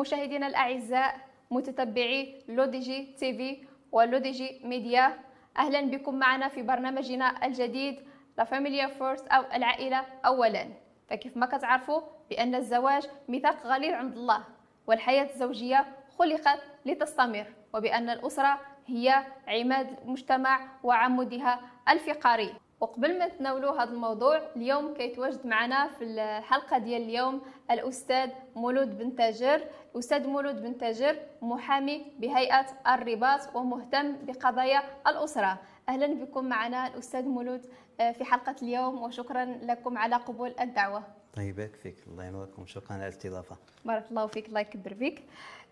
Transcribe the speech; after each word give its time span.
مشاهدينا 0.00 0.46
الأعزاء 0.46 1.20
متتبعي 1.50 2.42
لوديجي 2.48 3.14
تي 3.18 3.36
في 3.36 3.58
ولوديجي 3.92 4.60
ميديا. 4.64 5.18
أهلا 5.58 5.80
بكم 5.80 6.14
معنا 6.14 6.48
في 6.48 6.62
برنامجنا 6.62 7.46
الجديد 7.46 8.00
لا 8.38 8.44
فاميليا 8.44 8.86
فورست 8.86 9.20
أو 9.20 9.42
العائلة 9.54 10.04
أولا. 10.26 10.68
فكيف 11.08 11.36
ما 11.36 11.46
كتعرفوا 11.46 12.00
بأن 12.30 12.54
الزواج 12.54 13.08
ميثاق 13.28 13.66
غليظ 13.66 13.94
عند 13.94 14.16
الله 14.16 14.44
والحياة 14.86 15.24
الزوجية 15.24 15.86
خلقت 16.18 16.60
لتستمر 16.86 17.46
وبأن 17.74 18.10
الأسرة 18.10 18.60
هي 18.86 19.24
عماد 19.48 19.98
المجتمع 20.04 20.68
وعمودها 20.82 21.60
الفقري. 21.88 22.54
وقبل 22.80 23.18
ما 23.18 23.26
نتناولوا 23.26 23.82
هذا 23.82 23.90
الموضوع 23.90 24.40
اليوم 24.56 24.94
كيتواجد 24.94 25.46
معنا 25.46 25.88
في 25.88 26.04
الحلقة 26.04 26.78
ديال 26.78 27.02
اليوم 27.02 27.42
الأستاذ 27.70 28.30
مولود 28.56 28.98
بن 28.98 29.16
تاجر. 29.16 29.64
الأستاذ 29.94 30.26
مولود 30.28 30.62
بن 30.62 30.78
تاجر 30.78 31.16
محامي 31.42 32.06
بهيئة 32.18 32.66
الرباط 32.86 33.56
ومهتم 33.56 34.16
بقضايا 34.26 34.82
الأسرة. 35.06 35.58
أهلا 35.88 36.06
بكم 36.24 36.44
معنا 36.44 36.86
الأستاذ 36.86 37.22
مولود 37.22 37.66
آه، 38.00 38.12
في 38.12 38.24
حلقة 38.24 38.56
اليوم 38.62 39.02
وشكرا 39.02 39.44
لكم 39.44 39.98
على 39.98 40.16
قبول 40.16 40.54
الدعوة. 40.60 41.02
طيبك 41.36 41.74
فيك 41.76 41.96
الله 42.06 42.24
ينوركم 42.24 42.66
شكرا 42.66 42.92
على 42.92 43.02
الاستضافة. 43.02 43.56
بارك 43.84 44.10
الله 44.10 44.26
فيك 44.26 44.48
الله 44.48 44.60
يكبر 44.60 44.94
فيك. 44.94 45.24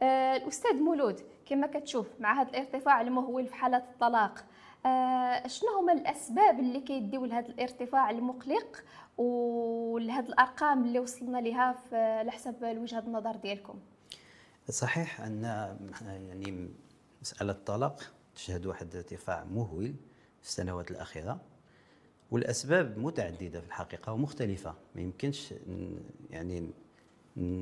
آه، 0.02 0.37
الأستاذ 0.37 0.75
مولود 0.75 1.21
كما 1.47 1.66
كتشوف 1.66 2.07
مع 2.21 2.41
هذا 2.43 2.51
الارتفاع 2.51 3.01
المهول 3.01 3.47
في 3.47 3.55
حالات 3.55 3.83
الطلاق 3.83 4.45
شنو 5.46 5.68
هما 5.78 5.92
الأسباب 5.92 6.60
اللي 6.60 6.80
كيديو 6.80 7.24
لهذا 7.24 7.48
الارتفاع 7.48 8.10
المقلق 8.10 8.84
ولهذه 9.18 10.27
الأرقام 10.27 10.84
اللي 10.84 10.98
وصلنا 10.98 11.38
لها 11.38 11.74
على 11.92 12.30
حسب 12.30 12.54
وجهه 12.62 12.98
النظر 12.98 13.37
ديالكم؟ 13.37 13.78
صحيح 14.70 15.20
أن 15.20 15.43
يعني 16.02 16.70
مسألة 17.23 17.52
الطلاق 17.52 18.12
تشهد 18.35 18.66
واحد 18.66 18.96
ارتفاع 18.96 19.45
مهول 19.45 19.95
في 20.40 20.48
السنوات 20.48 20.90
الأخيرة 20.90 21.40
والأسباب 22.30 22.98
متعددة 22.98 23.60
في 23.60 23.66
الحقيقة 23.66 24.13
ومختلفة. 24.13 24.74
ما 24.95 25.01
يمكنش 25.01 25.54
يعني 26.30 26.70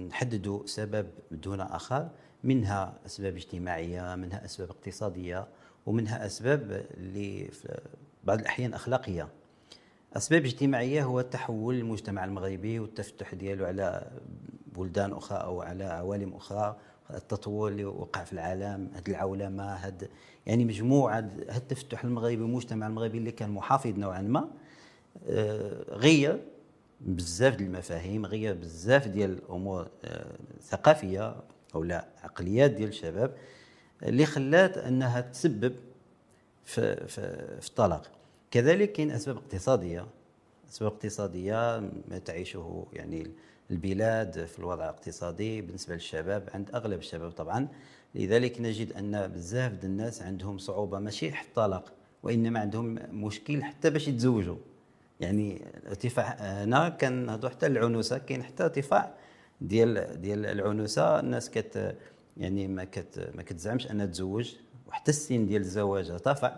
نحددوا 0.09 0.67
سبب 0.67 1.11
دون 1.31 1.61
آخر 1.61 2.09
منها 2.45 2.99
أسباب 3.07 3.37
اجتماعية 3.37 4.15
منها 4.15 4.45
أسباب 4.45 4.71
اقتصادية 4.71 5.49
ومنها 5.87 6.27
أسباب 6.27 6.87
اللي 6.97 7.51
بعض 8.25 8.39
الأحيان 8.39 8.75
أخلاقية. 8.75 9.29
أسباب 10.17 10.45
اجتماعية 10.45 11.05
هو 11.05 11.21
تحول 11.21 11.75
المجتمع 11.75 12.25
المغربي 12.25 12.79
والتفتح 12.79 13.35
ديالو 13.35 13.65
على 13.65 14.11
بلدان 14.77 15.13
أخرى 15.13 15.39
أو 15.39 15.63
على 15.63 15.85
عوالم 15.85 16.35
أخرى. 16.35 16.77
التطور 17.15 17.69
اللي 17.69 17.85
وقع 17.85 18.25
في 18.25 18.33
العالم 18.33 18.91
هذه 18.95 19.09
العولمة 19.09 19.75
هاد 19.75 20.11
يعني 20.47 20.65
مجموعة 20.65 21.17
هاد 21.17 21.51
التفتح 21.57 22.05
المغربي 22.05 22.43
والمجتمع 22.43 22.87
المغربي 22.87 23.19
اللي 23.19 23.31
كان 23.33 23.51
محافظ 23.51 23.99
نوعا 23.99 24.23
ما 24.23 24.49
آه، 25.29 25.95
غير 25.95 26.43
بزاف 27.01 27.57
ديال 27.57 27.69
المفاهيم 27.69 28.27
غير 28.27 28.55
بزاف 28.55 29.09
ديال 29.09 29.31
الأمور 29.31 29.89
الثقافيه 30.05 31.29
آه، 31.29 31.43
أو 31.75 31.85
لا 31.85 32.09
عقليات 32.23 32.71
ديال 32.71 32.89
الشباب. 32.89 33.35
اللي 34.03 34.27
خلات 34.27 34.79
أنها 34.79 35.21
تسبب 35.21 35.75
في 36.65 37.07
في, 37.07 37.21
في 37.61 37.69
الطلاق. 37.69 38.11
كذلك 38.51 38.93
كاين 38.93 39.11
أسباب 39.11 39.37
اقتصادية. 39.37 40.07
أسباب 40.71 40.93
اقتصادية 40.93 41.79
ما 42.09 42.19
تعيشه 42.25 42.87
يعني 42.93 43.31
البلاد 43.71 44.45
في 44.45 44.59
الوضع 44.59 44.85
الاقتصادي 44.85 45.63
بالنسبة 45.63 45.95
للشباب 45.95 46.49
عند 46.55 46.71
أغلب 46.75 46.99
الشباب 46.99 47.31
طبعا. 47.31 47.69
لذلك 48.15 48.61
نجد 48.61 48.93
أن 48.93 49.29
بزاف 49.29 49.73
ديال 49.73 49.85
الناس 49.85 50.23
عندهم 50.23 50.59
صعوبة 50.59 50.99
ماشي 50.99 51.33
حتى 51.33 51.49
الطلاق 51.49 51.93
وإنما 52.23 52.61
عندهم 52.61 52.99
مشكل 53.13 53.63
حتى 53.65 53.91
باش 53.91 54.09
يتزوجوا. 54.09 54.57
يعني 55.21 55.63
ارتفاع 55.87 56.25
هنا 56.41 56.89
كنهضروا 56.89 57.51
حتى 57.51 57.67
العنوسة 57.67 58.19
كاين 58.19 58.43
حتى 58.43 58.65
ارتفاع 58.65 59.15
ديال 59.61 60.21
ديال 60.21 60.47
العنوسة. 60.47 61.21
الناس 61.21 61.51
كت 61.51 61.97
يعني 62.37 62.69
ما 62.69 62.85
كت 62.85 63.31
ما 63.35 63.43
كتزعمش 63.43 63.91
انها 63.91 64.07
تزوج 64.07 64.55
وحتى 64.89 65.11
السن 65.11 65.47
ديال 65.47 65.63
الزواج 65.63 66.11
ارتفع 66.11 66.57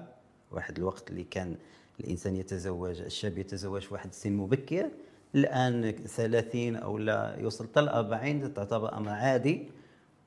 واحد 0.51 0.79
الوقت 0.79 1.11
اللي 1.11 1.25
كان 1.25 1.57
الإنسان 2.01 2.37
يتزوج 2.37 3.01
الشاب 3.01 3.39
يتزوج 3.39 3.83
في 3.83 3.95
واحد 3.95 4.09
السن 4.09 4.33
مبكر 4.33 4.91
الآن 5.35 5.93
30 5.93 6.77
أو 6.77 6.99
لا 6.99 7.37
يوصل 7.39 7.65
حتى 7.65 7.81
ل 7.81 7.89
40 7.89 8.55
تعتبر 8.55 8.97
أمر 8.97 9.09
عادي 9.09 9.67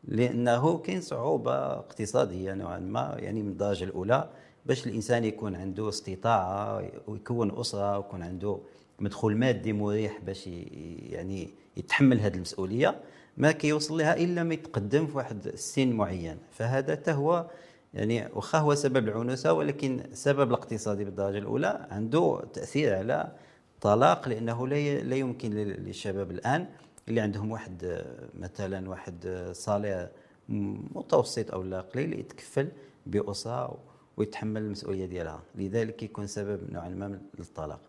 لأنه 0.04 0.78
كاين 0.78 1.02
صعوبة 1.02 1.54
اقتصادية 1.54 2.54
نوعا 2.54 2.80
ما 2.80 3.16
يعني 3.20 3.44
من 3.44 3.50
الدرجة 3.50 3.84
الأولى 3.84 4.30
باش 4.66 4.88
الإنسان 4.88 5.24
يكون 5.24 5.56
عنده 5.56 5.90
استطاعة 5.90 6.92
ويكون 7.08 7.60
أسرة 7.60 7.98
ويكون 7.98 8.24
عنده 8.24 8.60
مدخول 9.00 9.38
مادي 9.38 9.74
مريح 9.74 10.20
باش 10.26 10.48
يعني 10.48 11.50
يتحمل 11.78 12.20
هذه 12.20 12.36
المسؤولية. 12.36 13.00
ما 13.38 13.52
كيوصل 13.52 13.98
لها 13.98 14.18
إلا 14.18 14.44
ما 14.44 14.54
يتقدم 14.54 15.08
في 15.08 15.18
واحد 15.18 15.48
السن 15.48 15.92
معين. 15.92 16.38
فهذا 16.52 16.92
حتى 16.92 17.12
هو 17.12 17.50
يعني 17.94 18.28
واخا 18.34 18.58
هو 18.58 18.76
سبب 18.76 19.08
العنوسة 19.08 19.54
ولكن 19.54 20.00
السبب 20.00 20.50
الاقتصادي 20.50 21.06
بالدرجة 21.06 21.38
الأولى. 21.38 21.88
عنده 21.92 22.44
تأثير 22.54 22.96
على 22.96 23.32
الطلاق 23.76 24.30
لأنه 24.30 24.68
لا 24.68 25.16
يمكن 25.16 25.52
للشباب 25.52 26.32
الآن 26.32 26.68
اللي 27.08 27.22
عندهم 27.22 27.52
واحد 27.52 28.04
مثلا 28.40 28.90
واحد 28.90 29.50
صالير 29.52 30.08
متوسط 30.50 31.52
أو 31.52 31.64
لا 31.64 31.82
قليل 31.82 32.20
يتكفل 32.20 32.68
بأسرة 33.06 33.78
ويتحمل 34.18 34.62
المسؤولية 34.62 35.06
ديالها. 35.06 35.44
لذلك 35.56 36.04
يكون 36.04 36.28
سبب 36.28 36.74
نوعا 36.74 36.90
ما 36.90 37.20
للطلاق 37.40 37.80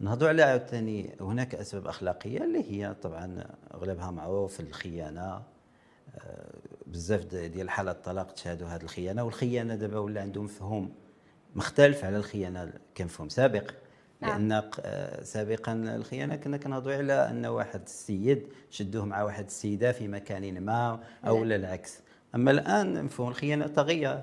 نهضروا 0.00 0.28
على 0.28 0.42
عاوتاني 0.42 1.16
هناك 1.20 1.54
أسباب 1.54 1.86
أخلاقية 1.86 2.44
اللي 2.44 2.70
هي 2.70 2.94
طبعا 3.02 3.44
أغلبها 3.74 4.10
معروف 4.10 4.60
الخيانة 4.60 5.42
آه، 6.14 6.54
بزاف 6.86 7.24
ديال 7.24 7.60
الحالات 7.60 7.96
الطلاق 7.96 8.32
تشهدوا 8.32 8.68
هذه 8.68 8.82
الخيانة 8.82 9.24
والخيانة 9.24 9.74
دابا 9.74 9.98
ولا 9.98 10.20
عندهم 10.20 10.44
مفهوم 10.44 10.92
مختلف 11.54 12.04
على 12.04 12.16
الخيانة 12.16 12.72
كان 12.94 13.06
مفهوم 13.06 13.28
سابق 13.28 13.70
نعم. 14.20 14.48
لأن 14.48 14.70
آه، 14.80 15.22
سابقا 15.22 15.72
الخيانة 15.72 16.36
كنا 16.36 16.56
كنهضروا 16.56 16.96
على 16.96 17.30
أن 17.30 17.46
واحد 17.46 17.82
السيد 17.82 18.46
شدوه 18.70 19.04
مع 19.04 19.22
واحد 19.22 19.44
السيدة 19.44 19.92
في 19.92 20.08
مكان 20.08 20.60
ما 20.60 21.00
أو 21.26 21.36
نعم. 21.36 21.44
لا 21.44 21.56
العكس 21.56 22.00
أما 22.34 22.50
الآن 22.50 23.04
مفهوم 23.04 23.28
الخيانة 23.28 23.66
تغير 23.66 24.22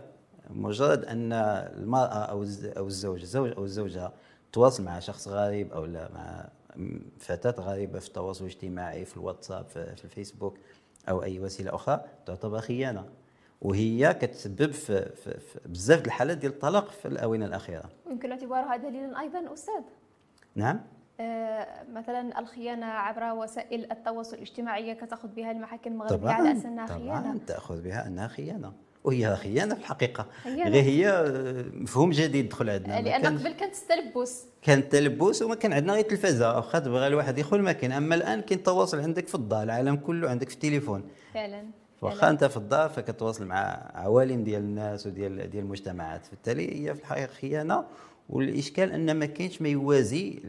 مجرد 0.49 1.05
أن 1.05 1.33
المرأة 1.33 2.25
أو 2.25 2.45
أو 2.77 2.87
الزوج 2.87 3.21
الزوج 3.21 3.51
أو 3.57 3.63
الزوجة 3.63 4.11
تواصل 4.53 4.83
مع 4.83 4.99
شخص 4.99 5.27
غريب 5.27 5.73
أو 5.73 5.85
لا 5.85 6.09
مع 6.13 6.49
فتاة 7.19 7.63
غريبة 7.63 7.99
في 7.99 8.07
التواصل 8.07 8.45
الاجتماعي 8.45 9.05
في 9.05 9.17
الواتساب 9.17 9.65
في 9.65 10.03
الفيسبوك 10.03 10.57
أو 11.09 11.23
أي 11.23 11.39
وسيلة 11.39 11.75
أخرى 11.75 12.01
تعتبر 12.25 12.59
خيانة. 12.59 13.05
وهي 13.61 14.13
كتسبب 14.13 14.71
في, 14.71 15.15
في, 15.15 15.39
في 15.39 15.59
بزاف 15.65 16.05
الحالات 16.05 16.37
ديال 16.37 16.51
الطلاق 16.51 16.91
في 16.91 17.07
الآونة 17.07 17.45
الأخيرة. 17.45 17.89
يمكن 18.09 18.31
اعتبارها 18.31 18.77
دليلا 18.77 19.19
أيضا 19.19 19.53
أستاذ؟ 19.53 19.83
نعم. 20.55 20.81
آه 21.19 21.83
مثلا 21.93 22.39
الخيانة 22.39 22.85
عبر 22.85 23.41
وسائل 23.43 23.91
التواصل 23.91 24.35
الاجتماعي 24.35 24.95
كتأخذ 24.95 25.27
بها 25.27 25.51
المحاكم 25.51 25.91
المغربية 25.91 26.29
على 26.29 26.51
أنها 26.51 26.87
خيانة. 26.87 27.21
طبعا 27.21 27.39
تأخذ 27.47 27.81
بها 27.81 28.07
أنها 28.07 28.27
خيانة. 28.27 28.73
وهي 29.03 29.35
خيانه 29.35 29.75
في 29.75 29.81
الحقيقة. 29.81 30.27
غير 30.45 30.83
هي 30.83 31.25
مفهوم 31.73 32.11
جديد 32.11 32.49
دخل 32.49 32.69
عندنا. 32.69 33.01
لأن 33.01 33.37
قبل 33.37 33.53
كانت 33.53 33.75
التلبس 33.75 34.45
كان 34.61 34.79
التلبس 34.79 35.41
وما 35.41 35.55
كان 35.55 35.73
عندنا 35.73 35.93
غير 35.93 36.01
التلفازه 36.01 36.55
واخا 36.55 36.79
تبغى 36.79 37.07
الواحد 37.07 37.37
يدخل 37.37 37.61
ما 37.61 37.71
كاين 37.71 37.91
أما 37.91 38.15
الآن 38.15 38.41
كاين 38.41 38.59
التواصل 38.59 38.99
عندك 38.99 39.27
في 39.27 39.35
الدار 39.35 39.63
العالم 39.63 39.95
كله 39.95 40.29
عندك 40.29 40.49
في 40.49 40.55
التليفون. 40.55 41.03
فعلا 41.33 41.63
واخا 42.01 42.29
أنت 42.29 42.43
في 42.43 42.57
الدار 42.57 42.89
فكتواصل 42.89 43.45
مع 43.45 43.91
عوالم 43.93 44.43
ديال 44.43 44.61
الناس 44.61 45.07
وديال 45.07 45.49
ديال 45.49 45.63
المجتمعات. 45.63 46.27
بالتالي 46.31 46.89
هي 46.89 46.95
في 46.95 47.01
الحقيقة 47.01 47.27
خيانة. 47.27 47.85
والإشكال 48.29 48.91
أن 48.91 49.11
ما 49.11 49.25
كاينش 49.25 49.61
ما 49.61 49.69
يوازي 49.69 50.39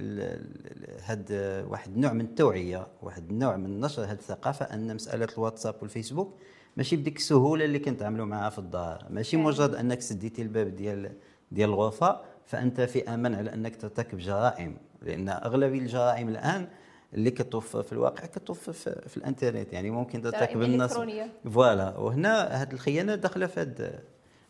هاد 1.04 1.26
واحد 1.68 1.94
النوع 1.94 2.12
من 2.12 2.20
التوعية 2.20 2.86
واحد 3.02 3.30
النوع 3.30 3.56
من 3.56 3.80
نشر 3.80 4.04
هذه 4.04 4.12
الثقافة 4.12 4.66
أن 4.74 4.94
مسألة 4.94 5.28
الواتساب 5.38 5.74
والفيسبوك 5.82 6.34
ماشي 6.76 6.96
بديك 6.96 7.16
السهولة 7.16 7.64
اللي 7.64 7.78
كنتعاملوا 7.78 8.26
معها 8.26 8.50
في 8.50 8.58
الدار. 8.58 9.06
ماشي 9.10 9.36
مجرد 9.36 9.74
أنك 9.74 10.00
سديتي 10.00 10.42
الباب 10.42 10.76
ديال 10.76 11.12
ديال 11.52 11.68
الغرفة 11.68 12.20
فأنت 12.46 12.80
في 12.80 13.14
أمان 13.14 13.34
على 13.34 13.54
أنك 13.54 13.76
ترتكب 13.76 14.18
جرائم. 14.18 14.76
لأن 15.02 15.28
اغلب 15.28 15.74
الجرائم 15.74 16.28
الآن 16.28 16.68
اللي 17.14 17.30
كتوف 17.30 17.76
في 17.76 17.92
الواقع 17.92 18.26
كتوف 18.26 18.70
في, 18.70 19.08
في 19.08 19.16
الإنترنت. 19.16 19.72
يعني 19.72 19.90
ممكن 19.90 20.22
ترتكب 20.22 20.62
الناس 20.62 20.98
فوالا. 21.44 21.98
وهنا 21.98 22.62
هذه 22.62 22.72
الخيانة 22.72 23.14
داخلة 23.14 23.46
في 23.46 23.60
هذا 23.60 24.02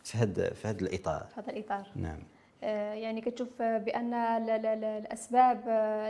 في 0.03 0.17
هذا 0.17 0.53
في 0.53 0.67
هذا 0.67 0.81
الإطار. 0.81 1.27
هذا 1.35 1.49
الإطار. 1.49 1.87
نعم. 1.95 2.19
يعني 2.93 3.21
كتشوف 3.21 3.61
بأن 3.61 4.13
الأسباب 4.13 5.63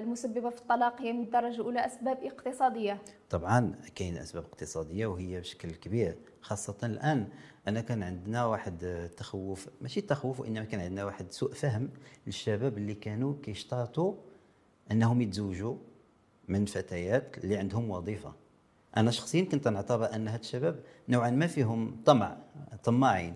المسببة 0.03 0.49
في 0.49 0.61
الطلاق 0.61 1.01
هي 1.01 1.13
من 1.13 1.23
الدرجة 1.23 1.55
الأولى 1.55 1.85
أسباب 1.85 2.17
اقتصادية. 2.23 3.01
طبعا 3.29 3.75
كاين 3.95 4.17
أسباب 4.17 4.43
اقتصادية 4.43 5.05
وهي 5.05 5.39
بشكل 5.39 5.71
كبير 5.71 6.17
خاصة 6.41 6.77
الآن 6.83 7.27
أنا 7.67 7.81
كان 7.81 8.03
عندنا 8.03 8.45
واحد 8.45 8.83
التخوف 8.83 9.69
ماشي 9.81 9.99
التخوف 9.99 10.39
وإنما 10.39 10.65
كان 10.65 10.79
عندنا 10.79 11.05
واحد 11.05 11.31
سوء 11.31 11.53
فهم 11.53 11.89
للشباب 12.27 12.77
اللي 12.77 12.93
كانوا 12.93 13.35
كيشترطوا 13.43 14.13
أنهم 14.91 15.21
يتزوجوا 15.21 15.75
من 16.47 16.65
فتيات 16.65 17.37
اللي 17.37 17.57
عندهم 17.57 17.89
وظيفة. 17.89 18.33
أنا 18.97 19.11
شخصيا 19.11 19.43
كنت 19.43 19.67
نعتبر 19.67 20.15
أن 20.15 20.27
هاد 20.27 20.39
الشباب 20.39 20.79
نوعا 21.09 21.29
ما 21.29 21.47
فيهم 21.47 22.01
طمع 22.05 22.37
طماعين. 22.83 23.33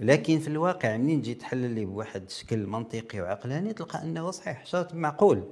لكن 0.00 0.38
في 0.38 0.48
الواقع 0.48 0.96
منين 0.96 1.22
تجي 1.22 1.34
تحلل 1.34 1.70
لي 1.70 1.84
بواحد 1.84 2.22
الشكل 2.22 2.66
منطقي 2.66 3.20
وعقلاني 3.20 3.72
تلقى 3.72 4.02
أنه 4.02 4.30
صحيح. 4.30 4.66
شرط 4.66 4.94
معقول. 4.94 5.44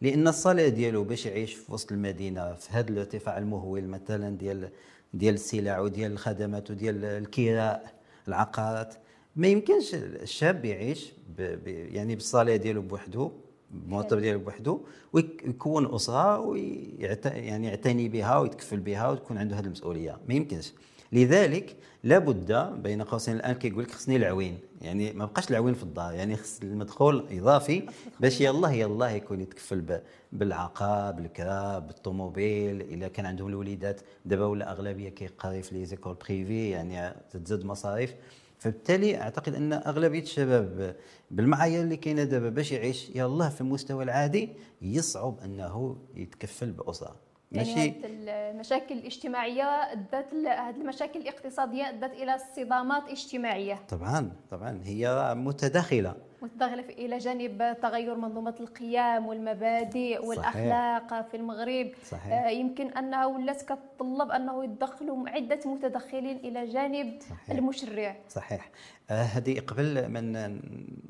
لأن 0.00 0.28
الصلاة 0.28 0.68
ديالو 0.68 1.04
باش 1.04 1.26
يعيش 1.26 1.54
في 1.54 1.72
وسط 1.72 1.92
المدينة 1.92 2.54
في 2.54 2.68
هذا 2.70 2.90
الارتفاع 2.90 3.38
المهول 3.38 3.84
مثلا 3.84 4.36
ديال 4.36 4.68
ديال 5.14 5.34
السلع 5.34 5.78
وديال 5.80 6.12
الخدمات 6.12 6.70
وديال 6.70 7.04
الكراء 7.04 7.94
العقارات. 8.28 8.94
ما 9.36 9.48
يمكنش 9.48 9.94
الشاب 9.94 10.64
يعيش 10.64 11.12
ب 11.38 11.42
ب 11.42 11.68
يعني 11.68 12.14
بالصلاة 12.14 12.56
ديالو 12.56 12.82
بوحده 12.82 13.30
المرتب 13.74 14.18
ديالو 14.18 14.38
بوحده 14.38 14.78
ويكون 15.12 15.94
أسرة 15.94 16.38
ويعني 16.38 17.66
يعتني 17.66 18.08
بها 18.08 18.38
ويتكفل 18.38 18.80
بها 18.80 19.10
وتكون 19.10 19.38
عنده 19.38 19.58
هذه 19.58 19.64
المسؤولية. 19.64 20.18
ما 20.28 20.34
يمكنش. 20.34 20.72
لذلك 21.12 21.76
لابد 22.04 22.52
بين 22.82 23.02
قوسين 23.02 23.36
الآن 23.36 23.52
كيقول 23.54 23.84
لك 23.84 23.90
خصني 23.90 24.16
العوين. 24.16 24.58
يعني 24.82 25.12
ما 25.12 25.24
بقاش 25.24 25.50
العوين 25.50 25.74
في 25.74 25.82
الدار. 25.82 26.14
يعني 26.14 26.36
خص 26.36 26.60
المدخول 26.62 27.26
إضافي 27.30 27.82
باش 28.20 28.40
يلاه 28.40 28.72
يلاه 28.72 29.10
يكون 29.10 29.40
يتكفل 29.40 30.00
بالعقار 30.32 31.12
بالكرا 31.12 31.78
بالطوموبيل. 31.78 32.80
إلا 32.80 33.08
كان 33.08 33.26
عندهم 33.26 33.48
الوليدات 33.48 34.00
دابا 34.24 34.44
ولا 34.46 34.72
أغلبية 34.72 35.08
كيقري 35.08 35.62
في 35.62 35.74
لي 35.74 35.84
زيكول 35.84 36.14
بريفي 36.14 36.70
يعني 36.70 37.16
تتزاد 37.30 37.64
مصاريف. 37.64 38.14
فبالتالي 38.58 39.20
أعتقد 39.20 39.54
أن 39.54 39.72
أغلبية 39.72 40.22
الشباب 40.22 40.96
بالمعايير 41.30 41.82
اللي 41.82 41.96
كاينة 41.96 42.24
دابا 42.24 42.48
باش 42.48 42.72
يعيش 42.72 43.10
يلاه 43.14 43.48
في 43.48 43.60
المستوى 43.60 44.04
العادي 44.04 44.48
يصعب 44.82 45.40
أنه 45.44 45.96
يتكفل 46.16 46.70
بأسرة. 46.70 47.25
يعني 47.52 47.74
ماشي. 47.74 47.92
المشاكل 48.04 48.94
الاجتماعية 48.94 49.64
أدت 49.64 50.34
هذه 50.34 50.76
المشاكل 50.76 51.20
الاقتصادية 51.20 51.88
أدت 51.88 52.12
إلى 52.12 52.34
اصطدامات 52.34 53.08
اجتماعية. 53.10 53.78
طبعا 53.88 54.32
طبعا. 54.50 54.80
هي 54.84 55.34
متداخلة. 55.36 56.14
متداخلة 56.42 56.84
إلى 56.88 57.18
جانب 57.18 57.76
تغير 57.82 58.14
منظومة 58.14 58.54
القيم 58.60 59.26
والمبادئ 59.26 60.26
والأخلاق 60.26 61.10
صحيح. 61.10 61.26
في 61.26 61.36
المغرب. 61.36 61.90
صحيح. 62.04 62.32
آه 62.32 62.48
يمكن 62.48 62.86
انها 62.88 63.26
ولات 63.26 63.62
كتطلب 63.62 64.30
أنه 64.30 64.64
يدخلوا 64.64 65.28
عدة 65.28 65.60
متدخلين 65.66 66.36
إلى 66.36 66.66
جانب 66.66 67.18
صحيح. 67.30 67.50
المشرع. 67.50 68.16
صحيح. 68.28 68.70
آه 69.10 69.22
هذه 69.22 69.60
قبل 69.60 70.08
من 70.08 70.34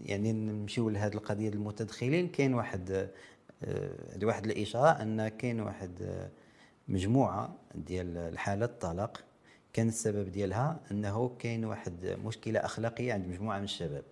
يعني 0.05 0.33
نمشيو 0.33 0.89
لهذه 0.91 1.15
القضية 1.15 1.49
المتدخلين 1.49 2.29
كاين 2.29 2.55
واحد 2.55 3.09
هذه 3.65 4.25
واحد 4.25 4.47
الإشارة 4.47 4.89
أن 5.03 5.29
كاين 5.29 5.61
واحد 5.61 6.03
آه، 6.03 6.31
مجموعة 6.89 7.57
ديال 7.75 8.17
الحالات 8.17 8.71
الطلاق. 8.71 9.25
كان 9.73 9.89
السبب 9.89 10.33
ديالها 10.33 10.81
أنه 10.91 11.37
كاين 11.39 11.65
واحد 11.65 12.17
مشكلة 12.25 12.61
أخلاقية 12.61 13.13
عند 13.13 13.27
مجموعة 13.29 13.59
من 13.59 13.65
الشباب. 13.65 14.05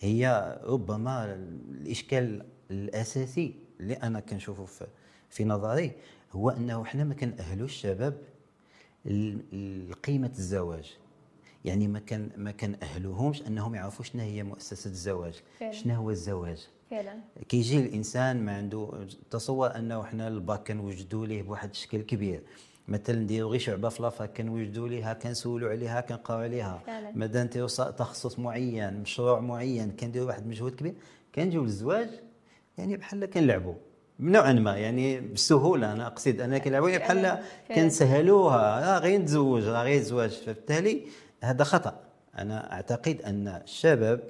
هي 0.00 0.58
ربما 0.64 1.34
الإشكال 1.34 2.46
الأساسي 2.70 3.54
اللي 3.80 3.94
أنا 3.94 4.20
كنشوفه 4.20 4.64
في, 4.64 4.86
في 5.30 5.44
نظري 5.44 5.92
هو 6.32 6.50
أنه 6.50 6.82
إحنا 6.82 7.04
ما 7.04 7.14
كنأهلوش 7.14 7.70
الشباب 7.70 8.18
لقيمة 9.90 10.32
الزواج. 10.38 10.96
يعني 11.64 11.88
ما 11.88 11.98
كان 11.98 12.30
ما 12.36 12.50
كنأهلوهمش 12.50 13.42
أنهم 13.42 13.74
يعرفوا 13.74 14.04
شنو 14.04 14.22
هي 14.22 14.42
مؤسسة 14.42 14.90
الزواج 14.90 15.42
شنو 15.70 15.94
هو 15.94 16.10
الزواج. 16.10 16.68
فعلا. 16.90 17.12
كيجي 17.48 17.78
الإنسان 17.78 18.44
ما 18.44 18.56
عنده 18.56 18.90
تصور 19.30 19.76
أنه 19.76 20.00
إحنا 20.02 20.28
الباك 20.28 20.68
كنوجدوا 20.68 21.26
ليه 21.26 21.42
بواحد 21.42 21.70
الشكل 21.70 22.02
كبير. 22.02 22.42
مثلا 22.88 23.16
نديرو 23.16 23.48
غير 23.48 23.60
شعبة 23.60 23.88
في 23.88 24.02
لافاك 24.02 24.36
كنوجدوا 24.36 24.88
ليها 24.88 25.12
كنسولوا 25.12 25.70
عليها 25.70 26.00
كنقراو 26.00 26.38
عليها. 26.38 26.82
ماذا 27.14 27.44
نديرو 27.44 27.66
تخصص 27.66 28.38
معين 28.38 29.00
مشروع 29.00 29.40
معين 29.40 29.90
كنديروا 29.90 30.28
واحد 30.28 30.42
المجهود 30.42 30.74
كبير 30.74 30.94
كنجيو 31.34 31.62
للزواج 31.62 32.08
يعني 32.78 32.96
بحال 32.96 33.26
كنلعبوا 33.26 33.74
نوعا 34.20 34.52
ما 34.52 34.76
يعني 34.76 35.20
بسهولة 35.20 35.92
أنا 35.92 36.06
أقصد 36.06 36.40
أنا 36.40 36.58
كنلعبوا 36.58 36.88
يعني 36.88 37.04
بحال 37.04 37.42
كنسهلوها 37.74 38.98
غير 38.98 39.20
نتزوج 39.20 39.62
غير 39.62 40.00
الزواج 40.00 40.30
فبالتالي 40.30 41.02
هذا 41.42 41.64
خطأ. 41.64 42.00
أنا 42.38 42.72
أعتقد 42.72 43.22
أن 43.22 43.48
الشباب 43.48 44.20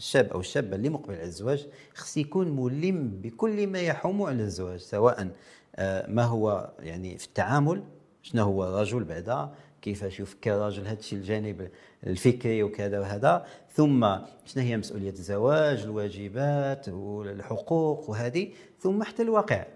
الشاب 0.00 0.32
أو 0.32 0.40
الشابة 0.40 0.76
اللي 0.76 0.88
مقبل 0.88 1.14
على 1.14 1.24
الزواج 1.24 1.66
خص 1.94 2.16
يكون 2.16 2.48
ملم 2.56 3.08
بكل 3.08 3.66
ما 3.66 3.80
يحوم 3.80 4.22
على 4.22 4.42
الزواج 4.42 4.78
سواء 4.78 5.30
آه، 5.76 6.06
ما 6.06 6.24
هو 6.24 6.70
يعني 6.80 7.18
في 7.18 7.26
التعامل 7.26 7.82
شنو 8.22 8.42
هو 8.42 8.80
رجل 8.80 9.04
بعدا 9.04 9.50
كيفاش 9.82 10.20
يفكر 10.20 10.54
الرجل 10.54 10.86
هذا 10.86 10.98
الشيء 10.98 11.18
الجانب 11.18 11.70
الفكري 12.06 12.62
وكذا 12.62 13.00
وهذا 13.00 13.46
ثم 13.72 14.00
شنو 14.44 14.62
هي 14.64 14.76
مسؤولية 14.76 15.10
الزواج 15.10 15.82
الواجبات 15.82 16.88
والحقوق 16.88 18.10
وهذه 18.10 18.52
ثم 18.78 19.02
حتى 19.02 19.22
الواقع. 19.22 19.66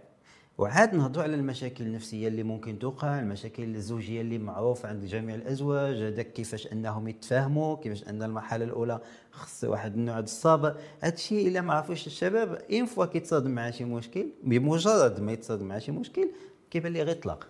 وعاد 0.58 0.94
نهضروا 0.94 1.24
على 1.24 1.34
المشاكل 1.34 1.84
النفسية 1.84 2.28
اللي 2.28 2.42
ممكن 2.42 2.78
توقع 2.78 3.20
المشاكل 3.20 3.62
الزوجية 3.62 4.20
اللي 4.20 4.38
معروفه 4.38 4.88
عند 4.88 5.04
جميع 5.04 5.34
الأزواج 5.34 5.96
هذاك 5.96 6.32
كيفاش 6.32 6.72
أنهم 6.72 7.08
يتفاهموا 7.08 7.76
كيفاش 7.76 8.08
أن 8.08 8.22
المرحلة 8.22 8.64
الأولى 8.64 9.00
خص 9.30 9.64
واحد 9.64 9.94
النوع 9.94 10.18
الصبر. 10.18 10.76
هذا 11.00 11.14
الشيء 11.14 11.48
إلا 11.48 11.60
ما 11.60 11.74
عرفوش 11.74 12.06
الشباب 12.06 12.62
اين 12.70 12.86
فوا 12.86 13.06
كيتصادم 13.06 13.50
مع 13.50 13.70
شي 13.70 13.84
مشكل 13.84 14.26
بمجرد 14.42 15.20
ما 15.20 15.32
يتصادم 15.32 15.66
مع 15.66 15.78
شي 15.78 15.92
مشكل 15.92 16.30
كيبان 16.70 16.92
لي 16.92 17.02
غير 17.02 17.16
يطلق 17.16 17.48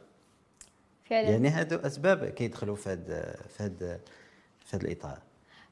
فعلا. 1.05 1.29
يعني 1.29 1.49
هادو 1.49 1.77
أسباب 1.77 2.25
كيدخلوا 2.25 2.77
في 2.77 2.91
هذا 2.91 3.37
في 3.49 3.63
هذا 3.63 4.01
في 4.61 4.77
هذا 4.77 4.85
الإطار. 4.85 5.19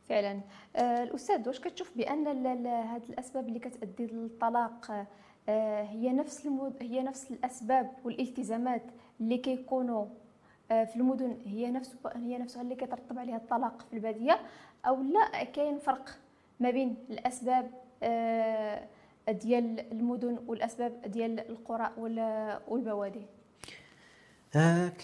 فعلا. 0.09 0.41
آه 0.77 1.03
الأستاذ 1.03 1.49
واش 1.49 1.61
كتشوف 1.61 1.91
بأن 1.97 2.27
هذه 2.67 3.03
الأسباب 3.09 3.49
اللي 3.49 3.59
كتؤدي 3.59 4.07
للطلاق 4.07 4.91
آه، 4.91 5.07
هي 5.49 6.13
نفس 6.13 6.47
المد... 6.47 6.73
هي 6.81 7.03
نفس 7.03 7.31
الأسباب 7.31 7.91
والالتزامات 8.05 8.83
اللي 9.21 9.39
كيكونوا 9.39 10.07
آه، 10.71 10.85
في 10.85 10.97
المدن. 10.97 11.37
هي 11.47 11.71
نفس 11.71 11.95
هي 12.15 12.39
نفسها 12.39 12.63
اللي 12.63 12.75
كيترتب 12.75 13.19
عليها 13.19 13.37
الطلاق 13.37 13.83
في 13.91 13.97
البادية 13.97 14.41
أو 14.87 15.03
لا 15.03 15.45
كاين 15.45 15.79
فرق 15.79 16.11
ما 16.61 16.71
بين 16.71 16.97
الأسباب 17.11 17.71
آه، 18.03 18.87
ديال 19.29 19.93
المدن 19.93 20.39
والأسباب 20.47 21.03
ديال 21.07 21.41
القرى 21.51 21.91
والبوادي. 22.69 23.27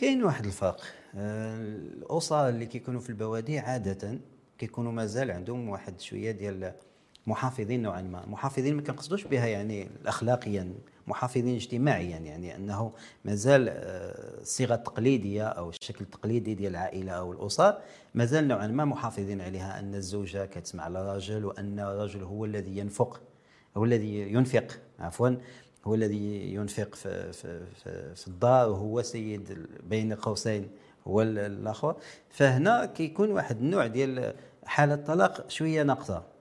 كاين 0.00 0.24
واحد 0.24 0.44
الفرق. 0.44 0.80
الاسر 1.14 2.48
اللي 2.48 2.66
كيكونوا 2.66 3.00
في 3.00 3.10
البوادي 3.10 3.58
عادة 3.58 4.18
كيكونوا 4.58 4.92
مازال 4.92 5.30
عندهم 5.30 5.68
واحد 5.68 6.00
شوية 6.00 6.30
ديال 6.30 6.72
محافظين 7.28 7.82
نوعا 7.82 8.02
ما. 8.02 8.26
محافظين 8.26 8.76
ما 8.76 8.82
كنقصدوش 8.82 9.24
بها 9.24 9.46
يعني 9.46 9.88
اخلاقيا 10.06 10.72
محافظين 11.06 11.54
اجتماعيا 11.54 12.18
يعني 12.18 12.56
انه 12.56 12.92
مازال 13.24 13.68
آه، 13.68 14.40
الصيغة 14.40 14.74
التقليدية 14.74 15.44
أو 15.44 15.70
الشكل 15.70 16.04
التقليدي 16.04 16.54
ديال 16.54 16.70
العائلة 16.70 17.12
أو 17.12 17.32
الاسر 17.32 17.78
مازال 18.14 18.48
نوعا 18.48 18.66
ما 18.66 18.84
محافظين 18.84 19.40
عليها 19.40 19.78
أن 19.80 19.94
الزوجة 19.94 20.46
كتسمع 20.46 20.84
على 20.84 21.00
الرجل 21.00 21.44
وأن 21.44 21.80
الرجل 21.80 22.22
هو 22.22 22.44
الذي 22.44 22.78
ينفق 22.78 23.20
هو 23.76 23.84
الذي 23.84 24.32
ينفق 24.32 24.78
عفوا 24.98 25.30
هو 25.84 25.94
الذي 25.94 26.54
ينفق 26.54 26.94
في, 26.94 27.32
في, 27.32 27.66
في, 27.84 28.14
في 28.14 28.28
الدار 28.28 28.70
وهو 28.70 29.02
سيد 29.02 29.66
بين 29.90 30.12
قوسين 30.12 30.68
هو 31.06 31.22
الآخر. 31.22 31.96
فهنا 32.30 32.86
كيكون 32.86 33.30
واحد 33.30 33.58
النوع 33.58 33.86
ديال 33.86 34.34
حالة 34.64 34.94
الطلاق 34.94 35.50
شوية 35.50 35.82
ناقصة. 35.82 36.37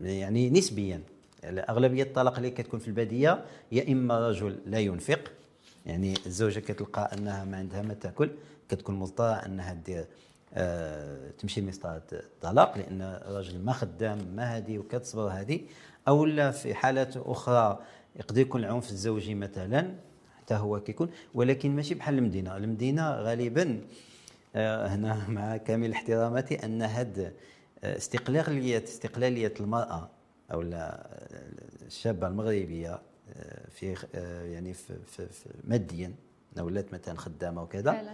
يعني 0.00 0.50
نسبيا. 0.50 1.02
أغلبية 1.44 2.02
الطلاق 2.02 2.36
اللي 2.36 2.50
كتكون 2.50 2.80
في 2.80 2.88
البادية 2.88 3.44
يا 3.72 3.92
إما 3.92 4.28
رجل 4.28 4.58
لا 4.66 4.78
ينفق 4.78 5.32
يعني 5.86 6.14
الزوجة 6.26 6.60
كتلقى 6.60 7.10
أنها 7.18 7.44
ما 7.44 7.56
عندها 7.56 7.82
ما 7.82 7.94
تأكل 7.94 8.30
كتكون 8.68 8.94
مضطره 8.94 9.32
أنها 9.32 9.72
دير 9.72 10.06
آه 10.54 11.30
تمشي 11.30 11.60
لمسطرة 11.60 12.02
الطلاق 12.12 12.78
لأن 12.78 13.02
الرجل 13.02 13.58
ما 13.58 13.72
خدام 13.72 14.18
ما 14.36 14.56
هادي 14.56 14.78
وكتصبر 14.78 15.28
هذه 15.28 15.60
أو 16.08 16.24
لا 16.24 16.50
في 16.50 16.74
حالات 16.74 17.16
أخرى 17.16 17.78
يقدر 18.16 18.40
يكون 18.40 18.64
العنف 18.64 18.90
الزوجي 18.90 19.34
مثلا 19.34 19.94
حتى 20.38 20.54
هو 20.54 20.80
كيكون 20.80 21.10
ولكن 21.34 21.76
ماشي 21.76 21.94
بحال 21.94 22.18
المدينة. 22.18 22.56
المدينة 22.56 23.10
غالبا 23.10 23.80
آه 24.56 24.86
هنا 24.86 25.28
مع 25.28 25.56
كامل 25.56 25.92
احتراماتي 25.92 26.54
أن 26.64 26.82
هاد 26.82 27.32
استقلاليه 27.84 28.84
استقلالية 28.84 29.54
المرأة 29.60 30.10
أو 30.52 30.64
الشابة 31.86 32.28
المغربية 32.28 33.00
آه، 33.36 33.68
في 33.70 34.06
آه، 34.14 34.44
يعني 34.44 34.74
في, 34.74 34.94
في, 35.06 35.26
في 35.26 35.48
ماديا 35.64 36.14
ولات 36.58 36.94
مثلا 36.94 37.18
خدامة 37.18 37.62
وكذا. 37.62 38.04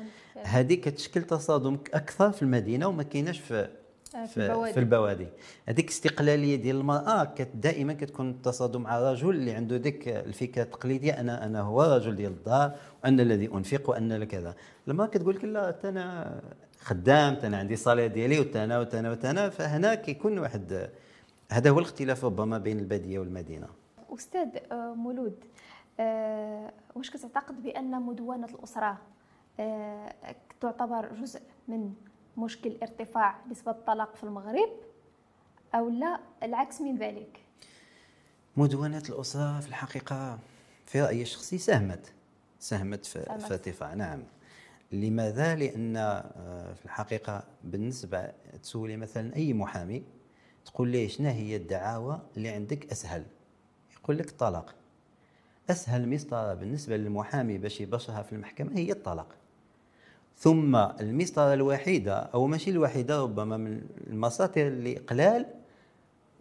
هذه 0.42 0.74
كتشكل 0.74 1.22
تصادم 1.22 1.78
أكثر 1.94 2.32
في 2.32 2.42
المدينة 2.42 2.86
وما 2.86 3.02
كايناش 3.02 3.40
في 3.40 3.68
آه، 4.14 4.26
في 4.26 4.36
البوادي, 4.36 4.72
في 4.72 4.80
البوادي. 4.80 5.26
هذيك 5.66 5.84
الاستقلاليه 5.84 6.56
ديال 6.56 6.76
المرأة 6.76 7.24
كت 7.24 7.48
دائما 7.54 7.92
كتكون 7.92 8.30
التصادم 8.30 8.82
مع 8.82 9.10
رجل 9.10 9.30
اللي 9.30 9.52
عنده 9.52 9.76
ديك 9.76 10.08
الفكرة 10.08 10.62
التقليدية 10.62 11.20
أنا 11.20 11.46
أنا 11.46 11.60
هو 11.60 11.82
رجل 11.82 12.16
ديال 12.16 12.32
الدار 12.32 12.76
وأنا 13.04 13.22
الذي 13.22 13.46
أنفق 13.46 13.90
وأنا 13.90 14.24
كذا. 14.24 14.54
المرأة 14.88 15.06
كتقول 15.06 15.34
لك 15.36 15.44
لا 15.44 15.88
أنا 15.88 16.40
خدام 16.88 17.34
أنا 17.34 17.58
عندي 17.58 17.76
صالير 17.76 18.06
ديالي 18.06 18.40
وتانا 18.40 18.78
وتانا 18.78 19.10
وتانا 19.10 19.48
فهنا 19.48 19.94
كيكون 19.94 20.38
واحد 20.38 20.90
هذا 21.50 21.70
هو 21.70 21.78
الاختلاف 21.78 22.24
ربما 22.24 22.58
بين 22.58 22.78
البادية 22.78 23.18
والمدينة. 23.18 23.68
أستاذ 24.14 24.48
آه، 24.72 24.94
مولود 24.94 25.44
أه 26.00 26.72
واش 26.94 27.10
كتعتقد 27.10 27.62
بأن 27.62 28.02
مدونة 28.02 28.46
الأسرة 28.46 28.98
أه 29.60 30.14
تعتبر 30.60 31.14
جزء 31.14 31.40
من 31.68 31.94
مشكل 32.36 32.76
ارتفاع 32.82 33.36
نسبة 33.50 33.70
الطلاق 33.70 34.16
في 34.16 34.24
المغرب 34.24 34.70
أو 35.74 35.88
لا؟ 35.88 36.20
العكس 36.42 36.80
من 36.80 36.96
ذلك. 36.96 37.40
مدونة 38.56 39.02
الأسرة 39.08 39.60
في 39.60 39.68
الحقيقة 39.68 40.38
في 40.86 41.02
رأيي 41.02 41.22
الشخصي 41.22 41.58
ساهمت 41.58 42.12
ساهمت 42.60 43.06
في 43.06 43.30
ارتفاع 43.30 43.94
نعم. 43.94 44.22
لماذا؟ 44.92 45.56
لأن 45.56 45.96
آه، 45.96 46.74
في 46.74 46.84
الحقيقة 46.84 47.44
بالنسبة 47.64 48.32
تسولي 48.62 48.96
مثلا 48.96 49.36
أي 49.36 49.52
محامي 49.52 50.02
تقول 50.64 50.88
ليه 50.88 51.08
شنو 51.08 51.28
هي 51.28 51.56
الدعاوى 51.56 52.20
اللي 52.36 52.48
عندك 52.48 52.92
أسهل؟ 52.92 53.24
يقول 54.02 54.18
لك 54.18 54.28
الطلاق. 54.28 54.74
أسهل 55.70 56.08
مسطرة 56.08 56.54
بالنسبة 56.54 56.96
للمحامي 56.96 57.58
باش 57.58 57.80
يبشرها 57.80 58.22
في 58.22 58.32
المحكمة 58.32 58.78
هي 58.78 58.92
الطلاق. 58.92 59.34
ثم 60.36 60.76
المسطرة 60.76 61.54
الوحيدة 61.54 62.14
أو 62.14 62.46
ماشي 62.46 62.70
الوحيدة 62.70 63.22
ربما 63.22 63.56
من 63.56 63.80
المساطر 64.06 64.66
اللي 64.66 64.96
قلال 64.96 65.46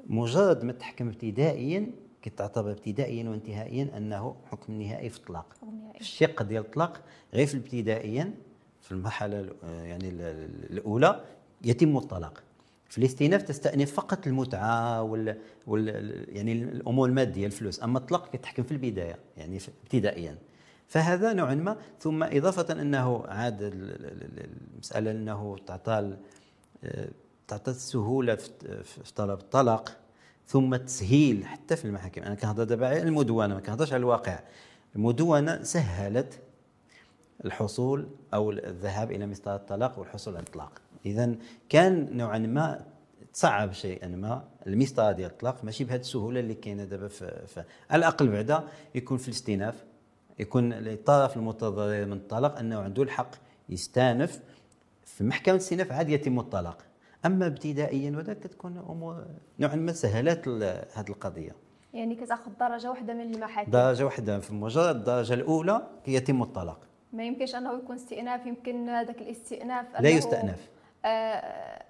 مجرد 0.07 0.63
ما 0.63 0.71
تحكم 0.71 1.07
ابتدائيا 1.07 1.91
كتعتبر 2.29 2.71
ابتدائيا 2.71 3.29
وانتهائيا 3.29 3.97
أنه 3.97 4.35
حكم 4.51 4.81
نهائي 4.81 5.09
في 5.09 5.17
الطلاق. 5.17 5.45
الشق 5.99 6.43
ديال 6.43 6.63
الطلاق 6.63 7.01
غير 7.33 7.47
في 7.47 7.53
الابتدائيا 7.53 8.33
في 8.81 8.91
المرحلة 8.91 9.49
يعني 9.63 10.09
الأولى 10.69 11.23
يتم 11.63 11.97
الطلاق. 11.97 12.43
في 12.89 12.97
الاستئناف 12.97 13.41
تستأنف 13.41 13.93
فقط 13.93 14.27
المتعة 14.27 15.01
وال, 15.01 15.37
وال 15.67 16.25
يعني 16.35 16.51
الأمور 16.51 17.09
المادية 17.09 17.45
الفلوس 17.45 17.83
أما 17.83 17.99
الطلاق 17.99 18.29
كتحكم 18.31 18.63
في 18.63 18.71
البداية 18.71 19.15
يعني 19.37 19.59
ابتدائيا. 19.83 20.37
فهذا 20.87 21.33
نوعا 21.33 21.55
ما 21.55 21.77
ثم 21.99 22.23
إضافة 22.23 22.81
أنه 22.81 23.25
عاد 23.27 23.57
المسألة 24.75 25.11
أنه 25.11 25.57
تعطى 25.67 26.17
تعطى 27.47 27.71
السهولة 27.71 28.35
في 28.35 29.13
طلب 29.15 29.39
الطلاق. 29.39 29.97
ثم 30.47 30.73
التسهيل 30.73 31.45
حتى 31.45 31.75
في 31.75 31.85
المحاكم. 31.85 32.21
أنا 32.21 32.35
كنهضر 32.35 32.63
دابا 32.63 32.87
على 32.87 33.01
المدونة 33.01 33.53
ما 33.53 33.59
كنهضرش 33.59 33.93
على 33.93 33.99
الواقع. 33.99 34.39
المدونة 34.95 35.63
سهلت 35.63 36.39
الحصول 37.45 38.07
أو 38.33 38.51
الذهاب 38.51 39.11
إلى 39.11 39.25
مسطرة 39.25 39.55
الطلاق 39.55 39.99
والحصول 39.99 40.35
على 40.35 40.43
الطلاق. 40.43 40.71
إذا 41.05 41.35
كان 41.69 42.17
نوعا 42.17 42.37
ما 42.37 42.85
تصعب 43.33 43.71
شيئا 43.71 44.07
ما 44.07 44.43
المسطره 44.67 45.11
ديال 45.11 45.31
الطلاق 45.31 45.63
ماشي 45.63 45.83
بهذه 45.83 45.99
السهولة 45.99 46.39
اللي 46.39 46.53
كاينة 46.53 46.83
دابا 46.83 47.07
في 47.07 47.63
على 47.89 47.99
الأقل 47.99 48.27
بعدا 48.27 48.63
يكون 48.95 49.17
في 49.17 49.27
الاستئناف 49.27 49.83
يكون 50.39 50.73
الطرف 50.73 51.37
المتضرر 51.37 52.05
من 52.05 52.13
الطلاق 52.13 52.59
أنه 52.59 52.79
عنده 52.79 53.03
الحق 53.03 53.31
يستأنف 53.69 54.39
في 55.05 55.23
محكمة 55.23 55.55
الاستئناف 55.55 55.91
عاد 55.91 56.09
يتم 56.09 56.39
الطلاق. 56.39 56.77
أما 57.25 57.47
ابتدائيا 57.47 58.17
وذاك 58.17 58.39
كتكون 58.39 58.77
امور 58.77 59.25
نوعا 59.59 59.75
ما 59.75 59.91
سهلات 59.91 60.47
هذه 60.47 61.09
القضية؟ 61.09 61.55
يعني 61.93 62.15
كتأخذ 62.15 62.51
درجة 62.59 62.89
واحدة 62.89 63.13
من 63.13 63.33
المحاكم. 63.35 63.71
درجة 63.71 64.03
واحدة 64.03 64.39
في 64.39 64.53
مجرد 64.53 64.95
الدرجة 64.95 65.33
الأولى 65.33 65.87
يتم 66.07 66.41
الطلاق. 66.41 66.79
ما 67.13 67.23
يمكنش 67.23 67.55
أنه 67.55 67.77
يكون 67.77 67.95
استئناف 67.95 68.45
يمكن 68.45 68.89
هذاك 68.89 69.21
الاستئناف 69.21 69.85
لا 69.99 70.09
يستأنف. 70.09 70.69
آه 71.05 71.83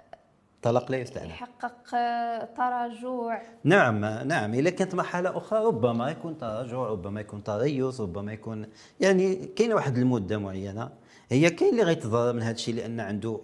طلاق 0.62 0.92
لا 0.92 0.98
يستأنف. 0.98 1.30
يحقق 1.30 1.96
آه، 1.96 2.46
تراجع. 2.58 3.42
نعم 3.64 4.06
نعم. 4.06 4.54
إذا 4.54 4.70
كانت 4.70 4.96
مرحلة 4.96 5.38
أخرى 5.38 5.66
ربما 5.66 6.10
يكون 6.12 6.38
تراجع 6.38 6.78
ربما 6.78 7.22
يكون 7.22 7.44
تريث 7.44 8.02
ربما 8.02 8.34
يكون 8.34 8.68
يعني 9.00 9.36
كاينة 9.36 9.76
واحد 9.76 9.98
المدة 9.98 10.38
معينة. 10.38 10.90
هي 11.30 11.50
كاين 11.50 11.72
اللي 11.72 11.84
غيتضرر 11.84 12.34
من 12.34 12.42
هذا 12.42 12.56
الشيء 12.56 12.76
لأن 12.76 13.00
عنده 13.00 13.40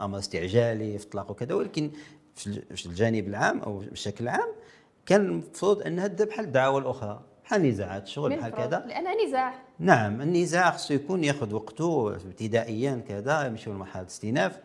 أمر 0.00 0.18
استعجالي 0.18 0.98
في 0.98 1.04
الطلاق 1.04 1.30
وكذا 1.30 1.54
ولكن 1.54 1.90
في 2.34 2.86
الجانب 2.86 3.28
العام 3.28 3.60
أو 3.60 3.78
بشكل 3.78 4.28
عام 4.28 4.48
كان 5.06 5.20
المفروض 5.20 5.82
أنها 5.82 6.06
تبدا 6.06 6.24
بحال 6.24 6.44
الدعاوى 6.44 6.80
الأخرى 6.80 7.20
بحال 7.44 7.62
نزاعات 7.62 8.02
الشغل 8.02 8.36
بحال 8.36 8.52
كذا. 8.52 8.84
لأنها 8.86 9.26
نزاع. 9.26 9.54
نعم 9.78 10.20
النزاع 10.20 10.70
خصو 10.70 10.94
يكون 10.94 11.24
ياخذ 11.24 11.54
وقته 11.54 12.14
ابتدائيا 12.14 13.02
كذا 13.08 13.46
يمشيو 13.46 13.72
لمرحلة 13.72 14.02
الاستئناف 14.02 14.60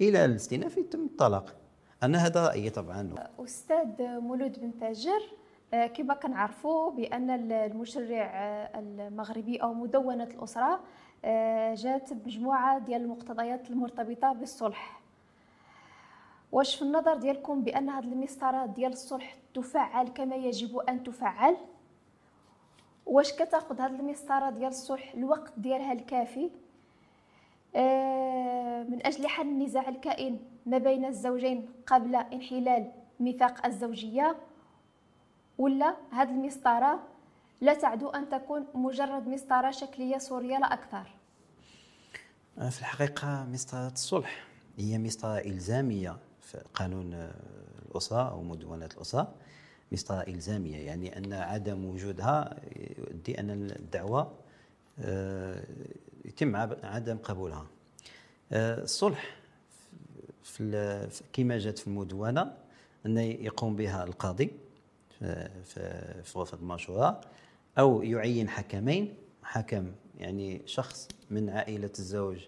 إلى 0.00 0.24
الاستئناف 0.24 0.76
يتم 0.76 1.04
الطلاق. 1.04 1.54
أنا 2.02 2.18
هذا 2.26 2.46
رأيي 2.46 2.70
طبعا. 2.70 3.14
أستاذ 3.38 3.86
مولود 4.00 4.60
بن 4.60 4.78
تاجر 4.78 5.22
آه، 5.74 5.86
كما 5.86 6.14
كنعرفوا 6.14 6.90
بأن 6.90 7.30
المشرع 7.52 8.30
آه، 8.34 8.78
المغربي 8.78 9.56
أو 9.56 9.74
مدونة 9.74 10.24
الأسرة 10.24 10.80
جات 11.74 12.12
بمجموعة 12.12 12.78
ديال 12.78 13.02
المقتضيات 13.02 13.70
المرتبطة 13.70 14.32
بالصلح. 14.32 15.00
واش 16.52 16.76
في 16.76 16.82
النظر 16.82 17.14
ديالكم 17.14 17.62
بأن 17.62 17.90
هذه 17.90 18.04
المسطرة 18.04 18.66
ديال 18.66 18.92
الصلح 18.92 19.36
تفعل 19.54 20.08
كما 20.08 20.36
يجب 20.36 20.78
أن 20.78 21.02
تفعل؟ 21.02 21.56
واش 23.06 23.32
كتأخذ 23.32 23.80
هذه 23.80 24.00
المسطرة 24.00 24.50
ديال 24.50 24.68
الصلح 24.68 25.14
الوقت 25.14 25.52
ديالها 25.56 25.92
الكافي؟ 25.92 26.50
آه، 27.76 28.82
من 28.82 29.06
أجل 29.06 29.26
حل 29.26 29.48
النزاع 29.48 29.88
الكائن 29.88 30.40
ما 30.66 30.78
بين 30.78 31.04
الزوجين 31.04 31.68
قبل 31.86 32.16
انحلال 32.16 32.92
ميثاق 33.20 33.66
الزوجية؟ 33.66 34.36
ولا 35.58 35.96
هذه 36.10 36.30
المسطرة 36.30 37.00
لا 37.60 37.74
تعدو 37.74 38.08
أن 38.08 38.28
تكون 38.28 38.66
مجرد 38.74 39.28
مسطرة 39.28 39.70
شكلية 39.70 40.18
صورية 40.18 40.58
لا 40.58 40.72
أكثر. 40.72 41.06
آه، 42.58 42.68
في 42.68 42.80
الحقيقة 42.80 43.44
مسطرة 43.44 43.86
الصلح 43.92 44.46
هي 44.78 44.98
مسطرة 44.98 45.38
إلزامية 45.38 46.16
في 46.40 46.58
قانون 46.74 47.14
آه، 47.14 47.34
الأسرة 47.90 48.30
أو 48.30 48.42
مدونة 48.42 48.88
الأسرة. 48.96 49.34
مسطرة 49.92 50.20
إلزامية 50.20 50.76
يعني 50.76 51.18
أن 51.18 51.32
عدم 51.32 51.84
وجودها 51.84 52.56
يؤدي 52.98 53.40
أن 53.40 53.50
الدعوة 53.50 54.32
يتم 56.24 56.56
عدم 56.82 57.18
قبولها. 57.18 57.66
آه، 58.52 58.82
الصلح 58.82 59.36
في 60.42 61.08
كما 61.32 61.58
جات 61.58 61.78
في 61.78 61.86
المدونة 61.86 62.52
أن 63.06 63.18
يقوم 63.18 63.76
بها 63.76 64.04
القاضي 64.04 64.50
في 65.64 66.22
غرفة 66.36 66.58
المشورة 66.58 67.20
أو 67.80 68.02
يعين 68.02 68.48
حكمين 68.48 69.14
حكم 69.42 69.92
يعني 70.18 70.62
شخص 70.66 71.08
من 71.30 71.50
عائلة 71.50 71.90
الزوج 71.98 72.38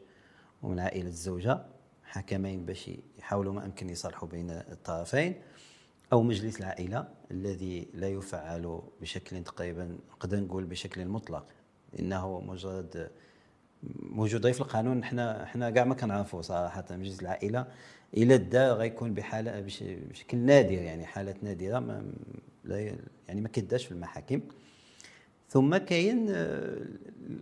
ومن 0.63 0.79
عائلة 0.81 1.09
الزوجة 1.09 1.63
حكمين 2.05 2.67
باش 2.67 2.91
يحاولوا 3.19 3.53
ما 3.53 3.65
أمكن 3.65 3.91
يصلحوا 3.91 4.29
بين 4.29 4.51
الطرفين 4.51 5.35
أو 6.13 6.23
مجلس 6.23 6.61
العائلة 6.61 7.09
الذي 7.31 7.89
لا 7.95 8.09
يفعل 8.09 8.83
بشكل 9.01 9.45
تقريبا 9.45 9.99
نقدر 10.11 10.41
نقول 10.41 10.65
بشكل 10.65 11.07
مطلق 11.07 11.47
إنه 11.99 12.41
مجرد 12.41 13.11
موجوده 14.03 14.53
في 14.53 14.61
القانون. 14.61 15.05
حنا 15.05 15.47
حنا 15.47 15.71
كاع 15.71 15.85
ما 15.85 15.95
كنعرفوا 15.95 16.43
صراحة 16.43 16.85
مجلس 16.91 17.23
العائلة 17.23 17.67
إلى 18.17 18.39
دا 18.39 18.73
غيكون 18.73 19.15
بحالة 19.15 19.61
بشكل 20.11 20.39
نادر 20.39 20.73
يعني 20.73 21.07
حالات 21.07 21.45
نادرة 21.45 21.79
ما 21.79 22.13
لا 22.65 22.97
يعني 23.29 23.41
ما 23.41 23.49
كيداش 23.49 23.87
في 23.87 23.93
المحاكم. 23.93 24.41
ثم 25.53 25.77
كاين 25.77 26.27
آه، 26.31 26.79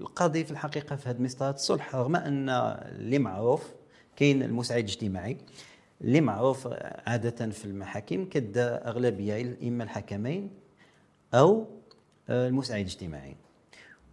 القاضي 0.00 0.44
في 0.44 0.50
الحقيقة 0.50 0.96
في 0.96 1.08
هذه 1.08 1.22
مسطره 1.22 1.50
الصلح 1.50 1.94
رغم 1.96 2.16
أن 2.16 2.48
اللي 2.48 3.18
معروف 3.18 3.72
كاين 4.16 4.42
المساعد 4.42 4.84
الاجتماعي 4.84 5.38
اللي 6.00 6.20
معروف 6.20 6.68
عادة 7.06 7.50
في 7.50 7.64
المحاكم 7.64 8.24
كدا 8.24 8.88
أغلبية 8.88 9.58
إما 9.62 9.84
الحكمين 9.84 10.50
أو 11.34 11.66
آه، 12.28 12.48
المساعد 12.48 12.80
الاجتماعي 12.80 13.36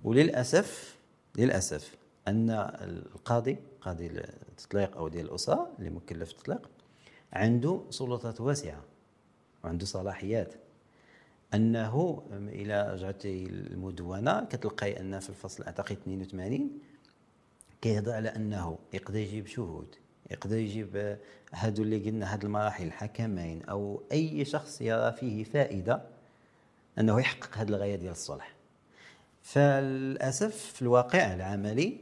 وللأسف 0.03 0.97
للأسف 1.37 1.95
أن 2.27 2.49
القاضي 2.81 3.57
قاضي 3.81 4.07
التطليق 4.07 4.97
أو 4.97 5.07
ديال 5.07 5.25
الأسرة 5.25 5.69
اللي 5.79 5.89
مكلف 5.89 6.33
بالتطليق 6.33 6.69
عنده 7.33 7.81
سلطات 7.89 8.41
واسعة 8.41 8.83
وعنده 9.63 9.85
صلاحيات. 9.85 10.66
أنه 11.53 12.23
إلى 12.31 12.93
رجعتي 12.93 13.45
المدونة 13.45 14.45
كتلقاي 14.45 14.99
أن 14.99 15.19
في 15.19 15.29
الفصل 15.29 15.63
أعتقد 15.63 15.91
82 15.91 16.79
كيهضر 17.81 18.11
على 18.11 18.29
أنه 18.29 18.77
يقدر 18.93 19.19
يجيب 19.19 19.47
شهود 19.47 19.95
يقدر 20.31 20.57
يجيب 20.57 21.17
هادو 21.53 21.83
اللي 21.83 22.09
قلنا 22.09 22.33
هاد 22.33 22.45
المراحل 22.45 22.85
الحكمين 22.85 23.63
أو 23.63 24.03
أي 24.11 24.45
شخص 24.45 24.81
يرى 24.81 25.11
فيه 25.11 25.43
فائدة 25.43 26.01
أنه 26.99 27.19
يحقق 27.19 27.57
هذه 27.57 27.69
الغاية 27.69 27.95
ديال 27.95 28.11
الصلح. 28.11 28.53
فللأسف 29.41 30.55
في 30.55 30.81
الواقع 30.81 31.33
العملي 31.33 31.99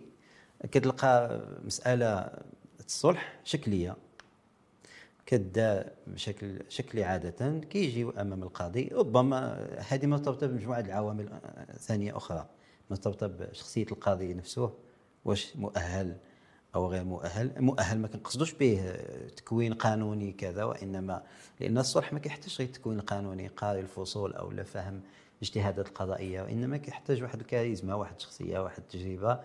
كتلقى 0.72 1.42
مسألة 1.66 2.32
الصلح 2.86 3.40
شكلية. 3.44 3.96
كدا 5.26 5.94
بشكل 6.08 6.60
شكلي 6.70 7.04
عادة 7.04 7.60
كيجيو 7.60 8.10
أمام 8.10 8.44
القاضي 8.44 8.88
ربما 8.94 9.68
هذه 9.90 10.06
مرتبطة 10.06 10.48
بمجموعة 10.48 10.80
العوامل 10.80 11.30
ثانية 11.80 12.18
أخرى 12.18 12.50
مرتبطة 12.90 13.28
بشخصية 13.28 13.86
القاضي 13.92 14.34
نفسه 14.34 14.74
واش 15.26 15.56
مؤهل 15.56 16.18
أو 16.76 16.88
غير 16.88 17.04
مؤهل. 17.04 17.52
مؤهل 17.62 18.00
ما 18.00 18.08
كنقصدوش 18.08 18.54
به 18.54 18.96
تكوين 19.38 19.74
قانوني 19.74 20.32
كذا 20.32 20.64
وإنما 20.64 21.24
لأن 21.60 21.78
الصلح 21.78 22.14
ما 22.14 22.20
كيحتاجش 22.20 22.60
غير 22.60 22.70
تكوين 22.70 23.00
قانوني 23.00 23.48
قاري 23.48 23.80
الفصول 23.80 24.34
أو 24.34 24.52
لا 24.52 24.64
فهم 24.64 25.02
الاجتهادات 25.38 25.88
القضائية 25.88 26.42
وإنما 26.42 26.78
كيحتاج 26.78 27.24
واحد 27.24 27.40
الكاريزما 27.40 27.94
واحد 27.94 28.16
الشخصية 28.16 28.60
واحد 28.60 28.78
التجربة. 28.78 29.40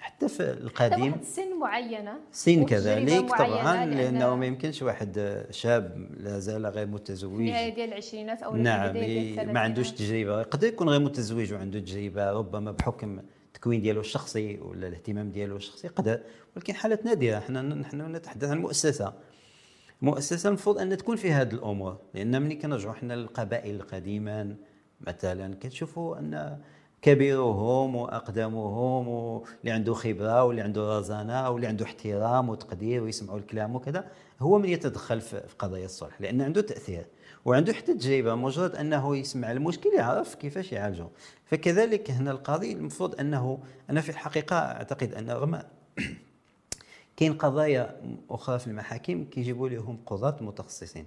حتى 0.00 0.28
في 0.28 0.42
القديم. 0.42 1.12
واحد 1.12 1.22
سن 1.24 1.58
معينة 1.60 2.12
سن 2.32 2.64
كذلك 2.64 3.28
طبعا 3.30 3.86
لأنه 3.86 4.36
ما 4.36 4.46
يمكنش 4.46 4.82
واحد 4.82 5.44
شاب 5.50 6.08
لا 6.20 6.38
زال 6.38 6.66
غير 6.66 6.86
متزوج. 6.86 7.40
نهاية 7.40 7.74
ديال 7.74 7.88
العشرينات 7.88 8.42
أو 8.42 8.56
نعم 8.56 8.96
ما 9.52 9.60
عندوش 9.60 9.90
تجربة. 9.90 10.40
يقدر 10.40 10.68
يكون 10.68 10.88
غير 10.88 11.00
متزوج 11.00 11.52
وعنده 11.52 11.80
تجربة 11.80 12.32
ربما 12.32 12.70
بحكم 12.70 13.20
التكوين 13.46 13.80
ديالو 13.80 14.00
الشخصي 14.00 14.58
ولا 14.58 14.88
الاهتمام 14.88 15.30
ديالو 15.30 15.56
الشخصي 15.56 15.86
يقدر. 15.86 16.20
ولكن 16.56 16.74
حالات 16.74 17.04
نادرة 17.04 17.38
إحنا 17.38 17.62
نحن 17.62 18.16
نتحدث 18.16 18.50
عن 18.50 18.58
مؤسسة. 18.58 19.12
مؤسسة 20.02 20.48
المفروض 20.48 20.78
أن 20.78 20.96
تكون 20.96 21.16
في 21.16 21.32
هذه 21.32 21.52
الأمور 21.52 21.98
لأن 22.14 22.42
ملي 22.42 22.54
كنرجعوا 22.54 22.94
حنا 22.94 23.14
للقبائل 23.14 23.82
قديما 23.82 24.56
مثلا 25.00 25.54
كتشوفوا 25.60 26.18
أن 26.18 26.58
كبيرهم 27.04 27.96
وأقدمهم 27.96 29.08
واللي 29.08 29.70
عنده 29.70 29.94
خبرة 29.94 30.44
واللي 30.44 30.62
عنده 30.62 30.98
رزانة 30.98 31.50
واللي 31.50 31.66
عنده 31.66 31.84
احترام 31.84 32.48
وتقدير 32.48 33.02
ويسمعوا 33.02 33.38
الكلام 33.38 33.76
وكذا 33.76 34.10
هو 34.40 34.58
من 34.58 34.68
يتدخل 34.68 35.20
في 35.20 35.42
قضايا 35.58 35.84
الصلح 35.84 36.20
لأن 36.20 36.42
عنده 36.42 36.60
تأثير 36.60 37.06
وعنده 37.44 37.72
حتى 37.72 37.94
تجربة. 37.94 38.34
مجرد 38.34 38.74
أنه 38.74 39.16
يسمع 39.16 39.52
المشكل 39.52 39.90
يعرف 39.96 40.34
كيفاش 40.34 40.72
يعالجه. 40.72 41.08
فكذلك 41.46 42.10
هنا 42.10 42.30
القاضي 42.30 42.72
المفروض 42.72 43.20
أنه 43.20 43.58
أنا 43.90 44.00
في 44.00 44.08
الحقيقة 44.08 44.56
أعتقد 44.56 45.14
أن 45.14 45.30
رغم 45.30 45.62
كاين 47.16 47.32
قضايا 47.32 48.00
أخرى 48.30 48.58
في 48.58 48.66
المحاكم 48.66 49.24
كيجيبوا 49.24 49.68
لهم 49.68 49.98
قضاة 50.06 50.36
متخصصين. 50.40 51.06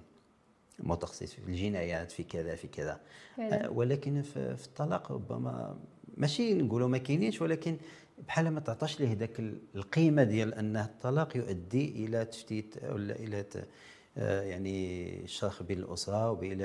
متخصص 0.78 1.32
في 1.34 1.48
الجنايات 1.48 2.10
في 2.10 2.22
كذا 2.22 2.54
في 2.54 2.68
كذا. 2.68 3.00
أه 3.40 3.70
ولكن 3.70 4.22
في, 4.22 4.56
في 4.56 4.66
الطلاق 4.66 5.12
ربما 5.12 5.78
ماشي 6.16 6.54
نقولوا 6.54 6.88
ما 6.88 6.98
كاينينش 6.98 7.40
ولكن 7.40 7.76
بحال 8.26 8.50
ما 8.50 8.60
تعطاش 8.60 9.00
ليه 9.00 9.12
ذاك 9.12 9.40
القيمة 9.74 10.22
ديال 10.22 10.54
ان 10.54 10.76
الطلاق 10.76 11.36
يؤدي 11.36 12.04
إلى 12.04 12.24
تشتيت 12.24 12.84
ولا 12.84 13.14
إلى 13.16 13.44
آه، 14.18 14.42
يعني 14.42 15.08
الشرخ 15.24 15.62
بين 15.62 15.78
الأسرة 15.78 16.30
وبين 16.30 16.62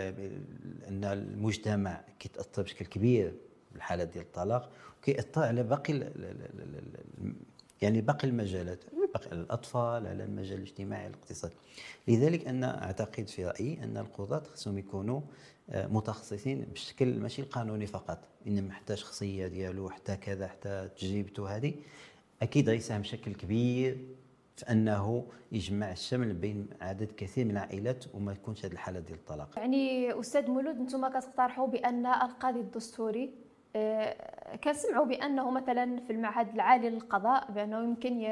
أن 0.87 1.03
المجتمع 1.03 2.01
كيتأثر 2.19 2.61
بشكل 2.61 2.85
كبير 2.85 3.33
بالحالة 3.71 4.03
ديال 4.03 4.23
الطلاق 4.23 4.71
وكيأثر 5.01 5.43
على 5.43 5.63
باقي 5.63 5.93
يعني 7.83 8.01
باقي 8.01 8.27
المجالات 8.27 8.83
باقي 9.13 9.31
الأطفال 9.31 10.07
على 10.07 10.23
المجال 10.23 10.57
الاجتماعي 10.57 11.07
الاقتصادي. 11.07 11.53
لذلك 12.07 12.47
أنا 12.47 12.83
أعتقد 12.83 13.27
في 13.27 13.45
رأيي 13.45 13.83
أن 13.83 13.97
القضاة 13.97 14.43
خصهم 14.43 14.77
يكونوا 14.77 15.21
آه، 15.69 15.87
متخصصين 15.87 16.61
بالشكل 16.61 17.19
ماشي 17.19 17.41
القانوني 17.41 17.87
فقط. 17.87 18.19
إنما 18.47 18.73
حتى 18.73 18.95
شخصية 18.95 19.47
ديالو 19.47 19.89
حتى 19.89 20.15
كذا 20.15 20.47
حتى 20.47 20.89
تجربته 20.97 21.55
هذه 21.55 21.73
أكيد 22.41 22.69
غيساهم 22.69 23.01
بشكل 23.01 23.33
كبير 23.33 23.97
في 24.55 24.71
أنه 24.71 25.25
يجمع 25.51 25.91
الشمل 25.91 26.33
بين 26.33 26.67
عدد 26.81 27.11
كثير 27.17 27.45
من 27.45 27.51
العائلات 27.51 28.05
وما 28.13 28.31
يكونش 28.31 28.65
هذه 28.65 28.71
الحالة 28.71 28.99
ديال 28.99 29.17
الطلاق. 29.17 29.49
يعني 29.57 30.13
أستاذ 30.19 30.47
مولود 30.47 30.75
أنتم 30.75 31.07
كتقترحوا 31.07 31.67
بأن 31.67 32.05
القاضي 32.05 32.59
الدستوري؟ 32.59 33.42
كنسمعوا 34.63 35.05
بأنه 35.05 35.51
مثلا 35.51 35.99
في 35.99 36.13
المعهد 36.13 36.53
العالي 36.53 36.89
للقضاء 36.89 37.51
بأنه 37.51 37.83
يمكن 37.83 38.27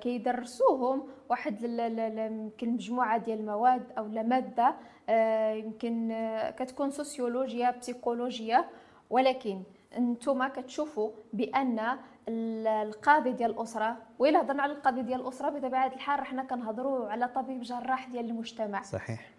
كيدرسوهم 0.00 1.08
واحد 1.28 1.62
يمكن 1.62 2.68
مجموعة 2.72 3.18
ديال 3.18 3.40
المواد 3.40 3.92
أو 3.98 4.08
مادة 4.08 4.74
آه، 5.08 5.52
يمكن 5.52 6.12
آه، 6.12 6.50
كتكون 6.50 6.90
سوسيولوجيا 6.90 7.70
بسيكولوجيا. 7.70 8.64
ولكن 9.10 9.62
أنتم 9.96 10.46
كتشوفوا 10.46 11.10
بأن 11.32 11.98
القاضي 12.28 13.32
ديال 13.32 13.50
الأسرة 13.50 13.96
وإلا 14.18 14.40
هضرنا 14.40 14.62
على 14.62 14.72
القاضي 14.72 15.02
ديال 15.02 15.20
الأسرة 15.20 15.50
بطبيعه 15.50 15.86
الحال 15.86 16.20
رحنا 16.20 16.44
كنهضروا 16.44 17.08
على 17.08 17.28
طبيب 17.28 17.60
جراح 17.60 18.08
ديال 18.08 18.30
المجتمع. 18.30 18.82
صحيح. 18.82 19.30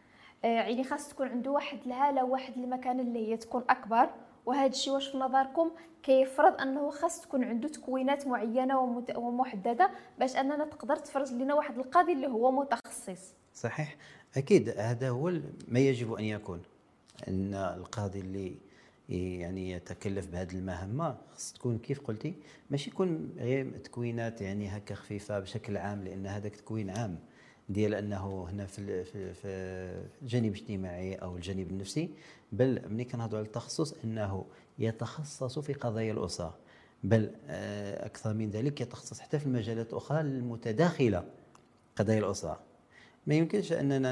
يعني 0.43 0.83
خاص 0.83 1.09
تكون 1.09 1.27
عنده 1.27 1.51
واحد 1.51 1.79
الهالة 1.85 2.23
واحد 2.23 2.57
المكان 2.57 2.99
اللي 2.99 3.31
هي 3.31 3.37
تكون 3.37 3.63
أكبر. 3.69 4.09
وهذا 4.47 4.65
الشيء 4.65 4.93
واش 4.93 5.07
في 5.07 5.17
نظركم 5.17 5.71
كيفرض 6.03 6.61
أنه 6.61 6.89
خاص 6.89 7.21
تكون 7.21 7.43
عنده 7.43 7.67
تكوينات 7.67 8.27
معينة 8.27 8.79
ومحددة 9.15 9.91
باش 10.19 10.35
أننا 10.35 10.65
تقدر 10.65 10.95
تفرض 10.95 11.31
لنا 11.31 11.53
واحد 11.53 11.77
القاضي 11.77 12.13
اللي 12.13 12.27
هو 12.27 12.51
متخصص؟ 12.51 13.33
صحيح. 13.53 13.95
أكيد 14.37 14.69
هذا 14.69 15.09
هو 15.09 15.33
ما 15.67 15.79
يجب 15.79 16.13
أن 16.13 16.23
يكون. 16.23 16.61
أن 17.27 17.53
القاضي 17.53 18.19
اللي 18.19 18.55
يعني 19.09 19.71
يتكلف 19.71 20.27
بهذه 20.27 20.51
المهمة 20.51 21.17
خص 21.35 21.53
تكون 21.53 21.77
كيف 21.77 22.01
قلتي 22.01 22.33
ماشي 22.69 22.89
يكون 22.89 23.29
غير 23.37 23.77
تكوينات 23.83 24.41
يعني 24.41 24.77
هكا 24.77 24.95
خفيفة 24.95 25.39
بشكل 25.39 25.77
عام 25.77 26.03
لأن 26.03 26.27
هذاك 26.27 26.55
تكوين 26.55 26.89
عام. 26.89 27.19
ديال 27.69 27.93
انه 27.93 28.47
هنا 28.49 28.65
في 28.65 29.03
في 29.33 29.43
الجانب 30.21 30.55
الاجتماعي 30.55 31.15
أو 31.15 31.35
الجانب 31.35 31.71
النفسي 31.71 32.09
بل 32.51 32.81
ملي 32.89 33.03
كنهضروا 33.03 33.39
على 33.39 33.47
التخصص 33.47 33.93
أنه 34.03 34.45
يتخصص 34.79 35.59
في 35.59 35.73
قضايا 35.73 36.13
الأسرة 36.13 36.57
بل 37.03 37.31
آه، 37.47 38.05
أكثر 38.05 38.33
من 38.33 38.49
ذلك 38.49 38.81
يتخصص 38.81 39.19
حتى 39.19 39.39
في 39.39 39.45
المجالات 39.45 39.91
الأخرى 39.91 40.21
المتداخلة 40.21 41.25
قضايا 41.95 42.19
الأسرة. 42.19 42.59
ما 43.27 43.35
يمكنش 43.35 43.71
أننا 43.73 44.11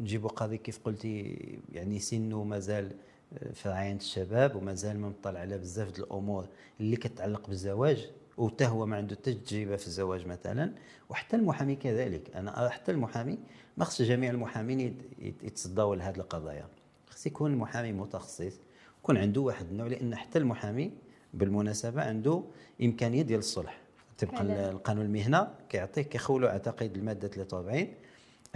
نجيب 0.00 0.26
قاضي 0.26 0.58
كيف 0.58 0.78
قلتي 0.84 1.38
يعني 1.72 1.98
سنه 1.98 2.44
مازال 2.44 2.90
آه، 3.32 3.52
في 3.52 3.68
عين 3.68 3.96
الشباب 3.96 4.56
ومازال 4.56 4.98
ما 5.00 5.08
مطلع 5.08 5.40
على 5.40 5.58
بزاف 5.58 5.98
الأمور 5.98 6.46
اللي 6.80 6.96
كتعلق 6.96 7.48
بالزواج. 7.48 8.10
وحتى 8.36 8.66
هو 8.66 8.86
ما 8.86 8.96
عنده 8.96 9.14
تجربة 9.14 9.76
في 9.76 9.86
الزواج 9.86 10.26
مثلا 10.26 10.72
وحتى 11.08 11.36
المحامي 11.36 11.76
كذلك. 11.76 12.36
أنا 12.36 12.68
حتى 12.68 12.92
المحامي 12.92 13.38
ما 13.76 13.84
خص 13.84 14.02
جميع 14.02 14.30
المحامين 14.30 14.98
يتصدوا 15.42 15.96
لهذه 15.96 16.16
القضايا. 16.16 16.66
خص 17.10 17.26
يكون 17.26 17.52
المحامي 17.52 17.92
متخصص 17.92 18.60
يكون 19.00 19.16
عنده 19.16 19.40
واحد 19.40 19.66
النوع 19.70 19.86
لأن 19.86 20.16
حتى 20.16 20.38
المحامي 20.38 20.90
بالمناسبة 21.34 22.02
عنده 22.02 22.42
إمكانية 22.82 23.22
ديال 23.22 23.38
الصلح. 23.38 23.78
طبقا 24.18 24.70
القانون 24.70 25.04
المهنة 25.06 25.54
كيعطيه 25.68 26.02
كيخولو 26.02 26.46
اعتقد 26.46 26.96
المادة 26.96 27.28
43 27.28 27.88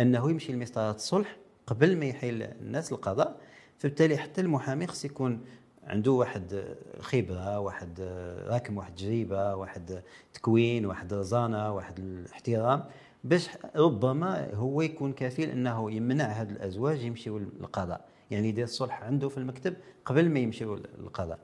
أنه 0.01 0.31
يمشي 0.31 0.53
لمسطرة 0.53 0.91
الصلح 0.91 1.37
قبل 1.67 1.97
ما 1.97 2.05
يحيل 2.05 2.43
الناس 2.43 2.93
القضاء. 2.93 3.41
فبالتالي 3.79 4.17
حتى 4.17 4.41
المحامي 4.41 4.87
خص 4.87 5.05
يكون 5.05 5.41
عنده 5.87 6.13
واحد 6.13 6.65
خبرة 7.01 7.59
واحد 7.59 8.01
راكم 8.47 8.77
واحد 8.77 8.95
تجربة 8.95 9.55
واحد 9.55 10.03
تكوين 10.35 10.87
واحد 10.87 11.15
رزانه 11.15 11.73
واحد 11.73 11.99
الاحترام 11.99 12.85
باش 13.25 13.49
ربما 13.77 14.55
هو 14.55 14.83
يكون 14.83 15.13
كفيل 15.13 15.51
إنه 15.51 15.91
يمنع 15.93 16.25
هذا 16.25 16.53
الأزواج 16.53 17.03
يمشيوا 17.03 17.39
للقضاء. 17.39 18.09
يعني 18.31 18.49
يدير 18.49 18.65
الصلح 18.65 19.03
عنده 19.03 19.29
في 19.29 19.39
المكتب 19.39 19.75
قبل 20.05 20.29
ما 20.31 20.39
يمشيوا 20.39 20.77
للقضاء. 20.99 21.39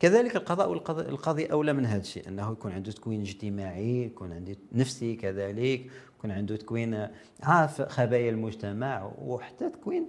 كذلك 0.00 0.36
القضاء 0.36 0.70
والقاضي 0.70 1.46
أولى 1.46 1.72
من 1.72 1.86
هذا 1.86 2.00
الشيء 2.00 2.28
إنه 2.28 2.52
يكون 2.52 2.72
عنده 2.72 2.92
تكوين 2.92 3.20
اجتماعي 3.20 4.04
يكون 4.04 4.32
عنده 4.32 4.56
نفسي 4.72 5.16
كذلك 5.16 5.90
يكون 6.18 6.30
عنده 6.30 6.56
تكوين 6.56 7.08
عارف 7.42 7.82
خبايا 7.82 8.30
المجتمع 8.30 9.12
وحتى 9.22 9.70
تكوين 9.70 10.08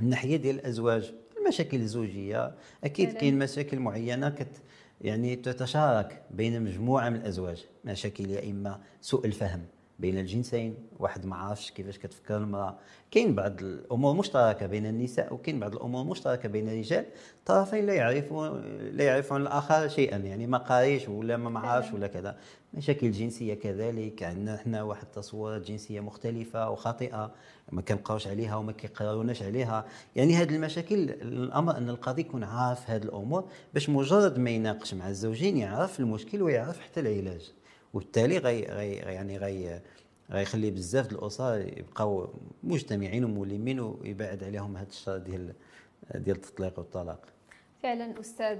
الناحيه 0.00 0.36
ديال 0.36 0.56
الأزواج. 0.56 1.14
المشاكل 1.42 1.80
الزوجية. 1.80 2.54
أكيد 2.84 3.12
كاين 3.12 3.38
مشاكل 3.38 3.78
معينة 3.78 4.30
كت 4.30 4.62
يعني 5.00 5.36
تتشارك 5.36 6.22
بين 6.30 6.62
مجموعة 6.62 7.08
من 7.08 7.16
الأزواج. 7.16 7.66
مشاكل 7.84 8.30
يا 8.30 8.50
إما 8.50 8.80
سوء 9.00 9.26
الفهم. 9.26 9.66
بين 10.02 10.18
الجنسين 10.18 10.74
واحد 10.98 11.26
ما 11.26 11.36
عارفش 11.36 11.70
كيفاش 11.70 11.98
كتفكر 11.98 12.36
المرأة. 12.36 12.78
كاين 13.10 13.34
بعض 13.34 13.60
الأمور 13.62 14.14
مشتركة 14.14 14.66
بين 14.66 14.86
النساء 14.86 15.34
وكاين 15.34 15.60
بعض 15.60 15.74
الأمور 15.74 16.04
مشتركة 16.04 16.48
بين 16.48 16.68
الرجال. 16.68 17.04
طرفين 17.46 17.86
لا 17.86 17.94
يعرفون 17.94 18.60
لا 18.92 19.04
يعرفون 19.04 19.42
الآخر 19.42 19.88
شيئا 19.88 20.16
يعني 20.16 20.46
ما 20.46 20.58
قاريش 20.58 21.08
ولا 21.08 21.36
ما 21.36 21.60
عارفش 21.60 21.92
ولا 21.92 22.06
كذا. 22.06 22.36
مشاكل 22.74 23.10
جنسية 23.10 23.54
كذلك 23.54 24.22
عندنا 24.22 24.54
إحنا 24.54 24.82
واحد 24.82 25.02
التصورات 25.02 25.62
جنسية 25.62 26.00
مختلفة 26.00 26.70
وخاطئة 26.70 27.32
ما 27.72 27.82
كنبقاوش 27.82 28.26
عليها 28.26 28.56
وما 28.56 28.72
كيقراوناش 28.72 29.42
عليها. 29.42 29.84
يعني 30.16 30.34
هذه 30.34 30.54
المشاكل 30.54 31.10
الأمر 31.10 31.76
أن 31.76 31.88
القاضي 31.88 32.20
يكون 32.20 32.44
عارف 32.44 32.90
هذه 32.90 33.02
الأمور 33.02 33.44
باش 33.74 33.88
مجرد 33.88 34.38
ما 34.38 34.50
يناقش 34.50 34.94
مع 34.94 35.08
الزوجين 35.08 35.56
يعرف 35.56 36.00
المشكل 36.00 36.42
ويعرف 36.42 36.80
حتى 36.80 37.00
العلاج. 37.00 37.52
وبالتالي 37.94 38.38
غي, 38.38 38.64
غي 38.64 38.92
يعني 38.92 39.38
غي 39.38 39.80
غيخلي 40.30 40.70
بزاف 40.70 41.12
الاسر 41.12 41.60
يبقاو 41.78 42.28
مجتمعين 42.62 43.24
وملمين 43.24 43.80
ويبعد 43.80 44.44
عليهم 44.44 44.76
هذا 44.76 44.88
الشر 44.88 45.16
ديال 45.16 45.52
ديال 46.14 46.36
التطليق 46.36 46.78
والطلاق. 46.78 47.20
فعلا 47.82 48.20
أستاذ 48.20 48.58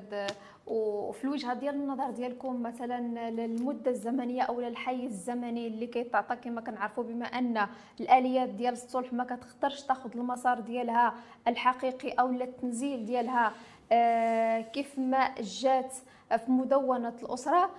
وفي 0.66 1.24
الوجهة 1.24 1.54
ديال 1.54 1.74
النظر 1.74 2.10
ديالكم 2.10 2.62
مثلا 2.62 3.30
للمدة 3.30 3.90
الزمنية 3.90 4.42
أو 4.42 4.60
للحيز 4.60 5.12
الزمني 5.12 5.66
اللي 5.66 5.86
كيتعطى 5.86 6.36
كما 6.36 6.60
كنعرفوا 6.60 7.04
بما 7.04 7.24
أن 7.24 7.66
الآليات 8.00 8.48
ديال 8.48 8.72
الصلح 8.72 9.12
ما 9.12 9.24
كتقدرش 9.24 9.82
تاخذ 9.82 10.10
المسار 10.14 10.60
ديالها 10.60 11.14
الحقيقي 11.48 12.10
أو 12.10 12.30
التنزيل 12.30 13.06
ديالها 13.06 13.52
آه، 13.92 14.60
كيف 14.60 14.98
ما 14.98 15.34
جات 15.40 15.94
في 16.38 16.50
مدونة 16.50 17.14
الأسرة. 17.22 17.70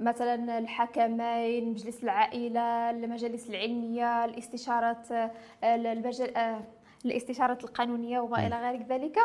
مثلا 0.00 0.58
الحكمين 0.58 1.70
مجلس 1.70 2.04
العائلة 2.04 2.90
المجالس 2.90 3.50
العلمية 3.50 4.24
الاستشارات 4.24 5.12
آه، 5.12 6.60
الاستشارات 7.04 7.64
القانونية 7.64 8.20
وما 8.20 8.46
إلى 8.46 8.60
غير 8.60 8.82
ذلك 8.82 9.18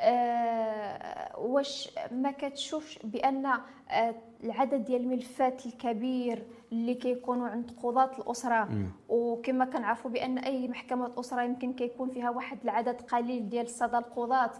آه 0.00 1.38
واش 1.38 1.90
ما 2.10 2.30
كتشوفش 2.30 2.98
بأن 3.04 3.46
آه 3.46 4.14
العدد 4.44 4.84
ديال 4.84 5.00
الملفات 5.00 5.66
الكبير 5.66 6.46
اللي 6.72 6.94
كيكونوا 6.94 7.48
عند 7.48 7.70
قضاة 7.82 8.10
الأسرة 8.18 8.64
م. 8.64 8.92
وكما 9.08 9.64
كنعرفوا 9.64 10.10
بأن 10.10 10.38
أي 10.38 10.68
محكمة 10.68 11.20
أسرة 11.20 11.42
يمكن 11.42 11.72
كيكون 11.72 12.10
فيها 12.10 12.30
واحد 12.30 12.58
العدد 12.64 13.00
قليل 13.00 13.48
ديال 13.48 13.64
الساده 13.64 13.98
القضاة 13.98 14.44
آه 14.44 14.50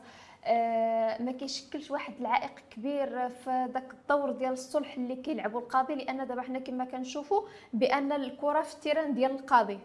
ما 1.21 1.33
كيشكلش 1.39 1.91
واحد 1.91 2.15
العائق 2.21 2.53
كبير 2.71 3.29
في 3.29 3.69
ذاك 3.75 3.93
الدور 3.93 4.31
ديال 4.31 4.53
الصلح 4.53 4.95
اللي 4.95 5.17
كيلعبوا 5.17 5.61
القاضي 5.61 5.95
لأن 5.95 6.27
دابا 6.27 6.43
حنا 6.43 6.59
كما 6.59 6.85
كنشوفوا 6.85 7.43
بأن 7.73 8.13
الكرة 8.13 8.63
في 8.63 8.75
التيران 8.75 9.15
ديال 9.15 9.31
القاضي. 9.31 9.79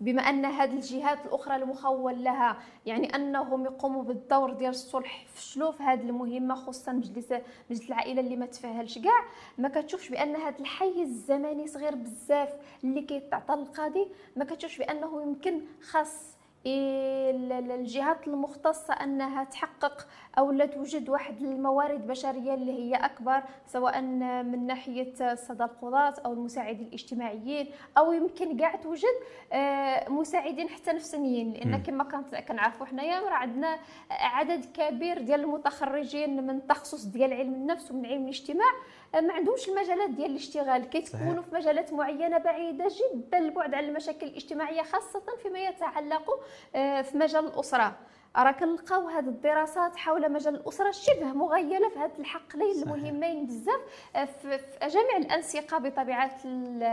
بما 0.00 0.22
أن 0.22 0.44
هذه 0.44 0.72
الجهات 0.72 1.26
الأخرى 1.26 1.56
المخول 1.56 2.24
لها 2.24 2.56
يعني 2.86 3.14
أنهم 3.14 3.64
يقوموا 3.64 4.02
بالدور 4.02 4.52
ديال 4.52 4.70
الصلح 4.70 5.26
فشلوا 5.34 5.72
في 5.72 5.82
هذه 5.82 6.00
المهمة 6.00 6.54
خصوصا 6.54 6.92
مجلس 6.92 7.32
مجلس 7.70 7.88
العائلة 7.88 8.20
اللي 8.20 8.36
ما 8.36 8.46
تفاهلش 8.46 8.98
كاع. 8.98 9.24
ما 9.58 9.68
كتشوفش 9.68 10.08
بأن 10.08 10.36
هذا 10.36 10.58
الحيز 10.58 11.08
الزمني 11.08 11.66
صغير 11.66 11.94
بزاف 11.94 12.48
اللي 12.84 13.02
كيتعطى 13.02 13.54
للقاضي. 13.54 14.08
ما 14.36 14.44
كتشوفش 14.44 14.78
بأنه 14.78 15.22
يمكن 15.22 15.60
خاص 15.90 16.29
الجهات 16.66 18.28
المختصة 18.28 18.94
أنها 18.94 19.44
تحقق 19.44 20.06
أو 20.38 20.50
لا 20.50 20.66
توجد 20.66 21.08
واحد 21.08 21.42
الموارد 21.42 22.06
بشرية 22.06 22.54
اللي 22.54 22.72
هي 22.72 22.94
أكبر 22.94 23.42
سواء 23.66 24.00
من 24.42 24.66
ناحية 24.66 25.34
صدى 25.34 25.64
القضاة 25.64 26.14
أو 26.26 26.32
المساعدين 26.32 26.86
الاجتماعيين 26.86 27.68
أو 27.98 28.12
يمكن 28.12 28.56
كاع 28.56 28.76
توجد 28.76 29.14
آه، 29.52 30.08
مساعدين 30.08 30.68
حتى 30.68 30.92
نفسانيين 30.92 31.52
لأن 31.52 31.82
كما 31.82 32.04
كنعرفوا 32.48 32.86
حنايا 32.86 33.20
راه 33.20 33.34
عندنا 33.34 33.78
عدد 34.10 34.64
كبير 34.64 35.22
ديال 35.22 35.40
المتخرجين 35.40 36.46
من 36.46 36.66
تخصص 36.66 37.04
ديال 37.04 37.32
علم 37.32 37.54
النفس 37.54 37.90
ومن 37.90 38.06
علم 38.06 38.22
الاجتماع 38.24 38.70
ما 39.14 39.32
عندهمش 39.32 39.68
المجالات 39.68 40.10
ديال 40.10 40.30
الاشتغال. 40.30 40.84
كيتكونوا 40.90 41.42
في 41.42 41.54
مجالات 41.54 41.92
معينة 41.92 42.38
بعيدة 42.38 42.88
جدا 42.88 43.38
البعد 43.38 43.74
عن 43.74 43.84
المشاكل 43.84 44.26
الاجتماعية 44.26 44.82
خاصة 44.82 45.22
فيما 45.42 45.58
يتعلق 45.58 46.30
آه، 46.74 47.02
في 47.02 47.18
مجال 47.18 47.46
الأسرة. 47.46 47.96
راه 48.36 48.50
كنلقاو 48.50 49.08
هذه 49.08 49.28
الدراسات 49.28 49.96
حول 49.96 50.32
مجال 50.32 50.54
الأسرة 50.54 50.90
شبه 50.90 51.32
مغيلة 51.32 51.88
في 51.88 51.98
هذه 51.98 52.18
الحقلين 52.18 52.82
المهمين 52.82 53.46
بزاف 53.46 53.80
آه، 54.16 54.24
في 54.24 54.60
جميع 54.82 55.16
الأنسقة 55.16 55.78
بطبيعة 55.78 56.40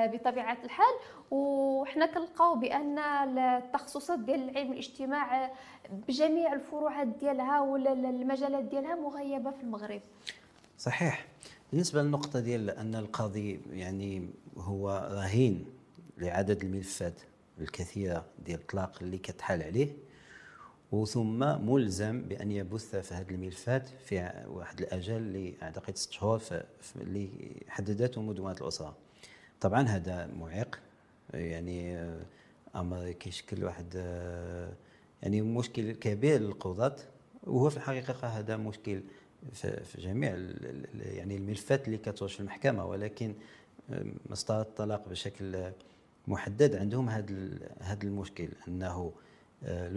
بطبيعة 0.08 0.58
الحال. 0.63 0.93
وحنا 1.32 2.06
كنلقاو 2.06 2.56
بأن 2.56 3.00
التخصصات 3.38 4.19
ديال 4.19 4.58
علم 4.58 4.71
الاجتماع 4.71 5.45
آه، 5.45 5.52
بجميع 6.08 6.54
الفروعات 6.54 7.08
ديالها 7.08 7.62
ولا 7.62 7.93
المجالات 7.93 8.63
ديالها 8.63 8.95
مغيبة 8.95 9.52
في 9.52 9.63
المغرب. 9.63 10.02
صحيح. 10.78 11.26
بالنسبة 11.71 12.02
للنقطة 12.02 12.39
ديال 12.39 12.69
أن 12.69 12.95
القاضي 12.95 13.60
يعني 13.71 14.30
هو 14.58 15.10
رهين 15.12 15.65
لعدد 16.17 16.63
الملفات 16.63 17.21
الكثيرة 17.60 18.26
ديال 18.45 18.60
الطلاق 18.60 18.97
اللي 19.02 19.17
كتحال 19.17 19.63
عليه 19.63 20.06
وثم 20.91 21.69
ملزم 21.69 22.21
بأن 22.21 22.52
يبث 22.52 22.95
في 22.95 23.13
هذه 23.13 23.30
الملفات 23.32 23.88
في 23.88 24.45
واحد 24.47 24.82
الأجل 24.82 25.15
اللي 25.15 25.54
أعتقد 25.63 25.97
ست 25.97 26.12
شهور 26.12 26.41
اللي 26.95 27.30
حددته 27.67 28.21
مدونة 28.21 28.56
الأسرة. 28.62 28.95
طبعا 29.62 29.82
هذا 29.82 30.28
معيق 30.39 30.80
يعني 31.34 32.08
أمر 32.76 33.12
كيشكل 33.12 33.63
واحد 33.63 33.93
يعني 35.23 35.41
مشكل 35.41 35.91
كبير 35.91 36.41
للقضاة 36.41 36.95
وهو 37.43 37.69
في 37.69 37.78
الحقيقة 37.78 38.28
هذا 38.28 38.58
مشكل 38.58 39.02
في 39.54 40.02
جميع 40.02 40.38
يعني 40.95 41.38
الملفات 41.38 41.88
اللي 41.88 41.97
كتوش 41.97 42.39
المحكمة 42.39 42.86
ولكن 42.86 43.34
مسطره 44.30 44.62
الطلاق 44.62 45.10
بشكل 45.10 45.71
محدد 46.28 46.76
عندهم 46.76 47.10
هذا 47.10 47.60
هذا 47.80 48.04
المشكل 48.04 48.50
أنه 48.67 49.12
آه، 49.63 49.89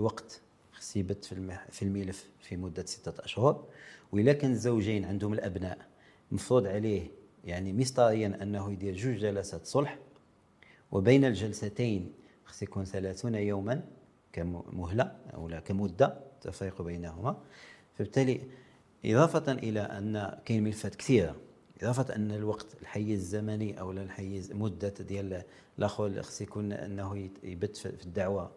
الوقت 0.80 0.88
خص 0.88 0.96
يبت 0.96 1.24
في 1.70 1.82
الملف 1.82 2.28
في 2.40 2.56
مدة 2.56 2.84
ستة 2.86 3.24
أشهر. 3.24 3.64
واذا 4.12 4.32
كان 4.32 4.52
الزوجين 4.52 5.04
عندهم 5.04 5.32
الأبناء 5.32 5.78
مفروض 6.32 6.66
عليه 6.66 7.10
يعني 7.44 7.72
مسطريا 7.72 8.38
أنه 8.42 8.72
يدير 8.72 8.96
جوج 8.96 9.16
جلسات 9.16 9.66
صلح. 9.66 9.98
وبين 10.92 11.24
الجلستين 11.24 12.12
خص 12.44 12.62
يكون 12.62 12.84
ثلاثون 12.84 13.34
يوما 13.34 13.82
كمهلة 14.32 15.16
أو 15.34 15.48
لا 15.48 15.60
كمدة 15.60 16.20
تفريق 16.40 16.82
بينهما. 16.82 17.36
فبالتالي 17.94 18.40
إضافة 19.04 19.52
إلى 19.52 19.80
أن 19.80 20.38
كاين 20.44 20.64
ملفات 20.64 20.94
كثيرة 20.94 21.36
إضافة 21.82 22.14
أن 22.14 22.30
الوقت 22.30 22.76
الحيز 22.82 23.20
الزمني 23.20 23.80
أو 23.80 23.92
الحيز 23.92 24.52
مدة 24.52 24.94
ديال 25.00 25.42
الأخو 25.78 26.22
خص 26.22 26.40
يكون 26.40 26.72
أنه 26.72 27.30
يبت 27.42 27.76
في 27.76 27.86
الدعوة 28.06 28.50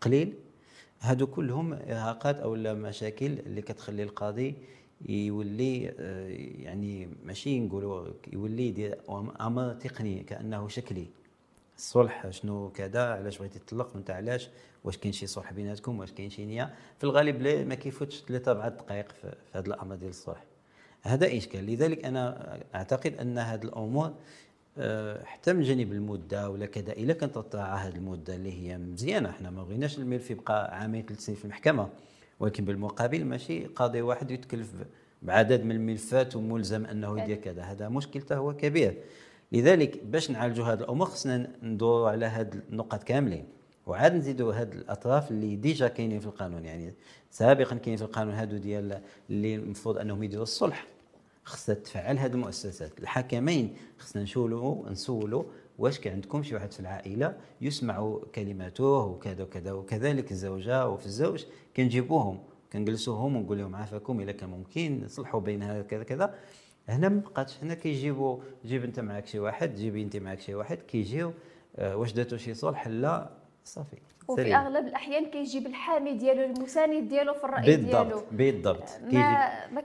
قليل. 0.00 0.34
هادو 1.00 1.26
كلهم 1.26 1.72
إرهاقات 1.72 2.36
أو 2.36 2.54
مشاكل 2.54 3.26
اللي 3.26 3.62
كتخلي 3.62 4.02
القاضي 4.02 4.54
يولي 5.08 5.94
آه، 5.98 6.28
يعني 6.64 7.08
ماشي 7.24 7.60
نقولوا 7.60 8.08
يولي 8.32 8.68
يدير 8.68 8.98
أمر 9.40 9.74
تقني 9.74 10.22
كأنه 10.22 10.68
شكلي. 10.68 11.06
الصلح 11.76 12.30
شنو 12.30 12.70
كذا؟ 12.70 13.12
علاش 13.12 13.38
بغيتي 13.38 13.58
تطلق؟ 13.58 13.94
وأنت 13.94 14.10
علاش؟ 14.10 14.48
واش 14.84 14.96
كاين 14.96 15.12
شي 15.12 15.26
صلح 15.26 15.52
بيناتكم؟ 15.52 15.98
واش 15.98 16.12
كاين 16.12 16.30
شي 16.30 16.44
نية؟ 16.44 16.74
في 16.98 17.04
الغالب 17.04 17.42
ما 17.68 17.74
كيفوتش 17.74 18.22
ثلاثة 18.28 18.50
أربع 18.50 18.68
دقائق 18.68 19.12
في 19.12 19.34
هذا 19.52 19.66
الأمر 19.66 19.94
ديال 19.94 20.10
الصلح. 20.10 20.44
هذا 21.02 21.36
إشكال. 21.36 21.66
لذلك 21.66 22.04
أنا 22.04 22.58
أعتقد 22.74 23.14
أن 23.14 23.38
هذه 23.38 23.64
الأمور 23.64 24.14
آه، 24.78 25.24
حتى 25.24 25.52
من 25.52 25.62
جانب 25.62 25.92
المدة 25.92 26.50
ولا 26.50 26.66
كذا. 26.66 26.92
إلا 26.92 27.12
كانت 27.12 27.56
هذه 27.56 27.96
المدة 27.96 28.34
اللي 28.34 28.52
هي 28.52 28.78
مزيانة. 28.78 29.30
إحنا 29.30 29.50
ما 29.50 29.62
بغيناش 29.62 29.98
الملف 29.98 30.30
يبقى 30.30 30.80
عامين 30.80 31.06
ثلاث 31.06 31.20
سنين 31.20 31.38
في 31.38 31.44
المحكمة. 31.44 31.88
ولكن 32.40 32.64
بالمقابل 32.64 33.24
ماشي 33.24 33.64
قاضي 33.64 34.02
واحد 34.02 34.30
يتكلف 34.30 34.68
بعدد 35.22 35.64
من 35.64 35.70
الملفات 35.70 36.36
وملزم 36.36 36.86
أنه 36.86 37.20
يدير 37.22 37.36
كذا. 37.36 37.62
هذا 37.62 37.88
مشكلته 37.88 38.36
هو 38.36 38.56
كبير. 38.56 38.94
لذلك 39.52 40.04
باش 40.04 40.30
نعالجوا 40.30 40.64
هذه 40.64 40.80
الأمور 40.80 41.06
خصنا 41.06 41.50
ندوروا 41.62 42.10
على 42.10 42.26
هذه 42.26 42.60
النقط 42.70 43.02
كاملين. 43.02 43.44
وعاد 43.86 44.14
نزيدوا 44.14 44.54
هاد 44.54 44.72
الأطراف 44.74 45.30
اللي 45.30 45.56
ديجا 45.56 45.88
كاينين 45.88 46.20
في 46.20 46.26
القانون. 46.26 46.64
يعني 46.64 46.94
سابقا 47.30 47.76
كاين 47.76 47.96
في 47.96 48.02
القانون 48.02 48.34
هادو 48.34 48.56
ديال 48.56 49.00
اللي 49.30 49.54
المفروض 49.54 49.98
أنهم 49.98 50.22
يديروا 50.22 50.42
الصلح. 50.42 50.86
خصها 51.50 51.74
تفعل 51.74 52.18
هذه 52.18 52.32
المؤسسات. 52.32 52.98
الحكمين 52.98 53.76
خصنا 53.98 54.22
نشولوا 54.22 54.90
نسولوا 54.90 55.44
واش 55.78 55.98
كان 55.98 56.12
عندكم 56.12 56.42
شي 56.42 56.54
واحد 56.54 56.72
في 56.72 56.80
العائلة 56.80 57.36
يسمعوا 57.60 58.20
كلماته 58.34 58.84
وكذا 58.84 59.44
وكذا 59.44 59.72
وكذلك 59.72 60.32
الزوجة 60.32 60.88
وفي 60.88 61.06
الزوج 61.06 61.44
كنجيبوهم 61.76 62.38
كنجلسوهم 62.72 63.36
ونقول 63.36 63.58
لهم 63.58 63.76
عافاكم 63.76 64.20
إلا 64.20 64.32
كان 64.32 64.50
ممكن 64.50 65.04
نصلحوا 65.04 65.40
بين 65.40 65.62
هذا 65.62 65.82
كذا 65.82 66.02
كذا. 66.02 66.34
هنا 66.88 67.08
ما 67.08 67.20
بقاتش 67.20 67.58
هنا 67.62 67.74
كيجيبوا 67.74 68.38
جيب 68.64 68.84
أنت 68.84 69.00
معك 69.00 69.26
شي 69.26 69.38
واحد 69.38 69.74
جيبي 69.74 70.02
أنت 70.02 70.16
معك 70.16 70.40
شي 70.40 70.54
واحد 70.54 70.78
كيجيو 70.78 71.32
آه، 71.76 71.96
واش 71.96 72.12
درتو 72.12 72.36
شي 72.36 72.54
صلح؟ 72.54 72.88
لا 72.88 73.30
صافي. 73.64 73.96
وفي 74.30 74.42
سليم. 74.42 74.54
أغلب 74.56 74.86
الأحيان 74.86 75.24
كيجيب 75.26 75.66
الحامي 75.66 76.12
ديالو 76.12 76.42
المساند 76.44 77.08
ديالو 77.08 77.34
في 77.34 77.44
الرأي 77.44 77.76
ديالو 77.76 78.22
بالضبط 78.22 78.24
بالضبط 78.32 78.88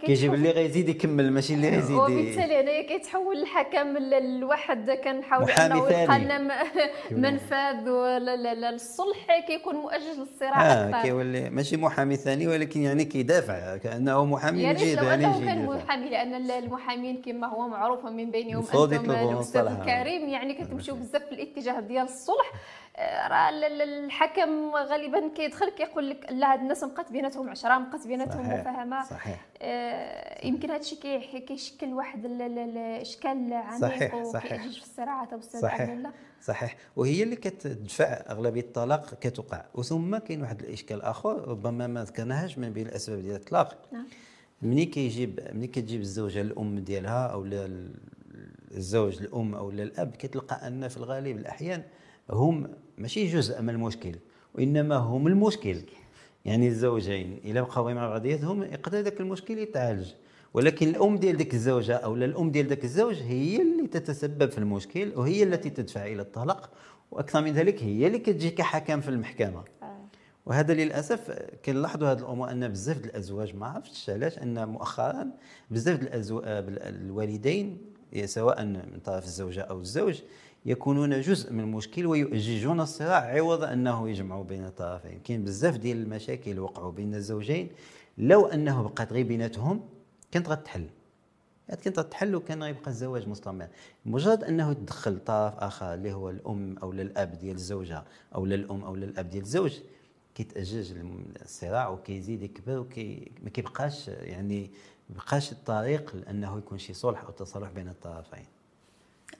كيجيب 0.05 0.33
اللي 0.33 0.51
غيزيد 0.51 0.89
يكمل 0.89 1.31
ماشي 1.31 1.53
اللي 1.53 1.69
غيزيد 1.69 1.97
وبالتالي 1.97 2.59
هنايا 2.61 2.81
كيتحول 2.87 3.41
الحكم 3.41 3.97
لواحد 4.39 4.91
كنحاول 4.91 5.51
أنه. 5.51 5.77
يلقى 5.77 6.19
لنا 6.19 6.63
منفذ 7.11 7.89
ولا- 7.89 8.35
لا- 8.35 8.53
لا- 8.53 8.69
الصلح 8.69 9.39
كيكون 9.47 9.75
مؤجج 9.75 10.19
للصراع 10.19 10.61
آه 10.71 11.01
كيولي 11.03 11.49
ماشي 11.49 11.77
محامي 11.77 12.15
ثاني 12.15 12.47
ولكن 12.47 12.81
يعني 12.81 13.05
كيدافع 13.05 13.77
كأنه 13.77 14.25
محامي 14.25 14.73
جهه 14.73 14.95
لو 14.95 15.01
ثانية 15.01 15.13
أنه 15.27 15.37
يجي 15.37 15.45
كان. 15.45 15.65
محامي 15.65 16.09
لأن 16.09 16.51
المحامين 16.51 17.21
كما 17.21 17.47
هو 17.47 17.67
معروف 17.67 18.05
من 18.05 18.31
بينهم 18.31 18.63
أنتم 18.73 19.11
الاستاذ. 19.11 19.67
الكريم 19.67 20.29
يعني 20.29 20.53
كتمشيو 20.53 20.95
بزاف 20.95 21.25
في 21.25 21.31
الاتجاه 21.31 21.79
ديال 21.79 22.03
الصلح 22.03 22.51
آه، 22.53 22.84
راه 22.99 23.49
ال- 23.49 23.63
ال- 23.63 24.05
الحكم 24.05 24.69
غالبا 24.75 25.27
كيدخل 25.35 25.69
كيقول 25.69 26.09
لك 26.09 26.27
لا 26.31 26.53
هاد 26.53 26.59
الناس 26.59 26.83
بقات 26.83 27.11
بيناتهم 27.11 27.49
عشرة 27.49 27.77
بقات 27.77 28.07
بيناتهم 28.07 28.43
صحيح، 28.43 28.59
مفاهمة. 28.59 29.03
صحيح. 29.09 29.45
آه، 29.61 30.47
يمكن 30.47 30.69
هذا 30.71 30.79
الشيء 30.79 30.99
كي- 30.99 31.39
كيشكل 31.39 31.93
واحد 31.93 32.25
ال- 32.25 32.41
ال- 32.41 32.59
الاشكال 32.59 33.53
عميق 33.53 33.81
صحيح، 33.81 34.23
صحيح. 34.23 34.61
في 34.61 34.67
الصراعات 34.67 35.33
أستاذ 35.33 35.61
صحيح. 35.61 35.89
الله 35.89 36.11
صحيح. 36.41 36.75
وهي 36.95 37.23
اللي 37.23 37.35
كتدفع 37.35 38.05
أغلبية 38.05 38.61
الطلاق 38.61 39.13
كتوقع. 39.21 39.65
وثم 39.73 40.17
كاين 40.17 40.41
واحد 40.41 40.59
الإشكال 40.61 41.01
آخر 41.01 41.47
ربما 41.47 41.87
ما 41.87 42.03
ذكرناهاش 42.03 42.57
من 42.57 42.69
بين 42.73 42.87
الأسباب 42.87 43.19
ديال 43.21 43.35
الطلاق. 43.35 43.77
نعم. 43.91 44.05
ملي 44.61 44.85
كيجيب 44.85 45.39
ملي 45.53 45.67
كتجيب 45.67 46.01
الزوجة 46.01 46.41
الأم 46.41 46.79
ديالها 46.79 47.27
أو 47.27 47.45
الزوج 48.71 49.21
الأم 49.21 49.55
أو 49.55 49.71
لا 49.71 49.83
الأب 49.83 50.15
كتلقى 50.15 50.67
أن 50.67 50.87
في 50.87 50.97
الغالب 50.97 51.37
الأحيان 51.37 51.83
هم 52.29 52.67
ماشي 52.97 53.27
جزء 53.27 53.61
من 53.61 53.69
المشكل 53.69 54.15
وإنما 54.55 54.95
هم 54.95 55.27
المشكل. 55.27 55.77
يعني 56.45 56.67
الزوجين 56.67 57.39
إلا 57.45 57.61
بقاو 57.61 57.93
مع 57.93 58.07
بعضياتهم 58.07 58.63
يقدر 58.63 58.99
ذاك 58.99 59.21
المشكل 59.21 59.57
يتعالج. 59.57 60.07
ولكن 60.53 60.87
الأم 60.87 61.17
ديال 61.17 61.37
ذاك 61.37 61.53
الزوجة 61.53 61.95
أو 61.95 62.15
لا 62.15 62.25
الأم 62.25 62.51
ديال 62.51 62.67
ذاك 62.67 62.83
الزوج 62.83 63.15
هي 63.15 63.61
اللي 63.61 63.87
تتسبب 63.87 64.51
في 64.51 64.57
المشكل 64.57 65.11
وهي 65.15 65.43
التي 65.43 65.69
تدفع 65.69 66.05
إلى 66.05 66.21
الطلاق 66.21 66.69
وأكثر 67.11 67.41
من 67.41 67.51
ذلك 67.51 67.83
هي 67.83 68.07
اللي 68.07 68.19
كتجي 68.19 68.49
كحكم 68.49 69.01
في 69.01 69.09
المحكمة. 69.09 69.63
آه. 69.83 69.97
وهذا 70.45 70.73
للأسف 70.73 71.31
كنلاحظوا 71.65 72.11
هذه 72.11 72.19
الأمور 72.19 72.51
أن 72.51 72.67
بزاف 72.67 72.97
ديال 72.97 73.09
الأزواج 73.09 73.55
ما 73.55 73.67
عرفتش 73.67 74.09
علاش 74.09 74.37
أن 74.37 74.67
مؤخرا 74.67 75.27
بزاف 75.71 75.99
ديال 75.99 76.07
الأزو... 76.07 76.41
الوالدين 76.45 77.77
سواء 78.25 78.65
من 78.65 78.99
طرف 79.05 79.25
الزوجة 79.25 79.61
أو 79.61 79.79
الزوج 79.79 80.21
يكونون 80.65 81.21
جزء 81.21 81.53
من 81.53 81.59
المشكل 81.59 82.05
ويؤججون 82.05 82.79
الصراع 82.79 83.19
عوض 83.19 83.63
أنه 83.63 84.09
يجمعوا 84.09 84.43
بين 84.43 84.65
الطرفين 84.65 85.19
كاين 85.19 85.43
بزاف 85.43 85.77
ديال 85.77 85.97
المشاكل 85.97 86.59
وقعوا 86.59 86.91
بين 86.91 87.15
الزوجين. 87.15 87.69
لو 88.17 88.45
أنه 88.45 88.83
بقات 88.83 89.13
غير 89.13 89.25
بيناتهم 89.25 89.81
كانت 90.31 90.49
غتحل. 90.49 90.87
كانت 91.83 91.99
غتحل 91.99 92.35
وكان 92.35 92.63
غيبقى 92.63 92.87
الزواج 92.87 93.27
مستمر. 93.27 93.67
مجرد 94.05 94.43
أنه 94.43 94.73
تدخل 94.73 95.19
طرف 95.19 95.53
آخر 95.57 95.93
اللي 95.93 96.13
هو 96.13 96.29
الأم 96.29 96.77
أو 96.77 96.91
الاب 96.91 97.39
ديال 97.39 97.55
الزوجة 97.55 98.03
أو 98.35 98.45
الام 98.45 98.83
أو 98.83 98.95
الاب 98.95 99.29
ديال 99.29 99.43
الزوج 99.43 99.79
كيتأجج 100.35 100.93
الصراع 101.41 101.89
وكيزيد 101.89 102.41
يكبر 102.41 102.79
وكي 102.79 103.31
ما 103.43 103.49
كيبقاش 103.49 104.07
يعني 104.07 104.71
ما 105.09 105.15
بقاش 105.15 105.51
الطريق 105.51 106.15
لأنه 106.15 106.57
يكون 106.57 106.77
شي 106.77 106.93
صلح 106.93 107.23
أو 107.23 107.31
تصالح 107.31 107.69
بين 107.69 107.87
الطرفين. 107.87 108.45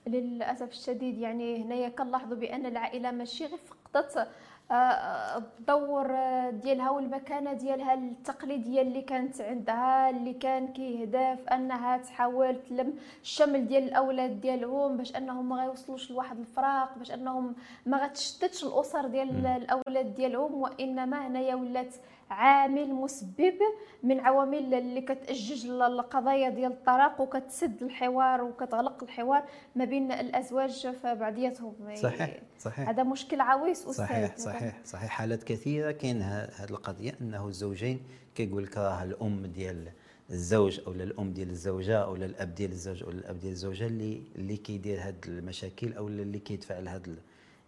للأسف 0.07 0.69
الشديد 0.71 1.17
يعني 1.17 1.63
هنايا 1.63 1.89
كنلاحظوا 1.89 2.37
بأن 2.37 2.65
العائلة 2.65 3.11
ماشي 3.11 3.45
غير 3.45 3.57
فقدت 3.57 4.27
آه، 4.71 5.37
الدور 5.37 6.07
ديالها 6.49 6.89
والمكانة 6.89 7.53
ديالها 7.53 7.93
التقليديه 7.93 8.81
اللي 8.81 9.01
كانت 9.01 9.41
عندها 9.41 10.09
اللي 10.09 10.33
كان 10.33 10.67
كيهدف 10.67 11.49
أنها 11.49 11.97
تحاول 11.97 12.61
تلم 12.69 12.93
الشمل 13.23 13.67
ديال 13.67 13.83
الأولاد 13.83 14.41
ديالهم 14.41 14.97
باش 14.97 15.15
أنهم 15.15 15.49
ما 15.49 15.55
غيوصلوش 15.55 16.11
لواحد 16.11 16.39
الفراق 16.39 16.97
باش 16.97 17.11
أنهم 17.11 17.55
ما 17.85 17.97
غتشتتش 17.97 18.63
الأسر 18.63 19.07
ديال 19.07 19.45
الأولاد 19.45 20.15
ديالهم 20.15 20.55
وإنما 20.55 21.27
هنايا 21.27 21.55
ولات 21.55 21.95
عامل 22.29 22.93
مسبب 22.93 23.55
من 24.03 24.19
عوامل 24.19 24.73
اللي 24.73 25.01
كتأجج 25.01 25.65
القضايا 25.65 26.49
ديال 26.49 26.71
الطلاق 26.71 27.21
وكتسد 27.21 27.83
الحوار 27.83 28.41
وكتغلق 28.43 29.03
الحوار 29.03 29.43
ما 29.75 29.85
بين 29.85 30.11
الأزواج 30.11 30.87
في 31.01 31.15
بعضياتهم 31.15 31.73
صحيح 31.95 32.39
صحيح. 32.59 32.89
هذا 32.89 33.03
مشكل 33.03 33.41
عويص 33.41 33.87
أستاذ. 33.87 34.05
صحيح 34.05 34.37
صحيح 34.37 34.79
صحيح. 34.85 35.09
حالات 35.09 35.43
كثيرة 35.43 35.91
كاين 35.91 36.21
هذه 36.21 36.69
القضية 36.69 37.15
أنه 37.21 37.47
الزوجين 37.47 37.99
كيقول 38.35 38.63
لك 38.63 38.77
راه 38.77 39.03
الأم 39.03 39.45
ديال 39.45 39.91
الزوج 40.29 40.79
أو 40.87 40.91
الأم 40.91 41.33
ديال 41.33 41.49
الزوجة 41.49 41.97
أو 41.97 42.15
الأب 42.15 42.55
ديال 42.55 42.71
الزوج 42.71 43.03
أو 43.03 43.09
الأب 43.09 43.39
ديال 43.39 43.51
الزوجة 43.51 43.87
اللي 43.87 44.21
اللي 44.35 44.57
كيدير 44.57 44.99
هذه 44.99 45.15
المشاكل 45.27 45.93
أو 45.93 46.07
اللي 46.07 46.39
كيدفع 46.39 46.79
لهذا 46.79 47.15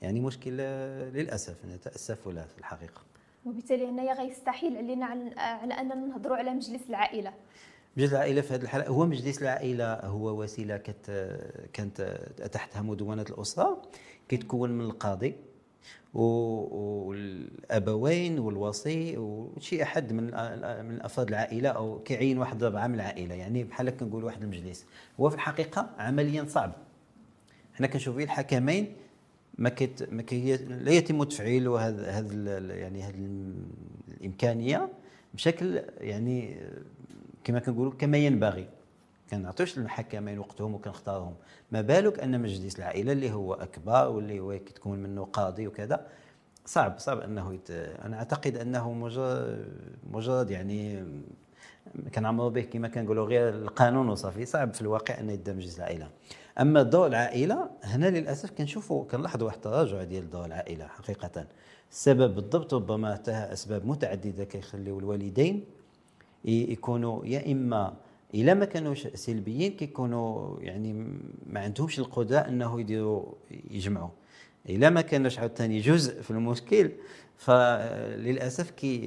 يعني 0.02 0.20
مشكل 0.20 0.58
آه، 0.60 1.10
للأسف 1.10 1.65
نتأسف 1.65 2.28
له 2.28 2.46
في 2.46 2.58
الحقيقة. 2.58 3.02
وبالتالي 3.48 3.90
هنايا 3.90 4.14
غيستحيل 4.14 4.78
علينا 4.78 5.06
على 5.06 5.74
أننا 5.74 5.96
نهضروا 5.96 6.38
على 6.38 6.52
مجلس 6.52 6.82
العائلة. 6.90 7.34
مجلس 7.98 8.14
العائلة 8.14 8.42
في 8.42 8.54
هذه 8.54 8.62
الحالة 8.62 8.88
هو 8.88 9.06
مجلس 9.06 9.42
العائلة 9.42 9.94
هو 9.94 10.42
وسيلة 10.44 10.78
كت 10.78 11.36
كانت 11.74 12.02
تحتها 12.52 12.82
مدونه 12.82 13.26
الأسرة 13.30 13.82
كيتكون 14.30 14.72
من 14.72 14.86
القاضي 14.86 15.36
والأبوين 16.94 18.40
والوصي 18.40 19.18
وشي 19.18 19.84
أحد 19.84 20.14
من 20.14 20.24
من 20.86 21.02
افراد 21.02 21.28
العائلة 21.28 21.70
أو 21.70 22.00
كيعين 22.00 22.38
واحد 22.38 22.64
ربعه 22.64 22.88
من 22.88 22.96
العائلة. 22.96 23.36
يعني 23.36 23.64
بحال 23.64 23.90
كنقول 23.90 24.24
واحد 24.24 24.42
المجلس. 24.42 24.86
هو 25.20 25.30
في 25.30 25.36
الحقيقة 25.36 25.90
عمليا 25.98 26.46
صعب. 26.46 26.72
حنا 27.74 27.88
كنشوفوا 27.88 28.22
الحكمين 28.22 28.96
ما 29.58 29.70
كت 29.70 30.10
ما 30.12 30.22
كي 30.22 30.58
لا 30.58 30.91
يتم 30.91 31.24
تفعيل 31.24 31.67
هذا 31.67 32.12
هذا 32.12 32.58
يعني 32.76 33.04
هذه 33.04 33.15
الإمكانية 34.17 34.89
بشكل 35.34 35.82
يعني 35.98 36.58
كما 37.43 37.60
كنقولوا 37.60 37.93
كما 38.00 38.17
ينبغي. 38.17 38.67
كنعطيوش 39.32 39.78
للحكمين 39.78 40.39
وقتهم 40.39 40.74
وكنختارهم. 40.74 41.36
ما 41.72 41.82
بالك 41.82 42.20
أن 42.20 42.41
مجلس 42.41 42.80
العائلة 42.80 43.12
اللي 43.12 43.32
هو 43.32 43.54
أكبر 43.54 44.08
واللي 44.08 44.39
هو 44.39 44.60
كتكون 44.60 45.00
منه 45.00 45.24
قاضي 45.24 45.67
وكذا 45.67 46.08
صعب 46.65 47.00
صعب 47.00 47.20
أنه 47.20 47.54
يت... 47.54 47.72
أنا 47.72 48.17
أعتقد 48.17 48.58
أنه 48.58 48.93
مجرد 48.93 49.67
مجرد 50.12 50.52
يعني 50.52 51.06
كنعمروا 52.15 52.50
به 52.50 52.62
كما 52.62 52.88
كنقولوا 52.88 53.26
غير 53.26 53.50
القانون 53.50 54.10
وصافي. 54.10 54.46
صعب 54.46 54.74
في 54.74 54.82
الواقع 54.82 55.20
أن 55.20 55.30
يبدا 55.30 55.54
مجلس 55.54 55.78
العائلة. 55.78 56.10
أما 56.62 56.84
دور 56.84 57.08
العائلة 57.08 57.70
هنا 57.84 58.10
للأسف 58.10 58.52
كنشوفوا 58.52 59.06
كنلاحظوا 59.06 59.46
واحد 59.48 59.56
التراجع 59.58 60.04
ديال 60.04 60.30
دور 60.30 60.46
العائلة 60.46 60.88
حقيقة. 60.88 61.48
السبب 61.91 62.36
بالضبط 62.36 62.74
ربما 62.74 63.15
تها 63.15 63.54
أسباب 63.54 63.86
متعددة 63.86 64.43
كيخليو 64.43 65.00
الوالدين 65.00 65.63
يكونوا 66.46 67.26
يا 67.26 67.52
إما 67.52 67.93
إلا 68.34 68.54
ما 68.54 68.65
كانوش 68.65 69.08
سلبيين 69.08 69.72
كيكونوا 69.72 70.60
يعني 70.62 70.93
ما 71.46 71.60
عندهمش 71.60 72.00
القدرة 72.00 72.39
إنه 72.39 72.80
يديروا 72.80 73.26
يجمعوا. 73.72 74.10
إلا 74.70 74.89
ما 74.89 75.02
كانوش 75.02 75.39
عاوتاني 75.39 75.80
جزء 75.80 76.22
في 76.22 76.32
المشكل 76.32 76.91
فللاسف 77.38 78.72
كي 78.72 79.00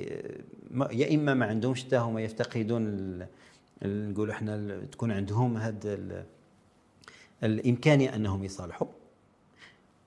يا 0.90 1.14
إما 1.14 1.34
ما 1.34 1.46
عندهمش 1.46 1.84
حتى 1.84 1.96
هما 1.96 2.20
يفتقدون 2.20 3.18
نقولوا 3.84 4.34
إحنا 4.34 4.54
ال- 4.54 4.90
تكون 4.90 5.12
عندهم 5.12 5.56
ال- 5.84 6.24
الامكانيه 7.44 8.14
أنهم 8.14 8.44
يصالحوا. 8.44 8.86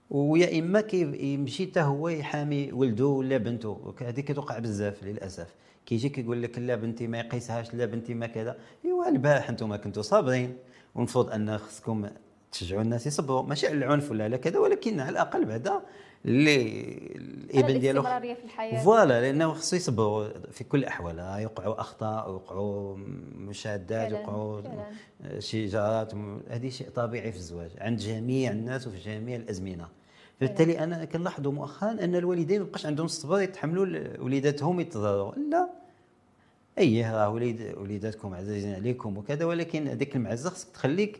ويا 0.09 0.59
إما 0.59 0.81
كيمشي 0.81 1.67
حتى 1.67 1.81
هو 1.81 2.09
يحامي 2.09 2.71
ولده 2.71 3.05
ولا 3.05 3.37
بنته 3.37 3.93
هذه 4.01 4.21
كتوقع 4.21 4.59
بزاف 4.59 5.03
للأسف. 5.03 5.47
كيجي 5.85 6.09
كيقول 6.09 6.41
لك 6.43 6.59
لا 6.59 6.75
بنتي 6.75 7.07
ما 7.07 7.19
يقيسهاش 7.19 7.73
لا 7.73 7.85
بنتي 7.85 8.13
ما 8.13 8.27
كذا. 8.27 8.57
إيوا 8.85 9.09
البارح 9.09 9.49
أنتم 9.49 9.75
كنتوا 9.75 10.03
صابرين. 10.03 10.57
والمفروض 10.95 11.29
أن 11.29 11.57
خصكم 11.57 12.09
تشجعوا 12.51 12.81
الناس 12.81 13.07
يصبروا. 13.07 13.41
ماشي 13.41 13.67
على 13.67 13.75
العنف 13.77 14.11
ولا 14.11 14.23
على 14.23 14.37
كذا 14.37 14.59
ولكن 14.59 14.99
على 14.99 15.09
الأقل 15.09 15.45
بعدا 15.45 15.81
الإبن 16.25 17.79
ديالو 17.79 18.01
الاستمرارية 18.01 18.33
في 18.33 18.43
الحياة. 18.43 18.83
فوالا 18.83 19.21
لأنه 19.21 19.53
خصو 19.53 19.75
يصبروا 19.75 20.27
في 20.51 20.63
كل 20.63 20.79
الاحوال 20.79 21.41
يوقعوا 21.41 21.81
أخطاء 21.81 22.29
ويوقعوا 22.29 22.95
مشادات 23.35 24.11
يوقعوا. 24.11 24.61
شجارات 25.39 26.13
هذه 26.49 26.69
شيء 26.69 26.89
طبيعي 26.89 27.31
في 27.31 27.37
الزواج 27.37 27.69
عند 27.77 27.99
جميع 27.99 28.51
الناس 28.51 28.87
وفي 28.87 28.97
جميع 28.97 29.35
الأزمنة. 29.35 29.87
فبالتالي 30.39 30.79
أنا 30.79 31.05
كنلاحظوا 31.05 31.51
مؤخرا 31.51 31.91
أن 31.91 32.15
الوالدين 32.15 32.61
ما 32.61 32.67
بقاش 32.67 32.85
عندهم 32.85 33.05
الصبر 33.05 33.41
يتحملوا 33.41 33.85
وليداتهم 34.19 34.79
يتضرروا. 34.79 35.35
لا. 35.35 35.69
أيه 36.77 37.15
راه 37.15 37.29
وليد 37.29 37.75
وليداتكم 37.77 38.33
عزيزين 38.33 38.73
عليكم 38.75 39.17
وكذا 39.17 39.45
ولكن 39.45 39.87
هذيك 39.87 40.15
المعزة 40.15 40.49
خصك 40.49 40.69
تخليك 40.69 41.19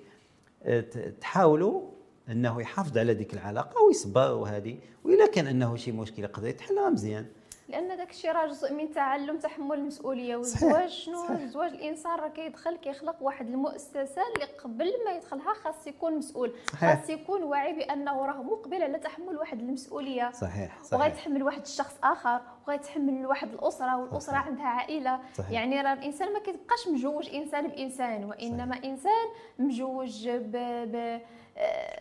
آه، 0.63 0.83
تحاولوا 1.21 1.81
أنه 2.29 2.61
يحافظ 2.61 2.97
على 2.97 3.13
ديك 3.13 3.33
العلاقة 3.33 3.83
ويصبر 3.83 4.31
وهذه 4.31 4.77
واذا 5.03 5.27
كان 5.27 5.47
أنه 5.47 5.75
شي 5.75 5.91
مشكلة 5.91 6.25
يقدر 6.25 6.47
يتحلها 6.47 6.89
مزيان 6.89 7.25
لأن 7.69 7.97
داك 7.97 8.09
الشيء 8.09 8.31
راه 8.31 8.47
جزء 8.47 8.73
من 8.73 8.91
تعلم 8.93 9.37
تحمل 9.37 9.77
المسؤولية 9.77 10.41
صحيح، 10.41 10.63
والزواج 10.63 10.89
شنو 10.89 11.15
صحيح. 11.27 11.41
الزواج 11.41 11.71
الإنسان 11.71 12.19
راه 12.19 12.27
كيدخل 12.27 12.75
كيخلق 12.75 13.15
واحد 13.21 13.47
المؤسسة 13.47 14.21
اللي 14.35 14.45
قبل 14.63 14.91
ما 15.05 15.11
يدخلها 15.11 15.53
خاص 15.53 15.87
يكون 15.87 16.17
مسؤول 16.17 16.53
صحيح. 16.73 16.99
خاص 16.99 17.09
يكون 17.09 17.43
واعي 17.43 17.73
بأنه 17.73 18.25
راه 18.25 18.43
مقبل 18.43 18.83
على 18.83 18.99
تحمل 18.99 19.37
واحد 19.37 19.59
المسؤولية 19.59 20.31
صحيح 20.31 20.83
صحيح 20.83 20.99
وغيتحمل 21.01 21.43
واحد 21.43 21.61
الشخص 21.61 21.95
آخر 22.03 22.41
وغيتحمل 22.67 23.25
واحد 23.25 23.53
الأسرة 23.53 23.97
والأسرة 23.97 24.33
صحيح. 24.33 24.47
عندها 24.47 24.65
عائلة 24.67 25.19
صحيح. 25.37 25.51
يعني 25.51 25.81
راه 25.81 25.93
الإنسان 25.93 26.33
ما 26.33 26.39
كيبقاش 26.39 26.87
مجوج 26.87 27.29
إنسان 27.29 27.67
بإنسان 27.67 28.23
وإنما 28.23 28.83
إنسان 28.83 29.27
مجوج 29.59 30.29
ب, 30.29 30.51
ب... 30.91 31.21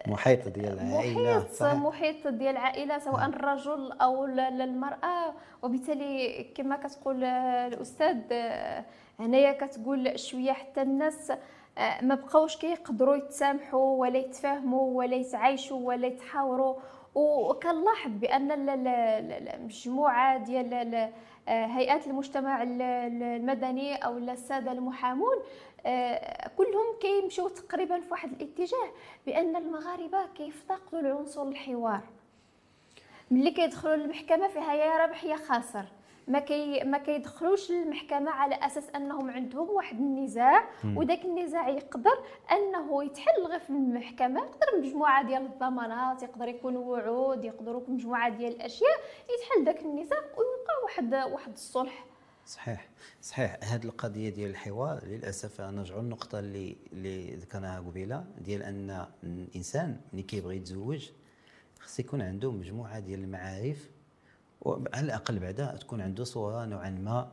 محيط 0.07 0.49
ديال 0.49 0.73
العائلة 0.81 1.39
محيط 1.39 1.53
صحيح. 1.53 1.75
محيط 1.75 2.27
ديال 2.27 2.51
العائلة 2.51 2.99
سواء 2.99 3.25
الرجل 3.27 3.93
أو 3.93 4.25
ال- 4.25 4.41
ال- 4.41 4.63
المرأة. 4.63 5.35
وبالتالي 5.63 6.45
كما 6.55 6.77
كتقول 6.77 7.25
الأستاذ 7.25 8.17
هنايا 9.21 9.53
كتقول 9.53 10.19
شوية 10.19 10.53
حتى 10.53 10.83
الناس 10.83 11.33
آه، 11.79 12.05
ما 12.05 12.15
بقاوش 12.15 12.57
كيقدروا 12.57 13.17
يتسامحوا 13.17 13.97
ولا 14.01 14.19
يتفاهموا 14.19 14.99
ولا 14.99 15.15
يتعايشوا 15.17 15.81
ولا 15.89 16.07
يتحاوروا. 16.07 16.75
وكنلاحظ 17.15 18.11
بأن 18.11 18.51
ال- 18.53 18.69
ال- 18.71 18.89
ال- 18.89 19.49
المجموعة 19.49 20.39
ديال 20.39 20.75
ال- 20.75 21.11
آه، 21.49 21.67
هيئات 21.67 22.07
المجتمع 22.07 22.63
ال- 22.63 22.83
ال- 22.83 23.23
المدني 23.23 23.95
أو 23.97 24.19
السادة 24.19 24.73
المحامون 24.73 25.37
كلهم 26.57 26.99
كيمشيو 27.01 27.49
تقريبا 27.49 28.01
في 28.01 28.11
واحد 28.11 28.33
الاتجاه 28.33 28.91
بأن 29.27 29.57
المغاربة 29.57 30.27
كيفتقدوا 30.27 31.01
العنصر 31.01 31.43
الحوار. 31.43 32.01
ملي 33.31 33.51
كيدخلوا 33.51 33.97
للمحكمة 33.97 34.49
فيها 34.49 34.75
يا 34.75 34.97
رابح 34.97 35.25
يا 35.25 35.37
خاسر. 35.37 35.85
ما 36.29 36.39
كي 36.39 36.85
ما 36.85 36.99
كيدخلوش 36.99 37.71
للمحكمة 37.71 38.31
على 38.31 38.55
أساس 38.55 38.91
أنهم 38.91 39.31
عندهم 39.31 39.71
واحد 39.71 39.99
النزاع 39.99 40.69
وداك 40.97 41.25
النزاع 41.25 41.69
يقدر 41.69 42.19
أنه 42.53 43.05
يتحل 43.05 43.43
غير 43.47 43.59
في 43.59 43.71
المحكمة. 43.71 44.41
يقدر 44.41 44.79
مجموعة 44.79 45.27
ديال 45.27 45.43
الضمانات 45.43 46.23
يقدر 46.23 46.49
يكون 46.49 46.77
وعود 46.77 47.45
يقدروا 47.45 47.83
مجموعة 47.89 48.29
ديال 48.29 48.53
الأشياء 48.53 49.01
يتحل 49.35 49.65
داك 49.65 49.83
النزاع 49.83 50.19
ويوقع 50.19 50.83
واحد 50.85 51.15
واحد 51.15 51.53
الصلح. 51.53 52.05
صحيح. 52.47 52.89
صحيح. 53.23 53.59
هذه 53.63 53.85
القضية 53.85 54.29
ديال 54.29 54.51
الحوار 54.51 55.05
للأسف 55.05 55.61
نرجعوا 55.61 56.03
للنقطة 56.03 56.39
اللي 56.39 56.77
اللي 56.93 57.37
ذكرناها 57.37 57.81
قبيلة 57.81 58.25
ديال 58.39 58.63
أن 58.63 59.07
الإنسان 59.25 60.01
ملي 60.13 60.23
كيبغي 60.23 60.57
يتزوج 60.57 61.11
خص 61.81 62.01
يكون 62.01 62.23
عنده 62.23 62.53
مجموعة 62.53 62.99
ديال 62.99 63.21
المعارف 63.25 63.91
وعلى 64.61 65.01
الأقل 65.01 65.39
بعدا 65.39 65.77
تكون 65.77 66.01
عنده 66.01 66.25
صورة 66.25 66.65
نوعا 66.65 66.91
ما 66.91 67.33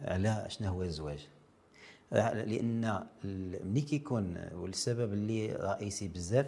على 0.00 0.46
شنو 0.48 0.68
هو 0.68 0.82
الزواج. 0.82 1.28
لأن 2.12 3.06
ملي 3.64 3.80
كيكون 3.80 4.48
والسبب 4.52 5.12
اللي 5.12 5.52
رئيسي 5.52 6.08
بزاف 6.08 6.46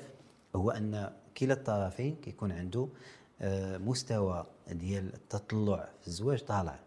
هو 0.57 0.71
أن 0.71 1.13
كلا 1.39 1.55
الطرفين 1.55 2.17
كيكون 2.17 2.53
عنده 2.53 2.89
آه، 3.41 3.79
مستوى 3.79 4.47
ديال 4.71 5.15
التطلع 5.15 5.89
في 6.01 6.09
الزواج 6.09 6.43
طالع. 6.45 6.79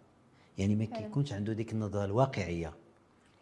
يعني 0.57 0.75
ما. 0.75 0.85
كيكونش 0.85 1.33
عنده 1.33 1.53
ديك 1.53 1.73
النظرة 1.73 2.05
الواقعية. 2.05 2.73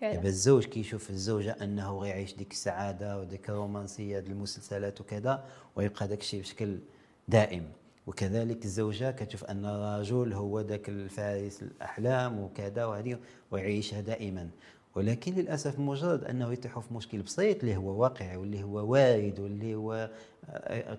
دابا 0.01 0.27
الزوج 0.27 0.65
كيشوف 0.65 1.09
الزوجة 1.09 1.51
أنه 1.61 1.97
غيعيش 1.99 2.35
ديك 2.35 2.51
السعادة 2.51 3.19
وديك 3.19 3.49
الرومانسية 3.49 4.19
ديال 4.19 4.31
المسلسلات 4.31 5.01
وكذا 5.01 5.45
ويبقى 5.75 6.07
داك 6.07 6.19
الشيء 6.19 6.41
بشكل 6.41 6.79
دائم 7.27 7.63
وكذلك 8.07 8.65
الزوجة 8.65 9.11
كتشوف 9.11 9.43
أن 9.43 9.65
الرجل 9.65 10.33
هو 10.33 10.59
ذاك 10.59 10.89
الفارس 10.89 11.63
الأحلام 11.63 12.39
وكذا 12.39 12.85
وهذه 12.85 13.19
ويعيشها 13.51 14.01
دائما 14.01 14.49
ولكن 14.95 15.33
للأسف 15.33 15.79
مجرد 15.79 16.23
أنه 16.23 16.53
يطيحوا 16.53 16.81
في 16.81 16.93
مشكل 16.93 17.21
بسيط 17.21 17.59
اللي 17.59 17.77
هو 17.77 18.01
واقعي 18.01 18.37
واللي 18.37 18.63
هو 18.63 18.91
وارد 18.91 19.39
واللي 19.39 19.75
هو 19.75 20.09
آه، 20.49 20.93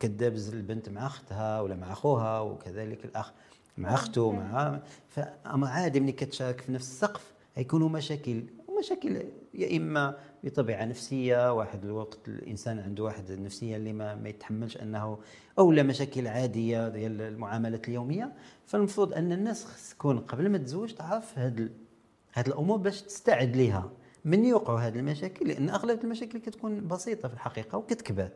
كدابز 0.00 0.48
البنت 0.48 0.88
مع 0.88 1.06
أختها 1.06 1.60
ولا 1.60 1.74
مع 1.76 1.92
أخوها 1.92 2.40
وكذلك 2.40 3.04
الأخ 3.04 3.32
مع 3.80 3.94
أخته 3.94 4.32
مع 4.32 4.80
فامر 5.08 5.66
عادي 5.66 6.00
ملي 6.00 6.12
كتشارك 6.12 6.60
في 6.60 6.72
نفس 6.72 6.88
السقف 6.88 7.32
يكونوا 7.56 7.88
مشاكل 7.88 8.42
ومشاكل 8.68 9.22
يا 9.54 9.76
إما 9.76 10.16
بطبيعة 10.44 10.84
نفسية 10.84 11.52
واحد 11.52 11.84
الوقت 11.84 12.28
الإنسان 12.28 12.78
عنده 12.78 13.04
واحد 13.04 13.30
النفسية 13.30 13.76
اللي 13.76 13.92
ما, 13.92 14.14
ما 14.14 14.28
يتحملش 14.28 14.76
أنه 14.76 15.18
أو 15.58 15.72
لا 15.72 15.82
مشاكل 15.82 16.26
عادية 16.26 16.88
ديال 16.88 17.20
المعاملات 17.20 17.88
اليومية. 17.88 18.32
فالمفروض 18.66 19.14
أن 19.14 19.32
الناس 19.32 19.64
خص 19.64 19.90
تكون 19.90 20.18
قبل 20.18 20.48
ما 20.48 20.58
تزوج 20.58 20.92
تعرف 20.92 21.38
هاد 21.38 21.72
هاد 22.34 22.46
الأمور 22.46 22.76
باش 22.76 23.02
تستعد 23.02 23.56
لها 23.56 23.90
من 24.24 24.44
يوقعوا 24.44 24.80
هاد 24.80 24.96
المشاكل؟ 24.96 25.48
لأن 25.48 25.70
أغلب 25.70 26.04
المشاكل 26.04 26.38
كتكون 26.38 26.86
بسيطة 26.86 27.28
في 27.28 27.34
الحقيقة 27.34 27.78
وكتكبر. 27.78 28.28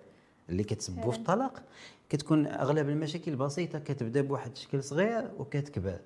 اللي 0.49 0.65
كتسببوا 0.65 1.13
في 1.13 1.19
الطلاق 1.19 1.63
كتكون 2.09 2.47
أغلب 2.47 2.89
المشاكل 2.89 3.37
بسيطة 3.37 3.79
كتبدا 3.79 4.21
بواحد 4.21 4.51
الشكل 4.51 4.83
صغير 4.83 5.31
وكتكبر. 5.39 5.99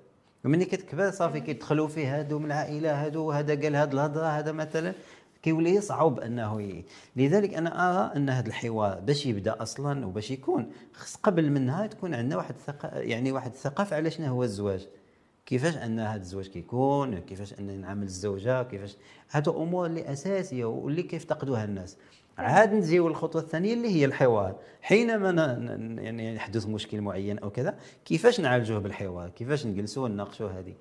ومني 0.45 0.65
كتكبر 0.65 1.11
صافي 1.11 1.39
كيدخلوا 1.39 1.87
فيه 1.87 2.19
هادو 2.19 2.39
من 2.39 2.45
العائلة 2.45 3.05
هادو 3.05 3.31
هذا 3.31 3.61
قال 3.61 3.75
هاد 3.75 3.93
الهضرة 3.93 4.25
هذا 4.25 4.51
مثلا. 4.51 4.93
كيولي 5.43 5.75
يصعب 5.75 6.19
أنه 6.19 6.61
ي... 6.61 6.85
لذلك 7.15 7.53
أنا 7.53 7.89
أرى 7.89 8.15
أن 8.15 8.29
هذا 8.29 8.47
الحوار 8.47 8.99
باش 8.99 9.25
يبدأ 9.25 9.61
أصلا 9.61 10.05
وباش 10.05 10.31
يكون 10.31 10.71
خص 10.93 11.15
قبل 11.15 11.49
منها 11.49 11.87
تكون 11.87 12.13
عندنا 12.13 12.37
واحد 12.37 12.55
الثقافه 12.55 12.99
يعني 12.99 13.31
واحد 13.31 13.51
الثقافه 13.51 13.95
على 13.95 14.11
شنو 14.11 14.27
هو 14.27 14.43
الزواج. 14.43 14.87
كيفاش 15.45 15.77
أن 15.77 15.99
هذا 15.99 16.21
الزواج 16.21 16.47
كيكون 16.47 17.19
كيفاش 17.19 17.59
أن 17.59 17.81
نعامل 17.81 18.03
الزوجة 18.03 18.63
كيفاش 18.63 18.97
هادو 19.31 19.63
أمور 19.63 19.85
اللي 19.85 20.11
أساسية 20.11 20.65
واللي 20.65 21.03
كيفتقدوها 21.03 21.63
الناس. 21.63 21.97
عاد 22.39 22.73
نجيو 22.73 23.07
الخطوة 23.07 23.41
الثانية 23.41 23.73
اللي 23.73 23.87
هي 23.95 24.05
الحوار. 24.05 24.55
حينما 24.81 25.29
يعني 26.01 26.35
يحدث 26.35 26.67
مشكل 26.67 27.01
معين 27.01 27.39
أو 27.39 27.49
كذا 27.49 27.77
كيفاش 28.05 28.39
نعالجوه 28.39 28.79
بالحوار؟ 28.79 29.29
كيفاش 29.29 29.65
نجلسوا 29.65 30.03
ونناقشوا 30.03 30.49
هذه؟ 30.49 30.73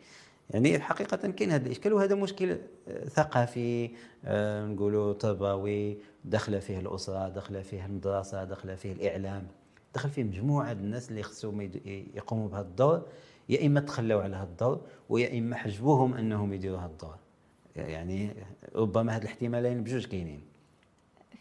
يعني 0.50 0.78
حقيقة 0.78 1.16
كاين 1.16 1.50
هذا 1.50 1.66
الإشكال 1.66 1.92
وهذا 1.92 2.14
مشكل 2.14 2.58
آه، 2.88 3.04
ثقافي 3.04 3.90
آه، 4.24 4.66
نقولوا 4.66 5.12
تربوي 5.12 5.98
دخل 6.24 6.60
فيه 6.60 6.78
الأسرة 6.78 7.28
دخل 7.28 7.64
فيه 7.64 7.86
المدرسة 7.86 8.44
دخل 8.44 8.76
فيه 8.76 8.92
الإعلام 8.92 9.46
دخل 9.94 10.10
فيه 10.10 10.24
مجموعة 10.24 10.72
الناس 10.72 11.10
اللي 11.10 11.22
خصهم 11.22 11.70
يقوموا 12.14 12.48
بهذا 12.48 12.66
الدور. 12.66 13.02
يا 13.48 13.66
إما 13.66 13.80
تخلوا 13.80 14.22
على 14.22 14.36
هذا 14.36 14.48
الدور 14.50 14.80
ويا 15.08 15.38
إما 15.38 15.56
حجبوهم 15.56 16.14
أنهم 16.14 16.52
يديروا 16.52 16.78
هذا 16.78 16.86
الدور. 16.86 17.16
يعني 17.76 18.30
ربما 18.74 19.16
هذه 19.16 19.22
الاحتمالين 19.22 19.84
بجوج 19.84 20.06
كاينين. 20.06 20.47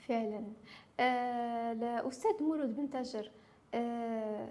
فعلا. 0.07 0.43
آه 0.99 1.71
الأستاذ 1.73 2.43
مولود 2.43 2.75
بن 2.75 2.89
تاجر 2.89 3.31
آه 3.73 4.47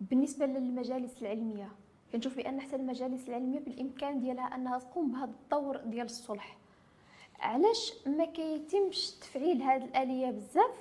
بالنسبة 0.00 0.46
للمجالس 0.46 1.22
العلمية 1.22 1.68
كنشوف 2.12 2.36
بأن 2.36 2.60
حتى 2.60 2.76
المجالس 2.76 3.28
العلمية 3.28 3.60
بالإمكان 3.60 4.20
ديالها 4.20 4.44
أنها 4.54 4.78
تقوم 4.78 5.12
بهذا 5.12 5.30
الدور 5.42 5.76
ديال 5.76 6.04
الصلح. 6.06 6.56
علاش 7.40 7.92
ما 8.06 8.24
كيتمش 8.24 9.10
تفعيل 9.10 9.62
هذه 9.62 9.84
الآلية 9.84 10.30
بزاف؟ 10.30 10.74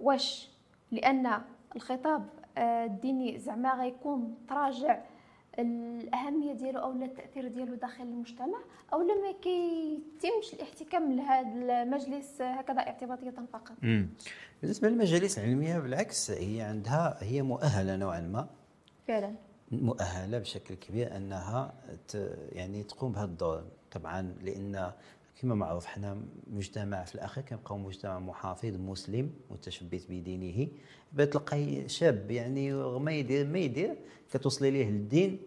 واش؟ 0.00 0.50
لأن 0.90 1.42
الخطاب 1.76 2.28
آه، 2.58 2.84
الديني 2.84 3.38
زعما 3.38 3.74
غيكون 3.74 4.36
تراجع 4.48 5.02
الأهمية 5.58 6.52
ديالو 6.52 6.78
أو 6.80 6.92
لا 6.92 7.04
التأثير 7.04 7.48
ديالو 7.48 7.74
داخل 7.74 8.02
المجتمع 8.02 8.58
أو 8.92 9.02
لا 9.02 9.14
ما 9.14 9.32
كيتمش 9.32 10.54
الاحتكام 10.54 11.12
لهذا 11.12 11.82
المجلس 11.82 12.42
هكذا 12.42 12.78
اعتباطية 12.80 13.34
فقط؟ 13.52 13.72
بالنسبة 14.62 14.88
للمجالس 14.88 15.38
العلمية 15.38 15.78
بالعكس 15.78 16.30
هي 16.30 16.60
عندها 16.60 17.18
هي 17.20 17.42
مؤهلة 17.42 17.96
نوعا 17.96 18.20
ما. 18.20 18.48
فعلا. 19.08 19.34
مؤهلة 19.72 20.38
بشكل 20.38 20.74
كبير 20.74 21.16
أنها 21.16 21.74
يعني 22.52 22.82
تقوم 22.82 23.12
بهذا 23.12 23.24
الدور. 23.24 23.64
طبعا 23.92 24.34
لأن 24.42 24.92
كما 25.42 25.54
معروف 25.54 25.86
حنا 25.86 26.22
مجتمع 26.46 27.04
في 27.04 27.14
الأخير 27.14 27.44
كنبقاو 27.44 27.78
مجتمع 27.78 28.18
محافظ 28.18 28.76
مسلم 28.76 29.30
متشبث 29.50 30.06
بدينه. 30.06 30.68
بتلقى 31.12 31.88
شاب 31.88 32.30
يعني 32.30 32.74
رغم 32.74 33.04
ما 33.04 33.12
يدير 33.12 33.46
ما 33.46 33.58
يدير 33.58 33.96
كتوصلي 34.32 34.70
ليه 34.70 34.88
الدين 34.88 35.38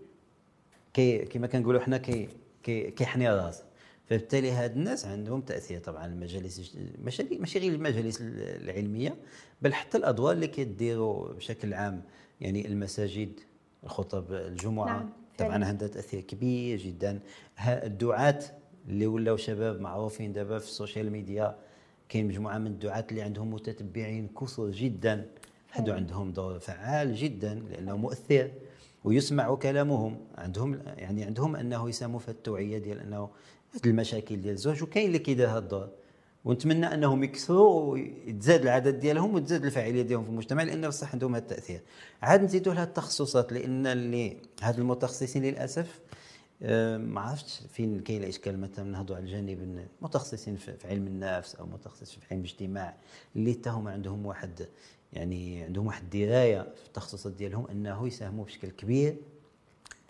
كي 0.94 1.26
كما 1.26 1.48
كنقولوا 1.48 1.82
حنا 1.82 1.98
كي 1.98 2.30
كي 2.64 2.92
كيحني 2.92 3.30
راس 3.30 3.64
فبالتالي 4.06 4.52
هاد 4.52 4.78
الناس 4.78 5.06
عندهم 5.06 5.42
تأثير 5.42 5.80
طبعا 5.80 6.06
المجالس 6.06 6.78
ماشي 7.40 7.60
غير 7.60 7.74
المجالس 7.74 8.18
العلمية 8.22 9.16
بل 9.62 9.74
حتى 9.74 9.98
الأدوار 9.98 10.32
اللي 10.34 10.48
كيديروا 10.48 11.34
بشكل 11.34 11.74
عام. 11.74 12.02
يعني 12.42 12.68
المساجد 12.68 13.40
الخطب 13.84 14.34
الجمعة. 14.34 14.86
نعم، 14.86 15.10
طبعا. 15.38 15.66
عندها 15.66 15.88
تأثير 15.88 16.22
كبير 16.22 16.78
جدا. 16.78 17.20
الدعاة 17.68 18.40
اللي 18.90 19.08
ولاو 19.08 19.38
شباب 19.38 19.82
معروفين 19.82 20.34
دابا 20.34 20.60
في 20.60 20.66
ال 20.66 20.72
social 20.72 21.12
media 21.12 21.56
كاين 22.10 22.28
مجموعة 22.28 22.58
من 22.58 22.68
الدعاة 22.68 23.06
اللي 23.12 23.22
عندهم 23.22 23.54
متتبعين 23.54 24.30
كثر 24.42 24.72
جدا. 24.72 25.26
فعلاً. 25.68 25.94
عندهم 25.96 26.32
دور 26.32 26.60
فعال 26.60 27.16
جدا 27.16 27.54
لأنه 27.70 27.98
مؤثر 27.98 28.52
ويسمع 29.04 29.56
كلامهم. 29.56 30.18
عندهم 30.38 30.80
يعني 30.98 31.24
عندهم 31.24 31.56
أنه 31.56 31.90
يساهموا 31.90 32.20
في 32.20 32.30
التوعية 32.30 32.78
ديال 32.78 33.00
أنه 33.00 33.30
هاد 33.74 33.88
المشاكل 33.88 34.42
ديال 34.42 34.54
الزواج 34.54 34.84
وكاين 34.84 35.08
اللي 35.08 35.20
كيدير 35.20 35.50
هاد 35.50 35.64
الدور. 35.64 35.90
ونتمنى 36.46 36.94
أنهم 36.94 37.24
يكثروا 37.24 37.92
ويتزاد 37.92 38.62
العدد 38.62 39.00
ديالهم 39.00 39.36
وتزاد 39.36 39.66
الفاعليه 39.66 40.02
ديالهم 40.02 40.24
في 40.24 40.30
المجتمع 40.30 40.64
لأن 40.64 40.88
بصح 40.88 41.14
عندهم 41.14 41.36
هذا 41.36 41.44
التأثير. 41.44 41.82
عاد 42.22 42.44
نزيدوا 42.44 42.74
لها 42.74 42.84
التخصصات 42.84 43.54
لأن 43.54 43.88
اللي 43.88 44.38
هاد 44.62 44.80
المتخصصين 44.80 45.44
للأسف 45.44 46.00
ما 46.62 47.22
عرفتش 47.22 47.62
فين 47.74 48.00
كاين 48.00 48.24
الإشكال 48.24 48.60
مثلا 48.60 48.92
نهضوا 48.92 49.16
على 49.16 49.26
الجانب 49.26 49.88
المتخصصين 50.02 50.56
في 50.56 50.76
علم 50.86 51.08
النفس 51.08 51.56
أو 51.56 51.66
متخصصين 51.66 52.20
في 52.20 52.28
علم 52.32 52.40
الاجتماع 52.40 52.96
اللي 53.36 53.54
حتى 53.54 53.70
هما 53.70 53.92
عندهم 53.92 54.26
واحد 54.26 54.68
يعني 55.14 55.64
عندهم 55.64 55.88
واحد 55.88 56.04
الدراية 56.04 56.62
في 56.62 56.88
التخصصات 56.88 57.34
ديالهم 57.34 57.68
إنه 57.68 58.08
يساهموا 58.08 58.46
بشكل 58.46 58.70
كبير. 58.70 59.16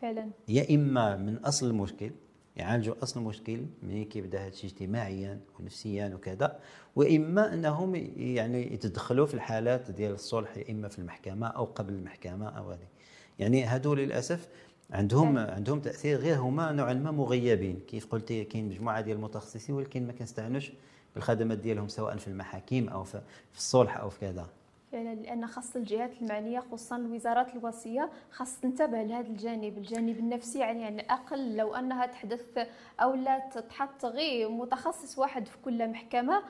فعلا. 0.01 0.29
يا 0.47 0.75
إما 0.75 1.15
من 1.17 1.37
أصل 1.37 1.67
المشكل 1.67 2.11
يعالجوا 2.55 2.95
أصل 3.03 3.19
المشكل 3.19 3.65
ملي 3.83 4.05
كيبدأ 4.05 4.39
هذا 4.39 4.47
الشيء 4.47 4.69
اجتماعيا 4.69 5.39
ونفسيا 5.59 6.15
وكذا 6.15 6.59
وإما 6.95 7.53
إنهم 7.53 7.95
يعني 8.17 8.73
يتدخلوا 8.73 9.25
في 9.25 9.33
الحالات 9.33 9.91
ديال 9.91 10.13
الصلح 10.13 10.57
يا 10.57 10.71
إما 10.71 10.87
في 10.87 10.99
المحكمة 10.99 11.47
أو 11.47 11.65
قبل 11.65 11.93
المحكمة 11.93 12.49
أو 12.49 12.71
هذه. 12.71 12.87
يعني 13.39 13.63
هادو 13.63 13.93
للأسف 13.93 14.47
عندهم 14.91 15.35
فعلا. 15.35 15.53
عندهم 15.55 15.79
تأثير 15.79 16.17
غير 16.17 16.37
هما 16.37 16.71
نوعا 16.71 16.93
ما 16.93 17.11
مغيبين. 17.11 17.79
كيف 17.87 18.05
قلتي 18.05 18.43
كاين 18.43 18.69
مجموعة 18.69 19.01
ديال 19.01 19.17
المتخصصين 19.17 19.75
ولكن 19.75 20.07
ما 20.07 20.13
كنستعنوش 20.13 20.71
بالخدمات 21.15 21.57
ديالهم 21.57 21.87
سواء 21.87 22.17
في 22.17 22.27
المحاكم 22.27 22.89
أو 22.89 23.03
في 23.03 23.21
الصلح 23.55 23.97
أو 23.97 24.09
في 24.09 24.19
كذا. 24.19 24.47
فعلا 24.91 25.15
لأن 25.15 25.47
خاص 25.47 25.75
الجهات 25.75 26.11
المعنية 26.21 26.59
خصوصا 26.59 26.97
الوزارات 26.97 27.55
الوصية 27.55 28.09
خاص 28.31 28.59
تنتبه 28.59 29.03
لهذا 29.03 29.27
الجانب 29.27 29.77
الجانب 29.77 30.19
النفسي. 30.19 30.59
يعني 30.59 30.85
على 30.85 30.95
الأقل 30.95 31.55
لو 31.55 31.75
أنها 31.75 32.05
تحدث 32.05 32.67
أو 32.99 33.13
لا 33.13 33.39
تحط 33.69 34.05
غير 34.05 34.49
متخصص 34.49 35.19
واحد 35.19 35.45
في 35.45 35.57
كل 35.65 35.89
محكمة 35.89 36.43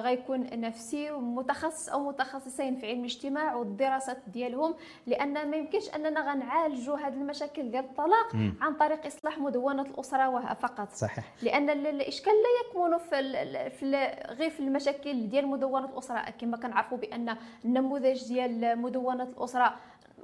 غيكون 0.00 0.60
نفسي 0.60 1.10
ومتخصص 1.10 1.88
أو 1.88 2.08
متخصصين 2.08 2.76
في 2.76 2.86
علم 2.86 2.98
الاجتماع 3.00 3.54
والدراسات 3.54 4.18
ديالهم 4.26 4.74
لأن 5.06 5.50
ما 5.50 5.56
يمكنش 5.56 5.94
أننا 5.96 6.32
غنعالجوا 6.32 6.96
هذه 6.98 7.14
المشاكل 7.14 7.70
ديال 7.70 7.84
الطلاق 7.84 8.34
مم. 8.34 8.54
عن 8.60 8.74
طريق 8.74 9.06
إصلاح 9.06 9.38
مدونة 9.38 9.82
الأسرة 9.82 10.54
فقط. 10.54 10.92
صحيح. 10.92 11.24
لأن 11.42 11.70
ال- 11.70 11.86
الاشكال 11.86 12.32
لا 12.32 12.70
يكمن 12.82 12.98
في, 12.98 13.18
ال- 13.18 13.70
في 13.70 13.82
ال- 13.84 14.34
غير 14.36 14.50
في 14.50 14.60
المشاكل 14.60 15.28
ديال 15.28 15.46
مدونة 15.48 15.84
الأسرة. 15.92 16.30
كما 16.30 16.56
كنعرفوا 16.56 16.98
بأن 16.98 17.36
النموذج 17.64 18.28
ديال 18.28 18.78
مدونة 18.78 19.22
الأسرة 19.24 19.74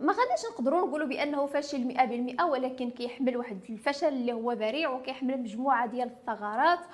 ما 0.01 0.13
غاديش 0.13 0.45
نقدروا 0.53 0.87
نقولوا 0.87 1.07
بأنه 1.09 1.47
فاشل 1.47 1.85
100% 2.39 2.43
ولكن 2.45 2.91
كيحمل 2.91 3.37
واحد 3.37 3.59
الفشل 3.71 4.09
اللي 4.09 4.33
هو 4.33 4.53
ذريع 4.53 4.91
وكيحمل 4.91 5.41
مجموعة 5.41 5.87
ديال 5.87 6.09
الثغرات. 6.09 6.79
آه، 6.79 6.85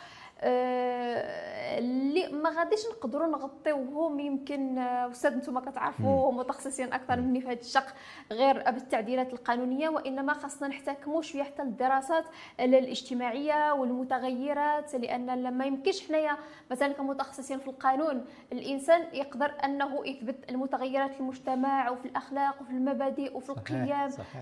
اللي 1.79 2.29
ما 2.29 2.51
غاديش 2.51 2.81
نقدروا 2.87 3.27
نغطيوهم 3.27 4.21
يمكن 4.21 4.79
آه، 4.79 5.11
أستاذ 5.11 5.37
نتوما 5.37 5.61
كتعرفوا 5.61 6.33
متخصصين 6.33 6.93
أكثر 6.93 7.21
مني 7.21 7.41
في 7.41 7.47
هذا 7.47 7.61
الشق 7.61 7.87
غير 8.33 8.71
بالتعديلات 8.71 9.33
القانونية 9.33 9.89
وإنما 9.89 10.35
خاصنا 10.35 10.69
نحتكموا 10.69 11.23
شوية 11.23 11.43
حتى 11.43 11.63
الدراسات 11.63 12.25
الاجتماعية 12.61 13.73
والمتغيرات 13.73 14.95
لأن 14.95 15.59
ما 15.59 15.65
يمكنش 15.65 16.09
حنايا 16.09 16.37
مثلا 16.71 16.93
كمتخصصين 16.93 17.59
في 17.59 17.69
القانون 17.69 18.25
الإنسان 18.53 19.07
يقدر 19.13 19.55
أنه 19.65 20.07
يثبت 20.07 20.51
المتغيرات 20.51 21.21
المجتمع 21.21 21.91
وفي 21.91 22.05
الأخلاق 22.09 22.63
وفي 22.63 22.71
المبادئ 22.71 23.37
وفي 23.37 23.51
القيم. 23.51 23.77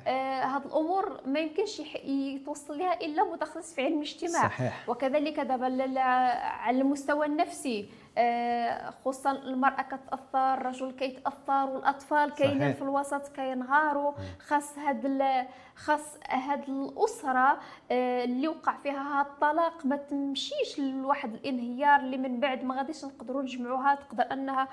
آه 0.06 0.42
هذه 0.42 0.62
الأمور 0.66 1.20
ما 1.26 1.40
يمكنش 1.40 1.80
يتوصل 2.04 2.78
لها 2.78 3.00
إلا 3.00 3.24
متخصص 3.24 3.74
في 3.74 3.82
علم 3.84 3.96
الاجتماع. 3.96 4.48
صحيح. 4.48 4.88
وكذلك 4.88 5.40
دابا 5.40 5.68
على 5.98 6.80
المستوى 6.80 7.26
النفسي 7.26 7.88
آه، 8.18 8.90
خصوصا 8.90 9.32
المرأة 9.32 9.82
كتأثر 9.82 10.54
الرجل 10.54 10.90
كيتأثر 10.90 11.70
والأطفال 11.70 12.34
كاينين. 12.34 12.72
في 12.72 12.82
الوسط 12.82 13.28
كينهاروا. 13.28 14.12
خاص 14.46 14.78
هاد 14.78 15.46
خاص 15.74 16.16
هاد 16.28 16.68
الأسرة 16.68 17.58
آه، 17.90 18.24
اللي 18.24 18.48
وقع 18.48 18.76
فيها 18.76 19.20
هاد 19.20 19.26
الطلاق 19.26 19.86
ما 19.86 19.96
تمشيش 19.96 20.78
لواحد 20.78 21.34
الانهيار 21.34 22.00
اللي 22.00 22.16
من 22.16 22.40
بعد 22.40 22.64
ما 22.64 22.74
غاديش 22.74 23.04
نقدروا 23.04 23.42
نجمعوها 23.42 23.94
تقدر 23.94 24.32
أنها 24.32 24.68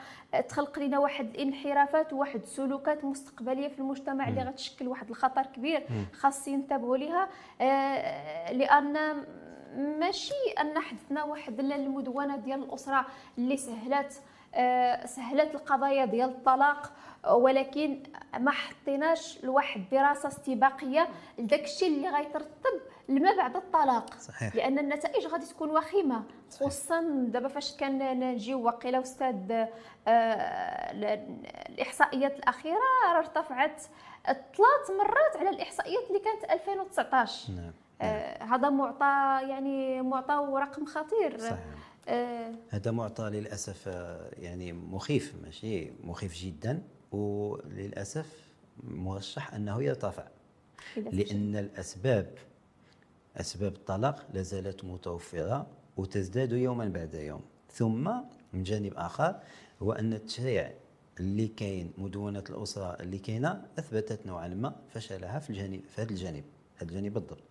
تخلق 0.49 0.79
لنا 0.79 0.99
واحد 0.99 1.25
الانحرافات 1.25 2.13
وواحد 2.13 2.41
السلوكات 2.41 3.05
مستقبلية 3.05 3.67
في 3.67 3.79
المجتمع 3.79 4.27
اللي 4.27 4.41
غتشكل 4.41 4.87
واحد 4.87 5.09
الخطر 5.09 5.45
كبير 5.45 5.87
خاص 6.13 6.47
ينتبهوا 6.47 6.97
لها 6.97 7.27
آه، 7.61 8.51
لأن 8.53 9.23
ماشي 9.75 10.33
أن 10.61 10.79
حدثنا 10.79 11.23
واحد 11.23 11.59
المدونة 11.59 12.37
ديال 12.37 12.63
الأسرة 12.63 13.05
اللي 13.37 13.57
سهلات 13.57 14.15
آه، 14.57 15.05
سهلات 15.05 15.55
القضايا 15.55 16.05
ديال 16.05 16.29
الطلاق 16.29 16.93
ولكن 17.31 18.03
ما 18.39 18.51
حطيناش 18.51 19.43
لواحد 19.43 19.83
دراسة 19.91 20.27
استباقية 20.27 21.07
لداك 21.37 21.63
الشيء 21.63 21.87
اللي 21.97 22.09
غيترتب 22.09 22.81
لما 23.09 23.35
بعد 23.37 23.55
الطلاق. 23.55 24.13
صحيح. 24.19 24.55
لأن 24.55 24.79
النتائج 24.79 25.27
غادي 25.27 25.45
تكون 25.45 25.69
وخيمة. 25.69 26.23
خصوصا 26.51 27.01
دابا 27.27 27.47
فاش 27.47 27.75
كان 27.77 28.19
نجيو 28.19 28.61
واقيلا 28.65 28.99
أستاذ 29.01 29.51
آه، 29.51 29.67
ال- 30.91 31.39
الإحصائيات 31.69 32.35
الأخيرة 32.39 32.79
راه 33.13 33.17
ارتفعت 33.17 33.81
ثلاث 34.25 34.97
مرات 34.99 35.37
على 35.37 35.49
الإحصائيات 35.49 36.03
اللي 36.07 36.19
كانت 36.19 36.43
2019 36.51 37.51
نعم. 37.53 37.71
هذا 38.41 38.69
معطى 38.69 39.39
يعني 39.49 40.01
معطى 40.01 40.33
ورقم 40.33 40.85
خطير. 40.85 41.37
صحيح. 41.37 41.65
آه، 42.07 42.53
هذا 42.69 42.91
معطى 42.91 43.23
للأسف 43.23 43.87
آه، 43.87 44.31
يعني 44.37 44.73
مخيف 44.73 45.35
ماشي؟ 45.43 45.91
مخيف 46.03 46.33
جدا 46.35 46.81
وللأسف 47.11 48.49
مرشح 48.83 49.53
أنه 49.53 49.83
يرتفع. 49.83 50.27
لأن 50.97 51.55
الأسباب 51.55 52.37
أسباب 53.37 53.73
الطلاق 53.73 54.25
لا 54.33 54.41
زالت 54.41 54.85
متوفرة 54.85 55.67
وتزداد 55.97 56.51
يوما 56.51 56.85
بعد 56.85 57.13
يوم. 57.13 57.41
ثم 57.71 58.11
من 58.53 58.63
جانب 58.63 58.93
آخر 58.95 59.35
هو 59.81 59.91
أن 59.91 60.13
التشريع 60.13 60.71
اللي 61.19 61.47
كاين 61.47 61.93
مدونة 61.97 62.43
الأسرة 62.49 62.97
اللي 62.99 63.17
كاينة 63.17 63.65
أثبتت 63.79 64.25
نوعا 64.25 64.47
ما 64.47 64.75
فشلها 64.89 65.39
في 65.39 65.49
الجانب 65.49 65.81
في 65.95 66.01
هذا 66.01 66.09
الجانب 66.09 66.43
هذا 66.77 66.89
الجانب 66.89 67.13
بالضبط 67.13 67.43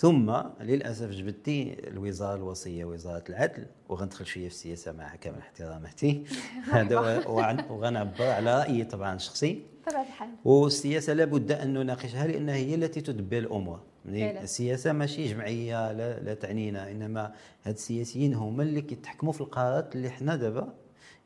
ثم 0.00 0.32
للأسف 0.60 1.10
جبدتي 1.10 1.76
الوزارة 1.88 2.34
الوصية 2.36 2.84
وزارة 2.84 3.24
العدل 3.28 3.66
وغندخل 3.88 4.26
شوية 4.26 4.48
في 4.48 4.54
السياسة 4.54 4.92
مع 4.92 5.14
كامل 5.16 5.38
احتراماتي 5.38 6.24
هذا 6.72 6.98
وغن- 7.28 7.64
وغنعبر 7.70 8.22
على 8.24 8.58
رأيي 8.58 8.84
طبعا 8.84 9.14
الشخصي. 9.14 9.62
بطبيعة 9.86 10.02
الحال. 10.02 10.28
والسياسة 10.44 11.12
لابد 11.12 11.52
أن 11.52 11.74
نناقشها 11.74 12.26
لأنها 12.26 12.54
هي 12.54 12.74
التي 12.74 13.00
تدبر 13.00 13.38
الأمور. 13.38 13.80
يعني. 14.06 14.42
السياسة 14.42 14.92
ماشي 14.92 15.28
جمعية 15.34 15.92
لا, 15.92 16.20
لا 16.20 16.34
تعنينا 16.34 16.90
إنما 16.90 17.32
هاد 17.64 17.74
السياسيين 17.74 18.34
هما 18.34 18.62
اللي 18.62 18.80
كيتحكموا 18.80 19.32
في 19.32 19.40
القرارات 19.40 19.96
اللي 19.96 20.10
حنا 20.10 20.36
دابا. 20.36 20.74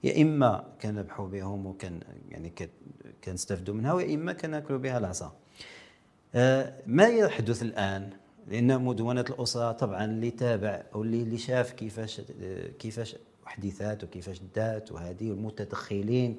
يا 0.05 0.23
إما 0.23 0.65
كنربحوا 0.83 1.29
بهم 1.29 1.67
وكان 1.67 2.01
يعني 2.31 2.53
كنستافدوا 3.25 3.75
منها 3.75 3.93
ويا 3.93 4.15
إما 4.15 4.33
كنأكلوا 4.33 4.79
بها 4.79 4.99
العصا. 4.99 5.33
آه، 6.35 6.73
ما 6.87 7.05
يحدث 7.07 7.63
الآن؟ 7.63 8.11
لأن 8.49 8.85
مدونة 8.85 9.21
الأسرة 9.31 9.73
طبعا 9.73 10.05
اللي 10.05 10.31
تابع 10.31 10.83
أو 10.95 11.03
اللي 11.03 11.39
شاف 11.39 11.73
كيفاش 11.73 12.21
كيفاش 12.79 13.17
حديثات 13.45 14.05
وكيفاش 14.05 14.41
دات 14.55 14.93
وهذه 14.93 15.31
والمتدخلين 15.31 16.37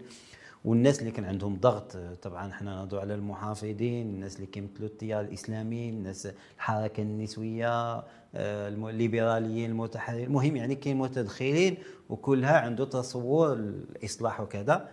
والناس 0.65 0.99
اللي 0.99 1.11
كان 1.11 1.25
عندهم 1.25 1.55
ضغط. 1.55 1.97
طبعا 2.21 2.51
إحنا 2.51 2.75
نهضروا 2.75 3.01
على 3.01 3.13
المحافظين 3.13 4.07
الناس 4.07 4.35
اللي 4.35 4.47
كيمثلوا 4.47 4.87
التيار 4.89 5.21
الإسلامي 5.21 5.89
الناس 5.89 6.27
الحركة 6.57 7.01
النسوية 7.01 7.95
آه، 8.35 8.67
الليبراليين 8.67 9.69
المتحررين. 9.71 10.23
المهم 10.25 10.55
يعني 10.55 10.75
كاين 10.75 10.97
متدخلين 10.97 11.77
وكلها 12.09 12.57
عنده 12.59 12.85
تصور 12.85 13.53
الاصلاح 13.53 14.41
وكذا. 14.41 14.89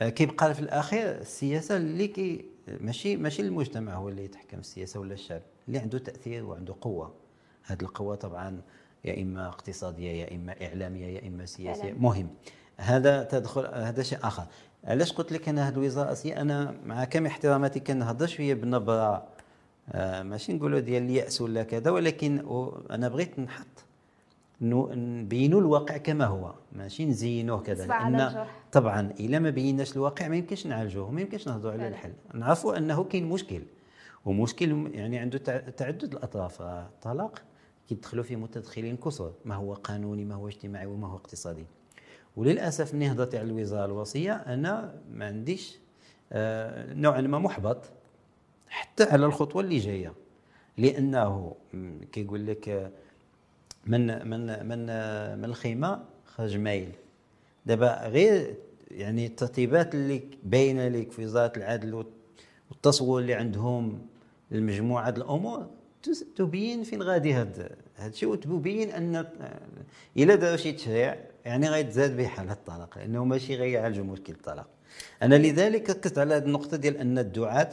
آه، 0.00 0.08
كيبقى 0.08 0.54
في 0.54 0.60
الأخير 0.60 1.20
السياسة 1.20 1.76
اللي 1.76 2.08
كي 2.08 2.44
ماشي 2.80 3.16
ماشي 3.16 3.42
المجتمع 3.42 3.94
هو 3.94 4.08
اللي 4.08 4.24
يتحكم 4.24 4.58
السياسة 4.58 5.00
ولا 5.00 5.14
الشعب. 5.14 5.42
اللي 5.68 5.78
عنده 5.78 5.98
تأثير 5.98 6.44
وعنده 6.44 6.74
قوة. 6.80 7.12
هذه 7.62 7.82
القوة 7.82 8.14
طبعا 8.14 8.60
يا 9.04 9.22
إما 9.22 9.48
اقتصادية 9.48 10.10
يا 10.10 10.34
إما 10.34 10.54
إعلامية 10.66 11.06
يا 11.06 11.28
إما 11.28 11.46
سياسية. 11.46 11.92
مهم. 11.92 12.28
هذا 12.76 13.22
تدخل 13.22 13.66
هذا 13.74 14.02
شيء 14.02 14.18
آخر. 14.22 14.44
علاش 14.84 15.12
قلت 15.12 15.32
لك 15.32 15.48
أنا 15.48 15.68
هذه 15.68 15.74
الوزارة 15.74 16.06
الاساسيه 16.06 16.40
أنا 16.40 16.74
مع 16.86 17.04
كامل 17.04 17.26
احتراماتي 17.26 17.80
كنهضر 17.80 18.26
شوية 18.26 18.54
بنبره 18.54 19.26
آه 19.92 20.22
ماشي 20.22 20.52
نقولوا 20.52 20.80
ديال 20.80 21.02
الياس 21.02 21.40
ولا 21.40 21.62
كذا 21.62 21.90
ولكن 21.90 22.38
أنا 22.90 23.08
بغيت 23.08 23.38
نحط 23.38 23.66
نبينوا 24.60 25.60
الواقع 25.60 25.96
كما 25.96 26.24
هو. 26.24 26.54
ماشي 26.72 27.04
نزينوه 27.06 27.60
كذا. 27.60 27.86
لأن 27.86 28.46
طبعا 28.72 29.00
إلا 29.20 29.38
ما 29.38 29.50
بيناش 29.50 29.96
الواقع 29.96 30.28
ما 30.28 30.36
يمكنش 30.36 30.66
نعالجوه 30.66 31.10
ما 31.10 31.20
يمكنش 31.20 31.48
نهضروا 31.48 31.72
على 31.72 31.88
الحل. 31.88 32.12
نعرفوا 32.34 32.76
أنه 32.78 33.04
كاين 33.04 33.28
مشكل. 33.28 33.62
ومشكل 34.26 34.90
يعني 34.94 35.18
عنده 35.18 35.38
تعدد 35.76 36.12
الأطراف. 36.12 36.62
الطلاق 36.62 37.42
كيدخلوا 37.88 38.24
فيه 38.24 38.36
متدخلين 38.36 38.96
كثر 38.96 39.32
ما 39.44 39.54
هو 39.54 39.74
قانوني 39.74 40.24
ما 40.24 40.34
هو 40.34 40.48
اجتماعي 40.48 40.86
وما 40.86 41.08
هو 41.08 41.16
اقتصادي. 41.16 41.66
وللأسف 42.36 42.94
ملي 42.94 43.12
هضرت 43.12 43.34
على 43.34 43.44
الوزارة 43.44 43.84
الوصية؟ 43.84 44.32
أنا 44.32 45.00
ما 45.12 45.26
عنديش 45.26 45.78
آه 46.32 46.94
نوعا 46.94 47.20
ما 47.20 47.38
محبط 47.38 47.84
حتى 48.68 49.04
على 49.04 49.26
الخطوة 49.26 49.62
اللي 49.62 49.78
جاية. 49.78 50.12
لأنه 50.78 51.54
كيقول 52.12 52.46
لك 52.46 52.92
من 53.86 54.28
من 54.28 54.66
من 54.68 54.78
من 55.38 55.44
الخيمة 55.44 56.04
خرج 56.26 56.56
مايل 56.56 56.92
دابا 57.66 58.08
غير 58.08 58.54
يعني 58.90 59.26
الترتيبات 59.26 59.94
اللي 59.94 60.22
باينة 60.42 60.88
لك 60.88 61.12
في 61.12 61.24
وزارة 61.24 61.52
العدل 61.56 62.04
والتصور 62.70 63.20
اللي 63.20 63.34
عندهم 63.34 64.06
لمجموعة 64.50 65.08
الأمور 65.08 65.66
تبين 66.36 66.82
فين 66.82 67.02
غادي 67.02 67.34
هذا 67.34 67.76
الشيء 68.00 68.28
وتبين 68.28 68.90
أن 68.90 69.26
إلا 70.16 70.34
داروا 70.34 70.56
شي 70.56 70.72
تشريع 70.72 71.16
يعني 71.44 71.68
غيتزاد 71.68 72.16
به 72.16 72.26
حاله 72.26 72.52
الطلاق 72.52 72.98
لأنه 72.98 73.24
ماشي 73.24 73.56
غيعالجوا 73.56 74.04
مشكل 74.04 74.32
الطلاق. 74.32 74.66
أنا 75.22 75.34
لذلك 75.34 75.90
ركزت 75.90 76.18
على 76.18 76.34
هذه 76.34 76.44
النقطة 76.44 76.76
ديال 76.76 76.96
أن 76.96 77.18
الدعاة 77.18 77.70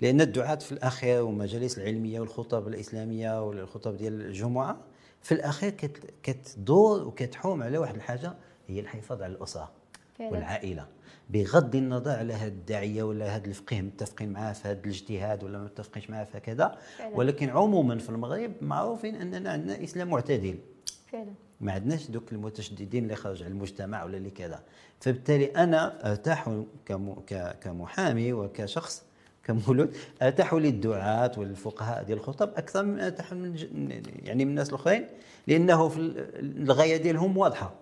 لأن 0.00 0.20
الدعاة 0.20 0.54
في 0.54 0.72
الأخير 0.72 1.22
والمجالس 1.22 1.78
العلمية 1.78 2.20
والخطب 2.20 2.68
الإسلامية 2.68 3.46
والخطب 3.46 3.96
ديال 3.96 4.20
الجمعة 4.20 4.80
في 5.22 5.32
الأخير 5.32 5.70
كتدور 6.22 7.08
وكتحوم 7.08 7.62
على 7.62 7.78
واحد 7.78 7.94
الحاجة 7.94 8.34
هي 8.68 8.80
الحفاظ 8.80 9.22
على 9.22 9.32
الأسرة 9.32 9.70
والعائلة. 10.20 10.86
بغض 11.30 11.76
النظر 11.76 12.10
على 12.10 12.32
هذه 12.32 12.48
الداعية 12.48 13.02
ولا 13.02 13.36
هذا 13.36 13.46
الفقيه 13.46 13.80
متفقين 13.82 14.32
معاه 14.32 14.52
في 14.52 14.68
هذا 14.68 14.80
الاجتهاد 14.84 15.44
ولا 15.44 15.58
ما 15.58 15.64
متفقينش 15.64 16.10
معاه 16.10 16.24
في 16.24 16.40
كذا 16.40 16.78
ولكن 17.14 17.50
عموما 17.50 17.98
في 17.98 18.08
المغرب 18.08 18.52
معروفين 18.60 19.14
أننا 19.14 19.50
عندنا 19.50 19.84
إسلام 19.84 20.08
معتدل. 20.08 20.58
فعلا. 21.12 21.32
ما 21.60 21.72
عندناش 21.72 22.10
دوك 22.10 22.32
المتشددين 22.32 23.02
اللي 23.02 23.16
خرج 23.16 23.42
على 23.42 23.52
المجتمع 23.52 24.04
ولا 24.04 24.16
اللي 24.16 24.30
كذا. 24.30 24.62
فبالتالي 25.00 25.44
أنا 25.44 26.10
أرتاح 26.10 26.50
كمحامي 27.60 28.32
وكشخص 28.32 29.02
كمولود 29.44 29.96
ارتاحوا 30.22 30.60
للدعاة 30.60 31.32
والفقهاء 31.36 32.02
ديال 32.02 32.18
الخطب 32.18 32.48
أكثر 32.56 32.84
من 32.84 33.00
أرتاح 33.00 33.32
من 33.32 33.56
يعني 34.22 34.44
من 34.44 34.50
الناس 34.50 34.68
الأخرين 34.68 35.06
لأنه 35.46 35.88
في 35.88 35.98
الغاية 36.38 36.96
ديالهم 36.96 37.36
واضحة. 37.36 37.74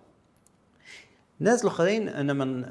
الناس 1.41 1.63
الأخرين 1.63 2.09
أنا 2.09 2.33
من 2.33 2.65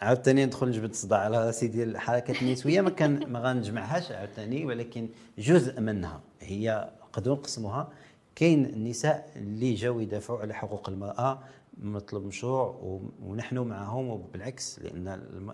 عاوتاني 0.00 0.46
ندخل 0.46 0.68
نجبد 0.68 0.94
صداع 0.94 1.18
على 1.18 1.46
راسي 1.46 1.68
ديال 1.68 1.90
الحركات 1.90 2.42
النسوية 2.42 2.80
ما 2.80 2.90
كان 2.90 3.32
ما 3.32 3.40
غنجمعهاش 3.40 4.12
عاوتاني 4.12 4.66
ولكن 4.66 5.08
جزء 5.38 5.80
منها 5.80 6.20
هي 6.40 6.90
نقدروا 7.02 7.36
نقسموها. 7.36 7.92
كاين 8.34 8.64
النساء 8.66 9.30
اللي 9.36 9.74
جاوا 9.74 10.02
يدافعوا 10.02 10.38
على 10.40 10.54
حقوق 10.54 10.88
المرأة 10.88 11.38
مطلب 11.78 12.26
مشروع 12.26 12.78
ونحن 13.22 13.58
معهم 13.58 14.08
وبالعكس 14.08 14.78
لأن 14.78 15.08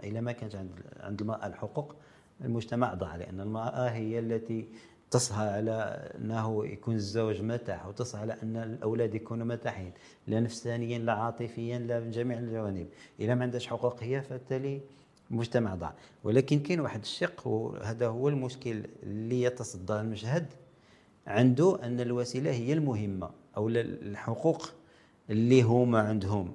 إلا 0.04 0.20
ما 0.20 0.32
كانت 0.32 0.54
عند 0.54 0.70
عند 1.00 1.20
المرأة 1.20 1.46
الحقوق 1.46 1.94
المجتمع 2.44 2.94
ضاع 2.94 3.16
لأن 3.16 3.40
المرأة 3.40 3.88
هي 3.88 4.18
التي 4.18 4.68
تسعى 5.10 5.48
على 5.48 6.10
أنه 6.18 6.66
يكون 6.66 6.94
الزوج 6.94 7.42
مرتاح 7.42 7.86
وتسعى 7.86 8.20
على 8.20 8.36
أن 8.42 8.56
الأولاد 8.56 9.14
يكونوا 9.14 9.46
مرتاحين 9.46 9.92
لا 10.26 10.40
نفسانيا 10.40 10.98
لا 10.98 11.12
عاطفيا 11.12 11.78
لا 11.78 12.00
من 12.00 12.10
جميع 12.10 12.38
الجوانب. 12.38 12.86
اذا 13.20 13.34
ما 13.34 13.42
عندهاش 13.42 13.66
حقوق 13.66 14.02
هي 14.02 14.22
فبالتالي 14.22 14.80
المجتمع 15.30 15.74
ضاع. 15.74 15.94
ولكن 16.24 16.60
كاين 16.60 16.80
واحد 16.80 17.00
الشق 17.00 17.46
وهذا 17.46 18.06
هو 18.06 18.28
المشكل 18.28 18.82
اللي 19.02 19.42
يتصدى. 19.42 19.92
المشهد 19.92 20.46
عنده 21.26 21.78
أن 21.82 22.00
الوسيلة 22.00 22.50
هي 22.50 22.72
المهمة 22.72 23.30
أو 23.56 23.68
الحقوق 23.68 24.70
اللي 25.30 25.62
هما 25.62 26.00
عندهم 26.00 26.52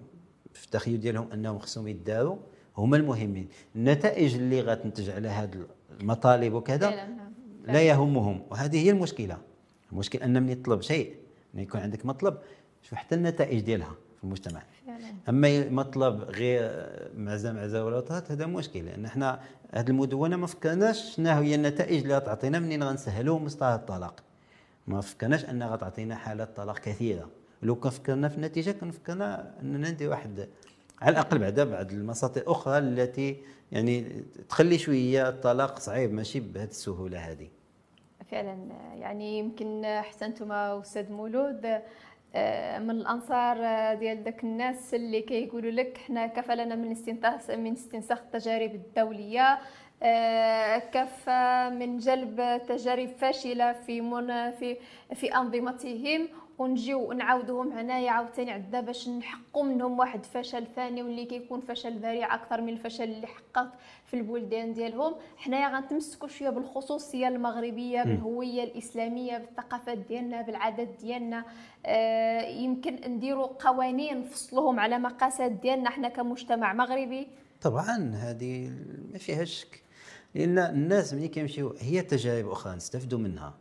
في 0.54 0.66
التخيل 0.66 1.00
ديالهم 1.00 1.32
أنهم 1.32 1.60
خصهم 1.60 1.88
يداروا 1.88 2.38
هما 2.78 2.98
المهمين. 2.98 3.48
النتائج 3.76 4.36
اللي 4.36 4.62
غتنتج 4.62 5.10
على 5.10 5.28
هذه 5.28 5.66
المطالب 6.00 6.54
وكذا. 6.54 7.21
لا 7.66 7.82
يهمهم. 7.82 8.42
وهذه 8.50 8.86
هي 8.86 8.90
المشكلة. 8.90 9.38
المشكل 9.92 10.20
أن 10.20 10.44
من 10.44 10.50
يطلب 10.50 10.82
شيء. 10.82 11.16
أن 11.56 11.60
يكون 11.60 11.82
عندك 11.82 12.06
مطلب 12.06 12.38
شوف 12.84 12.94
حتى 12.94 13.16
النتائج 13.16 13.60
ديالها 13.60 13.96
في 14.18 14.24
المجتمع. 14.24 14.64
فعلا. 14.88 15.14
أما 15.30 15.70
مطلب 15.70 16.22
غير 16.22 16.90
معزة 17.18 17.54
معزة 17.54 17.86
ولا 17.86 18.00
طهات 18.00 18.32
هذا 18.32 18.46
مشكل 18.46 18.86
لأن 18.86 19.06
إحنا 19.06 19.40
هذه 19.72 19.90
المدونة 19.90 20.36
ما 20.38 20.48
فكرناش 20.48 21.16
شنو 21.16 21.30
هي 21.30 21.56
النتائج 21.56 22.02
اللي 22.02 22.16
غتعطينا 22.16 22.60
منين 22.60 22.84
غنسهلوا 22.84 23.40
مصطلح 23.40 23.70
الطلاق. 23.70 24.24
ما 24.88 25.02
فكرناش 25.02 25.46
أنها 25.46 25.68
غتعطينا 25.68 26.16
حالات 26.16 26.58
طلاق 26.58 26.80
كثيرة. 26.80 27.30
لو 27.64 27.76
كان 27.76 27.92
فكرنا 27.92 28.28
في 28.30 28.36
النتيجة 28.36 28.72
كان 28.72 28.92
فكرنا 28.92 29.54
أننا 29.62 29.92
ندير 29.92 30.10
واحد 30.10 30.48
على 31.02 31.12
الأقل 31.12 31.40
بعدا 31.40 31.64
بعض 31.64 31.92
المساطر 31.92 32.42
الاخرى 32.42 32.78
التي 32.78 33.38
يعني 33.72 34.24
تخلي 34.50 34.78
شوية 34.78 35.30
الطلاق 35.30 35.80
صعيب 35.80 36.14
ماشي 36.14 36.40
بهذه 36.40 36.70
السهولة 36.70 37.20
هذه. 37.20 37.48
فعلا 38.32 38.58
يعني 38.96 39.40
يمكن 39.40 39.86
احسنتما 39.86 40.80
أستاذ 40.82 41.12
مولود 41.12 41.82
آه، 42.36 42.80
من 42.80 42.92
الأنصار 42.92 43.58
ديال 43.96 44.24
داك 44.24 44.44
الناس 44.44 44.94
اللي 44.94 45.22
كيقولوا 45.22 45.72
لك 45.72 45.98
حنا 45.98 46.28
كفى 46.28 46.56
لنا 46.56 46.76
من 46.76 46.92
استنساخ 46.92 47.50
من 47.50 47.72
استنساخ 47.72 48.18
التجارب 48.20 48.76
الدولية 48.76 49.60
آه، 50.04 50.78
كفى 50.78 51.70
من 51.80 51.98
جلب 51.98 52.62
تجارب 52.68 53.10
فاشلة 53.10 53.74
في 53.74 54.02
من 54.02 54.52
في 54.52 54.78
في 55.14 55.36
أنظمتهم. 55.36 56.28
ونجيو 56.62 57.14
نعاودوهم 57.14 57.72
هنايا 57.72 58.12
عاوتاني 58.12 58.52
عندنا 58.52 58.82
باش 58.82 59.10
نحقوا 59.10 59.64
منهم 59.64 60.00
واحد 60.00 60.26
فشل 60.26 60.68
ثاني 60.76 61.04
واللي 61.04 61.26
كيكون 61.26 61.62
فشل 61.62 62.00
ذريع 62.00 62.36
أكثر 62.36 62.62
من 62.62 62.70
الفشل 62.70 63.04
اللي 63.04 63.28
حقق 63.28 63.72
في 64.06 64.14
البلدان 64.14 64.74
ديالهم. 64.74 65.16
حنايا 65.38 65.78
غنتمسكوا 65.78 66.28
شوية 66.28 66.50
بالخصوصية 66.50 67.28
المغربية 67.28 68.04
بالهوية 68.04 68.64
الإسلامية 68.64 69.38
بالثقافات 69.38 69.98
ديالنا 69.98 70.42
بالعادات 70.42 70.88
ديالنا. 70.88 71.46
آه 71.86 72.42
يمكن 72.42 73.00
نديروا 73.08 73.48
قوانين 73.48 74.20
نفصلوهم 74.20 74.80
على 74.80 75.00
مقاسات 75.00 75.52
ديالنا 75.52 75.90
حنا 75.90 76.10
كمجتمع 76.10 76.74
مغربي. 76.74 77.28
طبعا 77.62 78.16
هذه 78.16 78.72
ما 79.12 79.18
فيها 79.18 79.46
شك. 79.46 79.84
لأن 80.36 80.58
الناس 80.58 81.14
ملي 81.14 81.28
كيمشيو 81.28 81.76
هي 81.80 82.02
تجارب 82.02 82.50
أخرى 82.50 82.76
نستافدوا 82.76 83.20
منها. 83.20 83.54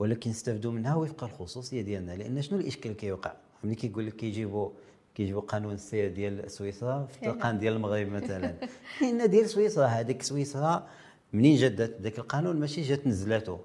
ولكن 0.00 0.30
نستافدوا 0.30 0.72
منها 0.72 0.94
وفق 0.94 1.24
الخصوصية 1.24 1.82
ديالنا. 1.82 2.12
لأن 2.12 2.42
شنو 2.42 2.58
الإشكال 2.58 2.96
كيوقع؟ 2.96 3.32
ملي 3.64 3.74
كيقول 3.74 4.06
لك 4.06 4.16
كيجيبوا 4.16 4.70
كيجيبوا 5.14 5.40
قانون 5.40 5.74
السير 5.74 6.10
ديال 6.14 6.50
سويسرا 6.50 7.06
في 7.06 7.26
القانون 7.26 7.58
ديال 7.58 7.72
المغرب 7.72 8.08
مثلا. 8.08 8.54
لأن 9.02 9.30
ديال 9.30 9.48
سويسرا 9.48 9.86
هذيك 9.86 10.22
سويسرا 10.22 10.86
منين 11.32 11.56
جدت 11.56 12.00
ذاك 12.00 12.18
القانون 12.18 12.60
ماشي 12.60 12.82
جات 12.82 13.06
نزلاته 13.06 13.60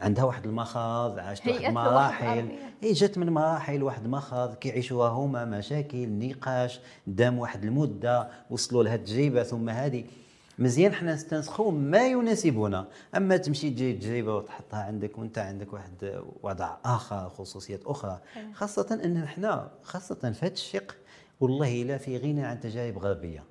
عندها 0.00 0.24
واحد 0.24 0.46
المخاض 0.46 1.18
عاشت 1.18 1.46
واحد 1.46 1.64
المراحل. 1.64 2.48
هي 2.82 2.92
جات 2.92 3.18
من 3.18 3.30
مراحل 3.30 3.82
واحد 3.82 4.04
المخاض 4.04 4.54
كيعيشوها 4.54 5.08
هما 5.08 5.44
مشاكل 5.44 6.08
نقاش 6.08 6.80
دام 7.06 7.38
واحد 7.38 7.64
المدة 7.64 8.28
وصلوا 8.50 8.84
لهاد 8.84 8.98
التجربة 8.98 9.42
ثم 9.42 9.68
هذه 9.68 10.04
مزيان 10.58 10.94
حنا 10.94 11.14
نستنسخوا 11.14 11.72
ما 11.72 12.06
يناسبنا. 12.06 12.88
أما 13.16 13.36
تمشي 13.36 13.70
تجي 13.70 13.92
تجربه 13.92 14.36
وتحطها 14.36 14.82
عندك 14.82 15.18
وأنت 15.18 15.38
عندك 15.38 15.72
واحد 15.72 16.22
وضع 16.42 16.76
آخر 16.84 17.28
خصوصيات 17.28 17.84
أخرى. 17.84 18.20
خاصة 18.52 19.00
إن 19.04 19.26
حنا 19.26 19.70
خاصة 19.82 20.14
في 20.32 20.46
هذا 20.46 20.52
الشق 20.52 20.96
والله 21.40 21.82
لا 21.82 21.98
في 21.98 22.18
غنى 22.18 22.44
عن 22.44 22.60
تجارب 22.60 22.98
غربية. 22.98 23.44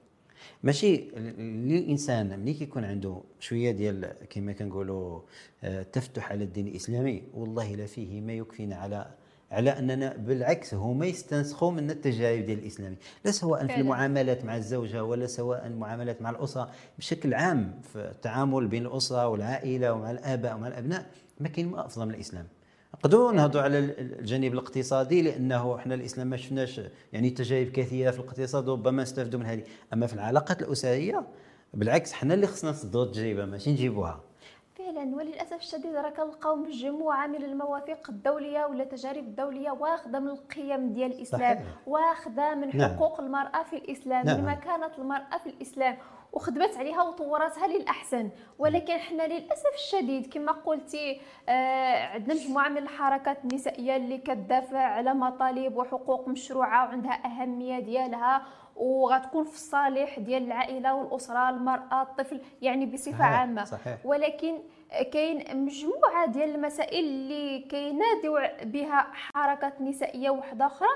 ماشي 0.63 0.97
للإنسان 1.37 2.39
ملي 2.39 2.53
كيكون 2.53 2.85
عنده 2.85 3.21
شوية 3.39 3.71
ديال 3.71 4.13
كما 4.29 4.53
كنقولوا 4.53 5.21
آه، 5.63 5.83
تفتح 5.83 6.31
على 6.31 6.43
الدين 6.43 6.67
الإسلامي 6.67 7.23
والله 7.33 7.75
لا 7.75 7.85
فيه 7.85 8.21
ما 8.21 8.33
يكفينا 8.33 8.75
على 8.75 9.11
على 9.51 9.69
أننا 9.69 10.17
بالعكس 10.17 10.73
هما 10.73 11.05
يستنسخوا 11.05 11.71
من 11.71 11.91
التجارب 11.91 12.45
ديال 12.45 12.59
الإسلامي. 12.59 12.95
لا 13.25 13.31
سواء 13.31 13.67
في 13.67 13.75
المعاملات 13.75 14.45
مع 14.45 14.57
الزوجة 14.57 15.03
ولا 15.03 15.27
سواء 15.27 15.67
المعاملات 15.67 16.21
مع 16.21 16.29
الأسرة 16.29 16.69
بشكل 16.97 17.33
عام 17.33 17.81
في 17.93 17.99
التعامل 17.99 18.67
بين 18.67 18.85
الأسرة 18.85 19.27
والعائلة 19.27 19.93
ومع 19.93 20.11
الآباء 20.11 20.55
ومع 20.55 20.67
الأبناء 20.67 21.05
ما 21.39 21.47
كاين 21.47 21.67
ما 21.67 21.85
أفضل 21.85 22.05
من 22.05 22.13
الإسلام. 22.13 22.47
نقدروا 22.95 23.31
نهضوا 23.31 23.61
على 23.61 23.79
الجانب 23.79 24.53
الاقتصادي 24.53 25.21
لأنه 25.21 25.75
إحنا 25.75 25.95
الإسلام 25.95 26.27
ما 26.27 26.37
شفناش 26.37 26.81
يعني 27.13 27.29
تجارب 27.29 27.67
كثيرة 27.67 28.11
في 28.11 28.19
الاقتصاد 28.19 28.69
ربما 28.69 29.03
نستافدوا 29.03 29.39
من 29.39 29.45
هذه. 29.45 29.63
أما 29.93 30.07
في 30.07 30.13
العلاقات 30.13 30.61
الأسرية 30.61 31.27
بالعكس 31.73 32.13
حنا 32.13 32.33
اللي 32.33 32.47
خصنا 32.47 32.71
نصدروا 32.71 33.05
التجربة 33.05 33.45
ماشي 33.45 33.71
نجيبوها. 33.71 34.21
فعلا 34.85 35.15
وللأسف 35.15 35.53
الشديد 35.53 35.95
راه 35.95 36.09
كنلقاو 36.09 36.55
مجموعه 36.55 37.27
من 37.27 37.43
المواثيق 37.43 38.09
الدولية 38.09 38.65
ولا 38.65 38.83
التجارب 38.83 39.23
الدوليه 39.23 39.71
واخده 39.71 40.19
من 40.19 40.27
القيم 40.27 40.93
ديال 40.93 41.11
الإسلام 41.11 41.55
صحيح. 41.55 41.67
واخده 41.87 42.55
من 42.55 42.77
نعم. 42.77 42.95
حقوق 42.95 43.19
المرأة 43.19 43.63
في 43.63 43.75
الإسلام 43.75 44.25
نعم. 44.25 44.39
من 44.39 44.45
مكانه 44.45 44.91
المرأة 44.97 45.37
في 45.43 45.49
الإسلام 45.49 45.97
وخدمت 46.33 46.77
عليها 46.77 47.03
وطورتها 47.03 47.67
للأحسن 47.67 48.29
ولكن 48.59 48.93
حنا 48.97 49.27
للأسف 49.27 49.73
الشديد 49.75 50.33
كما 50.33 50.51
قلتي 50.51 51.21
آه 51.49 52.05
عندنا 52.05 52.33
مجموعة 52.33 52.69
من 52.69 52.77
الحركات 52.77 53.37
النسائية 53.45 53.95
اللي 53.95 54.17
كتدافع 54.17 54.79
على 54.79 55.13
مطالب 55.13 55.77
وحقوق 55.77 56.27
مشروعة 56.27 56.85
وعندها 56.85 57.25
أهمية 57.25 57.79
ديالها 57.79 58.41
وغتكون 58.75 59.43
في 59.43 59.53
الصالح 59.55 60.19
ديال 60.19 60.43
العائلة 60.43 60.93
والأسرة 60.93 61.49
المرأة 61.49 62.01
الطفل 62.01 62.41
يعني 62.61 62.85
بصفة 62.85 63.11
صحيح، 63.11 63.21
عامة 63.21 63.63
صحيح. 63.63 63.97
ولكن 64.05 64.59
كاين 65.03 65.65
مجموعة 65.65 66.25
ديال 66.25 66.55
المسائل 66.55 67.05
اللي 67.05 67.59
كيناديو 67.59 68.39
بها 68.63 69.07
حركات 69.13 69.81
نسائية 69.81 70.29
وحدة 70.29 70.65
أخرى 70.65 70.89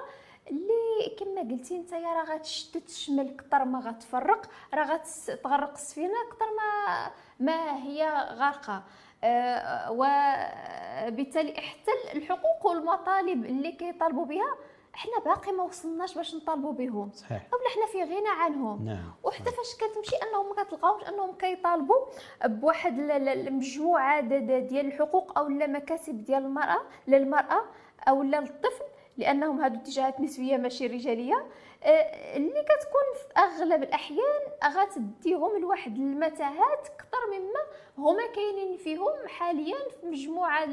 اللي 0.51 1.15
كما 1.19 1.41
قلتي 1.41 1.75
أنت 1.75 1.93
راه 1.93 2.23
غتشتت 2.23 2.89
الشمل 2.89 3.29
أكثر 3.29 3.65
ما 3.65 3.79
غتفرق 3.79 4.49
راه 4.73 4.83
غتغرق 4.83 5.71
السفينة 5.71 6.13
أكثر 6.27 6.45
ما 6.57 7.11
ما 7.39 7.75
هي 7.83 8.27
غارقة. 8.33 8.83
آه، 9.23 9.91
وبالتالي 9.91 11.61
حتى 11.61 11.91
الحقوق 12.17 12.65
والمطالب 12.65 13.45
اللي 13.45 13.71
كيطالبوا 13.71 14.25
بها 14.25 14.55
إحنا 14.99 15.19
باقي 15.25 15.51
ما 15.51 15.63
وصلناش 15.63 16.15
باش 16.15 16.35
نطالبوا 16.35 16.73
بهم. 16.73 17.11
صحيح. 17.13 17.47
اولا 17.53 17.69
حنا 17.69 17.85
في 17.85 18.13
غنى 18.13 18.29
عنهم. 18.29 18.85
نعم. 18.85 19.11
وحتى 19.23 19.43
فاش 19.51 19.75
كتمشي 19.75 20.15
أنهم 20.15 20.55
ما 20.55 20.63
كتلقاوش 20.63 21.03
أنهم 21.03 21.31
كيطالبوا 21.35 22.05
بواحد 22.45 22.99
ال- 22.99 23.11
ال- 23.11 23.47
المجموعه 23.47 24.19
ديال 24.21 24.85
الحقوق 24.85 25.37
أو 25.39 25.47
لا 25.47 25.67
مكاسب 25.67 26.23
ديال 26.23 26.45
المرأة 26.45 26.81
للمرأة 27.07 27.61
أو 28.09 28.23
للطفل 28.23 28.83
لأنهم 29.17 29.61
هادو 29.61 29.75
اتجاهات 29.79 30.19
نسوية 30.21 30.57
ماشي 30.57 30.87
رجالية. 30.87 31.45
اللي 31.83 32.61
كتكون 32.63 33.07
في 33.15 33.39
أغلب 33.39 33.83
الأحيان 33.83 34.41
غتديهم 34.65 35.61
لواحد 35.61 35.95
المتاهات 35.95 36.87
أكثر 36.87 37.17
مما 37.33 37.59
هما 37.97 38.23
كاينين 38.35 38.77
فيهم 38.77 39.27
حاليا 39.27 39.75
في 40.01 40.05
مجموعة 40.07 40.65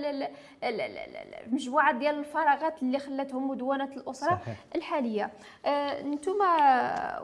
مجموعة 1.53 1.93
ديال 1.93 2.19
الفراغات 2.19 2.83
اللي 2.83 2.99
خلاتهم 2.99 3.51
مدونة 3.51 3.85
الأسرة 3.85 4.29
صحيح. 4.45 4.57
الحالية 4.75 5.31
آه، 5.67 6.01
أنتم 6.01 6.43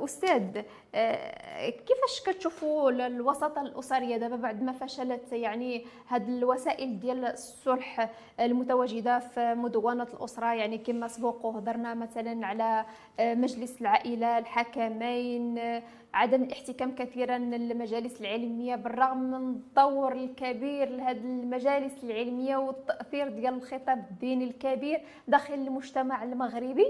أستاذ 0.05 0.63
آه، 0.95 1.69
كيفاش 1.71 2.21
كتشوفوا 2.27 2.91
ال- 2.91 3.01
الوساطة 3.01 3.63
الأسرية 3.63 4.17
دابا 4.17 4.37
بعد 4.37 4.63
ما 4.63 4.73
فشلت 4.73 5.33
يعني 5.33 5.87
هاد 6.09 6.29
الوسائل 6.29 7.01
ديال 7.01 7.25
الصلح 7.25 8.11
المتواجدة 8.41 9.19
في 9.19 9.55
مدونة 9.55 10.03
الأسرة 10.15 10.55
يعني 10.55 10.79
كما 10.79 11.09
سبق 11.09 11.47
وهضرنا 11.47 11.95
مثلا 11.95 12.47
على 12.47 12.85
آه، 13.21 13.35
مجلس 13.73 13.81
العائلة 13.81 14.39
الحكمين 14.39 15.59
عدم 16.15 16.43
الاحتكام 16.43 16.95
كثيرا 16.95 17.39
للمجالس 17.39 18.21
العلمية 18.21 18.77
بالرغم 18.77 19.19
من 19.19 19.35
الدور 19.35 20.13
الكبير 20.13 20.89
لهذه 20.89 21.17
المجالس 21.19 22.05
العلمية 22.05 22.57
والتأثير 22.57 23.29
ديال 23.29 23.55
الخطاب 23.55 23.99
الديني 24.11 24.45
الكبير 24.45 25.01
داخل 25.29 25.55
المجتمع 25.55 26.23
المغربي. 26.23 26.87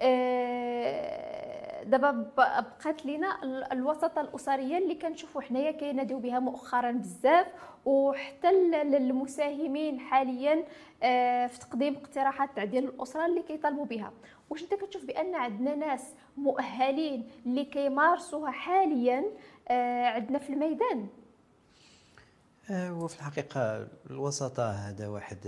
آه، 0.00 1.82
دابا 1.84 2.10
بقات 2.36 3.06
لينا 3.06 3.42
ال- 3.42 3.72
الوساطه 3.72 4.20
الأسرية 4.20 4.78
اللي 4.78 4.94
كنشوفوا 4.94 5.40
حنايا 5.42 5.70
كيناديو 5.70 6.18
بها 6.18 6.38
مؤخرا 6.38 6.90
بزاف 6.90 7.46
وحتى 7.84 8.50
المساهمين 8.50 10.00
حاليا 10.00 10.64
آه، 11.02 11.46
في 11.46 11.58
تقديم 11.60 11.94
اقتراحات 11.94 12.48
تعديل 12.56 12.84
الأسرة 12.84 13.26
اللي 13.26 13.42
كيطالبوا 13.42 13.84
بها. 13.84 14.12
واش 14.50 14.62
انت 14.62 14.74
كتشوف 14.74 15.04
بأن 15.04 15.34
عندنا 15.34 15.74
ناس 15.74 16.02
مؤهلين 16.36 17.28
اللي 17.46 17.64
كيمارسوها 17.64 18.50
حاليا 18.50 19.24
آه، 19.68 20.06
عندنا 20.06 20.38
في 20.38 20.52
الميدان؟ 20.52 21.08
آه، 22.70 22.94
وفي 22.94 23.16
الحقيقة 23.16 23.88
الوسطاء 24.10 24.74
هذا 24.74 25.08
واحد 25.08 25.38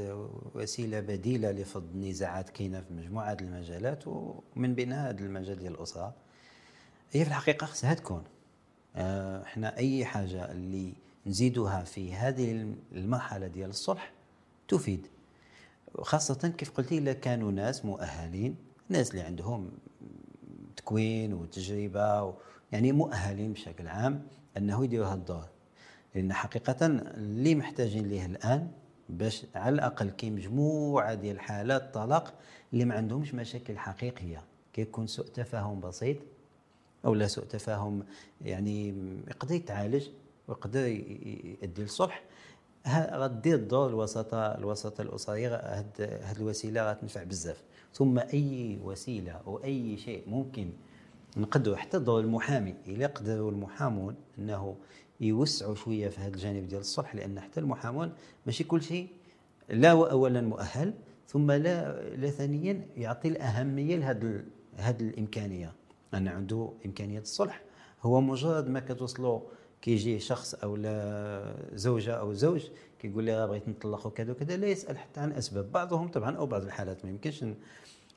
وسيلة 0.55 1.01
بديلة 1.01 1.51
لفض 1.51 1.85
النزاعات 1.95 2.51
كاينة 2.51 2.81
في 2.81 2.95
مجموعة 2.95 3.37
المجالات 3.41 4.05
ومن 4.07 4.75
بينها 4.75 5.11
هذا 5.11 5.21
المجال 5.21 5.59
ديال 5.59 5.75
الأسرة 5.75 6.15
هي 7.13 7.25
في 7.25 7.31
الحقيقة 7.31 7.67
خصها 7.67 7.95
تكون. 7.95 8.25
آه، 8.97 9.43
إحنا 9.43 9.77
أي 9.77 10.05
حاجة 10.05 10.53
اللي 10.53 10.93
نزيدها 11.27 11.85
في 11.85 12.15
هذه 12.15 12.75
المرحلة 12.93 13.47
ديال 13.47 13.71
الصلح 13.71 14.13
تفيد. 14.69 15.07
خاصة 16.03 16.49
كيف 16.49 16.71
قلتي 16.71 16.99
إلا 16.99 17.13
كانوا 17.13 17.53
ناس 17.53 17.85
مؤهلين 17.85 18.57
ناس 18.89 19.11
اللي 19.11 19.23
عندهم 19.23 19.71
تكوين 20.77 21.35
وتجربة 21.35 22.23
و 22.23 22.35
يعني 22.73 22.93
مؤهلين 22.93 23.53
بشكل 23.53 23.89
عام 23.89 24.27
أنه 24.57 24.85
يديروا 24.85 25.07
هذا 25.07 25.15
الدور. 25.15 25.49
لأن 26.15 26.33
حقيقة 26.33 26.87
اللي 26.87 27.55
محتاجين 27.55 28.07
ليه 28.07 28.27
الآن 28.27 28.71
باش 29.09 29.47
على 29.55 29.75
الأقل 29.75 30.11
كاين 30.11 30.35
مجموعة 30.35 31.15
ديال 31.15 31.41
حالات 31.41 31.95
طلاق 31.95 32.35
اللي 32.73 32.85
ما 32.85 32.95
عندهمش 32.95 33.35
مشاكل 33.35 33.79
حقيقية. 33.79 34.45
كيكون 34.73 35.07
سوء 35.07 35.27
تفاهم 35.27 35.81
بسيط 35.81 36.17
أو 37.05 37.15
لا 37.15 37.27
سوء 37.27 37.45
تفاهم 37.45 38.05
يعني 38.41 38.89
يقدر 39.29 39.55
يتعالج 39.55 40.09
ويقدر 40.49 40.87
يؤدي 40.87 41.83
للصلح 41.83 42.23
غدير 42.97 43.55
الدور 43.55 43.89
الوساطة 43.89 44.39
الوساطة 44.39 45.03
الأسرية 45.03 45.57
هاد 45.57 46.21
هاد 46.23 46.37
الوسيلة 46.37 46.91
غتنفع 46.91 47.23
بزاف. 47.23 47.63
ثم 47.95 48.19
أي 48.19 48.79
وسيلة 48.85 49.33
أو 49.33 49.65
أي 49.65 49.97
شيء 49.97 50.23
ممكن 50.27 50.71
نقدروا 51.37 51.77
حتى 51.77 51.99
دور 51.99 52.21
المحامي 52.21 52.75
إلا 52.87 53.07
قدروا 53.07 53.51
المحامون 53.51 54.15
أنه 54.39 54.77
يوسعوا 55.21 55.75
شوية 55.75 56.09
في 56.09 56.21
هذا 56.21 56.29
الجانب 56.29 56.69
ديال 56.69 56.81
الصلح 56.81 57.15
لأن 57.15 57.41
حتى 57.41 57.61
المحامون 57.61 58.13
ماشي 58.47 58.65
كل 58.65 58.83
شيء 58.83 59.09
لا 59.69 59.93
هو 59.93 60.05
أولا 60.05 60.41
مؤهل 60.41 60.95
ثم 61.29 61.51
لا 61.51 62.01
لا 62.17 62.31
ثانيا 62.31 62.87
يعطي 62.97 63.29
الأهمية 63.29 63.97
لهذا 63.97 64.45
هذه 64.77 65.01
الإمكانية. 65.01 65.73
أن 66.15 66.29
عنده 66.29 66.73
إمكانية 66.87 67.21
الصلح. 67.21 67.63
هو 68.03 68.21
مجرد 68.21 68.69
ما 68.69 68.81
كتوصلوا 68.81 69.41
كيجي 69.83 70.19
شخص 70.21 70.55
أو 70.55 70.77
لا 70.77 71.55
زوجة 71.75 72.15
أو 72.15 72.33
زوج 72.33 72.69
كيقول 72.99 73.25
لي 73.25 73.47
بغيت 73.47 73.69
نطلق 73.69 74.07
وكذا 74.07 74.33
وكذا 74.33 74.57
لا 74.57 74.67
يسأل 74.67 74.99
حتى 74.99 75.21
عن 75.21 75.33
أسباب. 75.33 75.73
بعضهم 75.73 76.09
طبعا 76.09 76.37
أو 76.37 76.47
بعض 76.47 76.63
الحالات 76.63 77.05
ما 77.05 77.11
يمكنش 77.11 77.43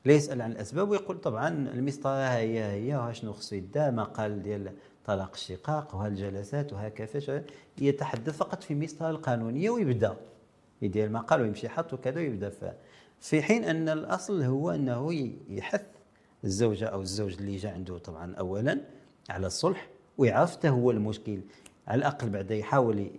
لا 0.04 0.12
يسأل 0.12 0.42
عن 0.42 0.52
الأسباب 0.52 0.88
ويقول 0.90 1.18
طبعا 1.20 1.48
المسطرة 1.48 2.10
هي 2.28 2.64
هي 2.64 3.14
شنو 3.14 3.32
خصو 3.32 3.56
يدار 3.56 3.90
ما 3.90 4.04
قال 4.04 4.42
ديال 4.42 4.72
طلاق 5.04 5.30
الشقاق 5.34 5.94
وها 5.94 6.08
الجلسات 6.08 6.72
وها 6.72 6.88
كيفاش 6.88 7.30
يتحدث 7.78 8.36
فقط 8.36 8.62
في 8.62 8.74
مسطرة 8.74 9.10
القانونية 9.10 9.70
ويبدأ 9.70 10.16
يدير 10.82 11.08
ما 11.08 11.20
قال 11.20 11.40
ويمشي 11.40 11.68
حط 11.68 11.92
وكذا 11.92 12.20
ويبدأ 12.20 12.48
ف- 12.50 12.72
في 13.20 13.42
حين 13.42 13.64
أن 13.64 13.88
الأصل 13.88 14.42
هو 14.42 14.70
أنه 14.70 15.12
يحث 15.48 15.82
الزوجة 16.44 16.84
أو 16.86 17.02
الزوج 17.02 17.32
اللي 17.40 17.56
جا 17.56 17.70
عنده 17.70 17.98
طبعا 17.98 18.34
اولا 18.34 18.80
على 19.30 19.46
الصلح 19.46 19.88
ويعرف 20.18 20.66
هو 20.66 20.90
المشكل. 20.90 21.40
على 21.88 21.98
الأقل 21.98 22.28
بعدا 22.30 22.54
يحاول 22.54 23.10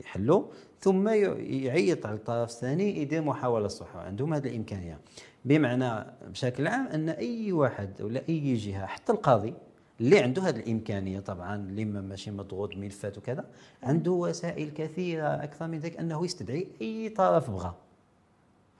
يحلو 0.00 0.50
ثم 0.80 1.08
يعيط 1.08 2.06
على 2.06 2.14
الطرف 2.16 2.50
الثاني 2.50 2.98
يدير 3.00 3.22
محاولة 3.22 3.68
صلح 3.68 3.96
عندهم 3.96 4.34
هذه 4.34 4.48
الإمكانية. 4.48 4.98
بمعنى 5.44 6.06
بشكل 6.30 6.66
عام 6.66 6.86
أن 6.86 7.08
أي 7.08 7.52
واحد 7.52 8.02
ولا 8.02 8.22
أي 8.28 8.54
جهة 8.54 8.86
حتى 8.86 9.12
القاضي 9.12 9.54
اللي 10.00 10.18
عنده 10.18 10.42
هذه 10.42 10.56
الإمكانية 10.56 11.20
طبعا 11.20 11.56
اللي 11.56 11.84
ما- 11.84 12.00
ماشي 12.00 12.30
مضغوط 12.30 12.76
ملفات 12.76 13.18
وكذا 13.18 13.44
عنده 13.82 14.10
وسائل 14.10 14.70
كثيرة 14.70 15.26
أكثر 15.28 15.66
من 15.66 15.78
ذلك 15.78 15.96
أنه 15.96 16.24
يستدعي 16.24 16.66
أي 16.82 17.08
طرف 17.08 17.50
بغى. 17.50 17.74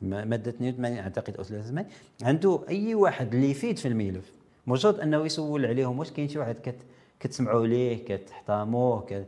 ما- 0.03 0.25
مادة 0.25 0.51
82 0.51 0.99
أعتقد 0.99 1.37
أو 1.37 1.43
83 1.45 1.87
عنده 2.23 2.61
أي 2.69 2.95
واحد 2.95 3.35
اللي 3.35 3.51
يفيد 3.51 3.79
في 3.79 3.89
الملف. 3.89 4.33
مجرد 4.67 5.01
أنه 5.01 5.27
يسول 5.27 5.67
عليهم 5.67 5.99
واش 5.99 6.11
كاين 6.11 6.29
شي 6.29 6.39
واحد 6.39 6.55
كت 6.59 6.77
كتسمعوا 7.21 7.67
ليه 7.67 8.05
كتحترموه 8.05 9.27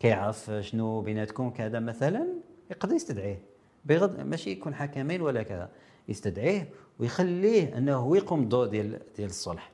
كيعرف 0.00 0.50
شنو 0.60 1.00
بيناتكم. 1.00 1.50
كذا 1.50 1.80
مثلا 1.80 2.26
يقدر 2.70 2.94
يستدعيه. 2.94 3.42
بغض 3.84 4.20
ماشي 4.20 4.50
يكون 4.50 4.74
حكمين 4.74 5.20
ولا 5.20 5.42
كذا 5.42 5.70
يستدعيه 6.08 6.68
ويخليه 6.98 7.78
إنه 7.78 7.96
هو 7.96 8.14
يقوم 8.14 8.40
بالدور 8.40 8.66
ديال 8.66 9.00
ديال 9.16 9.30
الصلح. 9.30 9.70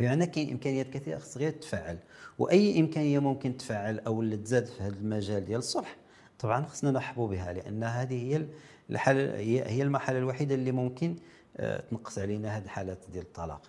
يعني 0.00 0.26
كاين 0.26 0.50
إمكانيات 0.50 0.90
كثيرة 0.90 1.18
خص 1.18 1.36
غير 1.38 1.50
تفعل. 1.50 1.98
وأي 2.38 2.80
إمكانية 2.80 3.18
ممكن 3.18 3.56
تفعل 3.56 3.98
أو 3.98 4.20
اللي 4.20 4.36
تزاد 4.36 4.66
في 4.66 4.82
هذا 4.82 4.96
المجال 4.96 5.44
ديال 5.44 5.58
الصلح 5.58 5.96
طبعا 6.38 6.64
خصنا 6.64 6.90
نرحبوا 6.90 7.28
بها 7.28 7.52
لأن 7.52 7.84
هذه 7.84 8.34
هي 8.34 8.46
الحالة 8.90 9.38
هي 9.66 9.82
المرحلة 9.82 10.18
الوحيدة 10.18 10.54
اللي 10.54 10.72
ممكن 10.72 11.16
آه، 11.56 11.80
تنقص 11.80 12.18
علينا 12.18 12.56
هذه 12.56 12.64
الحالات 12.64 12.98
ديال 13.12 13.24
الطلاق. 13.24 13.62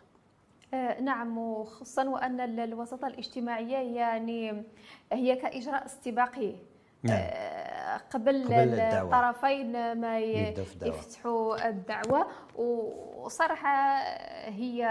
نعم 1.02 1.38
وخصوصا 1.38 2.10
وأن 2.10 2.40
ال- 2.40 2.60
الوساطة 2.60 3.08
الاجتماعية 3.08 3.78
يعني 4.00 4.64
هي 5.14 5.36
كإجراء 5.36 5.86
استباقي 5.86 6.56
نعم. 7.04 7.18
آه، 7.22 7.98
قبل, 7.98 8.44
قبل. 8.46 8.80
الطرفين 8.80 9.72
ما. 10.02 10.20
يفتحوا 10.20 11.68
الدعوة 11.70 12.28
وصراحة 12.56 13.98
هي 14.50 14.86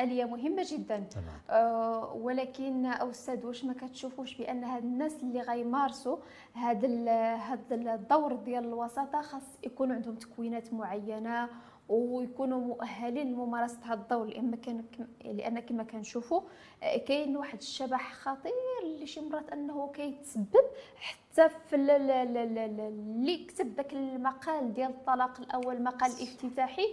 آلية 0.00 0.24
مهمة 0.24 0.66
جدا 0.72 1.04
طبعا 1.14 1.60
آه، 1.60 2.12
ولكن 2.14 2.86
أستاذ 2.86 3.46
واش 3.46 3.64
ما 3.64 3.72
كتشوفوش 3.74 4.36
بأن 4.36 4.64
هاد 4.64 4.82
الناس 4.84 5.22
اللي 5.22 5.40
غيمارسوا 5.40 6.16
هذا 6.54 6.88
هذا 7.34 7.74
الدور 7.94 8.32
ديال 8.34 8.64
الوساطة 8.64 9.22
خاص 9.22 9.42
يكون 9.64 9.92
عندهم 9.92 10.14
تكوينات 10.14 10.72
معينة 10.72 11.48
ويكونوا 11.90 12.60
مؤهلين 12.60 13.32
لممارسة 13.32 13.78
هذا 13.84 13.94
الدور 14.00 14.26
لأن 14.26 14.54
كان 14.54 14.84
لأن 15.24 15.60
كما 15.60 15.82
كنشوفوا 15.82 16.40
آه، 16.82 16.96
كاين 16.98 17.36
واحد 17.36 17.58
الشبح 17.58 18.12
خطير 18.12 18.52
اللي 18.84 19.06
شي 19.06 19.20
مرات 19.20 19.50
أنه 19.52 19.90
كيتسبب 19.94 20.64
حتى 20.96 21.48
في 21.48 21.76
ال- 21.76 21.90
ال- 21.90 22.10
ال- 22.10 22.36
ال- 22.36 22.58
ال- 22.58 22.80
اللي 22.80 23.44
كتب 23.44 23.74
ذاك 23.76 23.92
المقال 23.92 24.74
ديال 24.74 24.90
الطلاق 24.90 25.40
الأول 25.40 25.82
مقال 25.82 26.10
افتتاحي 26.10 26.86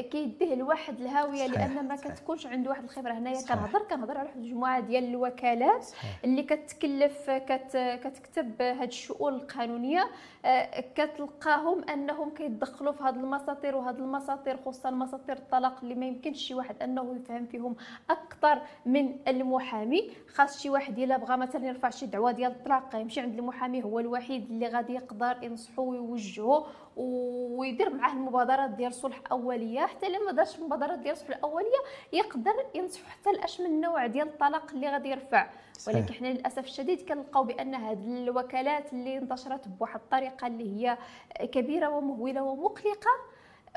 كيديه 0.00 0.54
لواحد 0.54 1.00
الهاوية 1.00 1.46
لأن 1.46 1.88
ما. 1.88 1.96
كتكونش 1.96 2.46
عنده 2.46 2.70
واحد 2.70 2.84
الخبرة 2.84 3.12
هنايا. 3.12 3.40
كنهضر 3.48 3.82
كنهضر 3.90 4.18
على 4.18 4.28
واحد 4.28 4.36
المجموعه 4.36 4.80
ديال 4.80 5.04
الوكالات 5.04 5.82
صحيح 5.82 6.20
اللي 6.24 6.42
كتكلف 6.42 7.30
كت 7.30 7.76
كتكتب 8.04 8.62
هاد 8.62 8.88
الشؤون 8.88 9.34
القانونية 9.34 10.10
آه، 10.44 10.80
كتلقاهم 10.94 11.84
أنهم 11.88 12.30
كيدخلوا 12.30 12.92
في 12.92 13.04
هاد 13.04 13.16
المساطير 13.16 13.76
وهاد 13.76 13.98
المساطير 13.98 14.56
خصوصا 14.56 14.90
مساطير 14.90 15.36
الطلاق 15.36 15.78
اللي 15.82 15.94
ما 15.94 16.06
يمكنش 16.06 16.38
شي 16.38 16.54
واحد 16.54 16.82
أنه 16.82 17.16
يفهم 17.16 17.46
فيهم 17.46 17.76
أكثر 18.10 18.62
من 18.86 19.16
المحامي 19.28 20.10
خاص 20.34 20.62
شي 20.62 20.70
واحد 20.70 20.98
إلا 20.98 21.16
بغى 21.16 21.36
مثلا 21.36 21.66
يرفع 21.66 21.90
شي 21.90 22.06
دعوة 22.06 22.32
ديال 22.32 22.50
الطلاق 22.52 22.96
يمشي 22.96 23.20
عند 23.20 23.38
المحامي 23.38 23.84
هو 23.84 23.98
الوحيد 23.98 24.50
اللي 24.50 24.68
غادي 24.68 24.92
يقدر 24.94 25.36
ينصحو 25.42 25.82
ويوجهه 25.90 26.66
ويدير 26.96 27.94
معاه 27.94 28.12
المبادرات 28.12 28.70
ديال 28.70 28.94
صلح 28.94 29.20
أولية 29.32 29.80
حتى 29.86 30.06
إلا 30.06 30.18
ما 30.18 30.32
دارش 30.32 30.58
المبادرات 30.58 30.98
ديال 30.98 31.16
صلح 31.16 31.38
أولية 31.44 31.80
يقدر 32.12 32.52
ينصح 32.74 33.00
حتى 33.08 33.32
لأش 33.32 33.60
من 33.60 33.80
نوع 33.80 34.06
ديال 34.06 34.28
الطلاق 34.28 34.70
اللي 34.72 34.88
غادي 34.90 35.08
يرفع 35.08 35.50
صحيح. 35.78 35.96
ولكن 35.96 36.14
حنا 36.14 36.28
للأسف 36.28 36.64
الشديد 36.64 37.08
كنلقاو 37.08 37.44
بأن 37.44 37.74
هاد 37.74 38.04
الوكالات 38.06 38.92
اللي 38.92 39.18
انتشرت 39.18 39.68
بواحد 39.68 40.00
الطريقة 40.00 40.46
اللي 40.46 40.64
هي 40.86 40.98
كبيرة 41.46 41.88
ومهولة 41.88 42.42
ومقلقة 42.42 43.10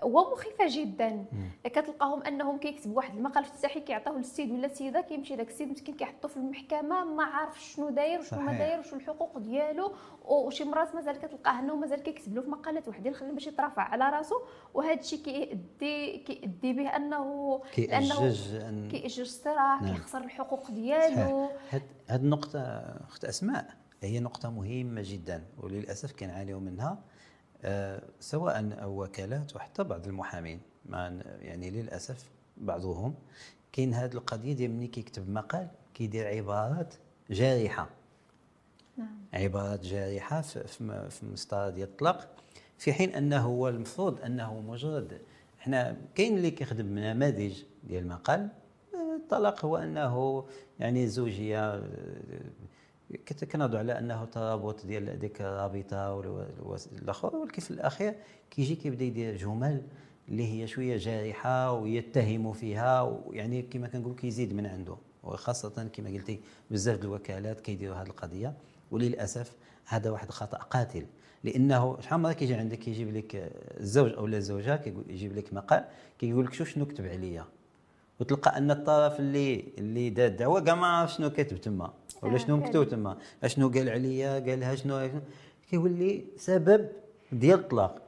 ومخيفة 0.03 0.65
جدا. 0.67 1.25
كتلقاهم 1.63 2.23
أنهم 2.23 2.57
كيكتبوا 2.57 2.97
واحد 2.97 3.15
المقال 3.17 3.43
افتتاحي 3.43 3.79
كيعطيوه 3.79 4.17
للسيد 4.17 4.51
ولا 4.51 4.65
السيدة 4.65 5.01
كيمشي 5.01 5.35
داك 5.35 5.47
السيد 5.47 5.71
مسكين 5.71 5.95
كيحطوه 5.95 6.31
في 6.31 6.37
المحكمة 6.37 7.03
ما 7.03 7.23
عارف 7.23 7.63
شنو 7.63 7.89
داير 7.89 8.19
وشنو 8.19 8.41
ما. 8.41 8.57
داير 8.57 8.79
وشنو 8.79 8.99
الحقوق 8.99 9.37
ديالو. 9.37 9.93
وشي 10.25 10.63
مرات 10.63 10.95
مازال 10.95 11.17
كتلقاه 11.17 11.59
أنه 11.59 11.75
مازال 11.75 12.03
كيكتب 12.03 12.35
له 12.35 12.41
في 12.41 12.49
مقالات 12.49 12.87
وحدين 12.87 13.13
خليه 13.13 13.31
باش 13.31 13.47
يترافع 13.47 13.81
على 13.81 14.09
راسو. 14.09 14.35
وهذا 14.73 14.99
الشيء 14.99 15.19
كيؤدي 15.19 16.17
كيؤدي 16.17 16.73
به 16.73 16.95
انه 16.95 17.61
كيأجج 17.73 18.55
أن 18.55 18.87
كيأجج 18.91 19.19
الصراع 19.19 19.81
نعم. 19.81 19.93
كيخسر 19.93 20.21
الحقوق 20.21 20.71
ديالو. 20.71 21.49
هاد 21.69 21.83
النقطة 22.11 22.59
أخت 23.09 23.25
أسماء 23.25 23.65
هي 24.03 24.19
نقطة 24.19 24.49
مهمة 24.49 25.01
جدا 25.05 25.43
وللأسف 25.57 26.11
كنعانيو 26.11 26.59
منها. 26.59 26.97
سواء 28.19 28.79
وكالات 28.85 29.55
وحتى 29.55 29.83
بعض 29.83 30.07
المحامين 30.07 30.59
مع 30.89 31.11
يعني 31.41 31.71
للأسف 31.71 32.29
بعضهم 32.57 33.13
كاين 33.71 33.93
هاد 33.93 34.13
القضية 34.15 34.53
ديال 34.53 34.71
ملي 34.71 34.87
كيكتب 34.87 35.29
مقال 35.29 35.67
كيدير 35.93 36.27
عبارات 36.27 36.93
جارحة. 37.29 37.89
نعم. 38.97 39.07
عبارات 39.33 39.85
جارحة 39.85 40.41
في 40.41 40.67
في 40.67 40.83
م- 40.83 41.09
في 41.09 41.25
مسطرة 41.25 41.69
ديال 41.69 41.87
الطلاق 41.87 42.35
في 42.77 42.93
حين 42.93 43.09
أنه 43.09 43.37
هو 43.39 43.69
المفروض 43.69 44.21
أنه 44.21 44.59
مجرد 44.61 45.21
إحنا 45.61 45.97
كاين 46.15 46.37
اللي 46.37 46.51
كيخدم 46.51 46.99
نماذج 46.99 47.63
ديال 47.83 48.03
المقال 48.03 48.49
آه، 48.93 49.15
الطلاق 49.15 49.65
هو 49.65 49.77
أنه 49.77 50.45
يعني 50.79 51.07
زوجية 51.07 51.83
كت- 53.25 53.45
كنهضروا 53.45 53.79
على 53.79 53.99
أنه 53.99 54.25
ترابط 54.25 54.85
ديال 54.85 55.19
ديك 55.19 55.41
والوس- 55.41 56.87
الآخر 57.01 57.35
ولكن 57.35 57.61
في 57.61 57.71
الأخير 57.71 58.15
كيجي 58.51 58.75
كيبدا 58.75 59.05
يدير 59.05 59.37
جمل 59.37 59.81
اللي 60.29 60.47
هي 60.53 60.67
شوية 60.67 60.97
جارحة 60.97 61.71
ويتهم 61.71 62.53
فيها 62.53 63.01
ويعني 63.01 63.61
كما 63.61 63.87
كنقول 63.87 64.15
كيزيد 64.15 64.53
من 64.53 64.65
عنده. 64.65 64.95
وخاصة 65.23 65.89
كما 65.93 66.09
قلتي 66.09 66.39
بزاف 66.71 66.97
د 66.99 67.03
الوكالات 67.03 67.61
كيديروا 67.61 67.95
هذه 67.95 68.07
القضية. 68.07 68.53
وللأسف 68.91 69.55
هذا 69.85 70.09
واحد 70.09 70.31
خطا 70.31 70.57
قاتل. 70.57 71.05
لأنه 71.43 71.97
شحال 72.01 72.19
مرة 72.19 72.33
كيجي 72.33 72.53
عندك 72.55 72.79
كيجيب 72.79 73.13
لك 73.13 73.51
الزوج 73.79 74.13
أو 74.13 74.25
الزوجه 74.25 74.75
كيقول 74.75 75.03
يجيب 75.09 75.35
لك 75.37 75.53
مقال 75.53 75.85
كيقول 76.19 76.45
لك 76.45 76.53
شوف 76.53 76.69
شنو 76.69 76.85
كتب 76.85 77.05
عليا. 77.05 77.45
وتلقى 78.19 78.57
أن 78.57 78.71
الطرف 78.71 79.19
اللي 79.19 79.63
اللي 79.77 80.09
دار 80.09 80.27
الدعوه 80.27 80.61
كاع 80.61 80.75
ما 80.75 80.87
عرف 80.87 81.13
شنو 81.13 81.29
كاتب 81.29 81.57
تما. 81.57 81.93
ولا 82.23 82.37
شنو. 82.37 82.57
مكتوب 82.57 82.89
تما؟ 82.89 83.17
أشنو 83.43 83.69
قال 83.69 83.89
عليا؟ 83.89 84.39
قالها 84.39 84.75
شنو؟ 84.75 85.09
كيولي 85.69 86.25
سبب 86.37 86.87
ديال 87.31 87.59
الطلاق. 87.59 88.01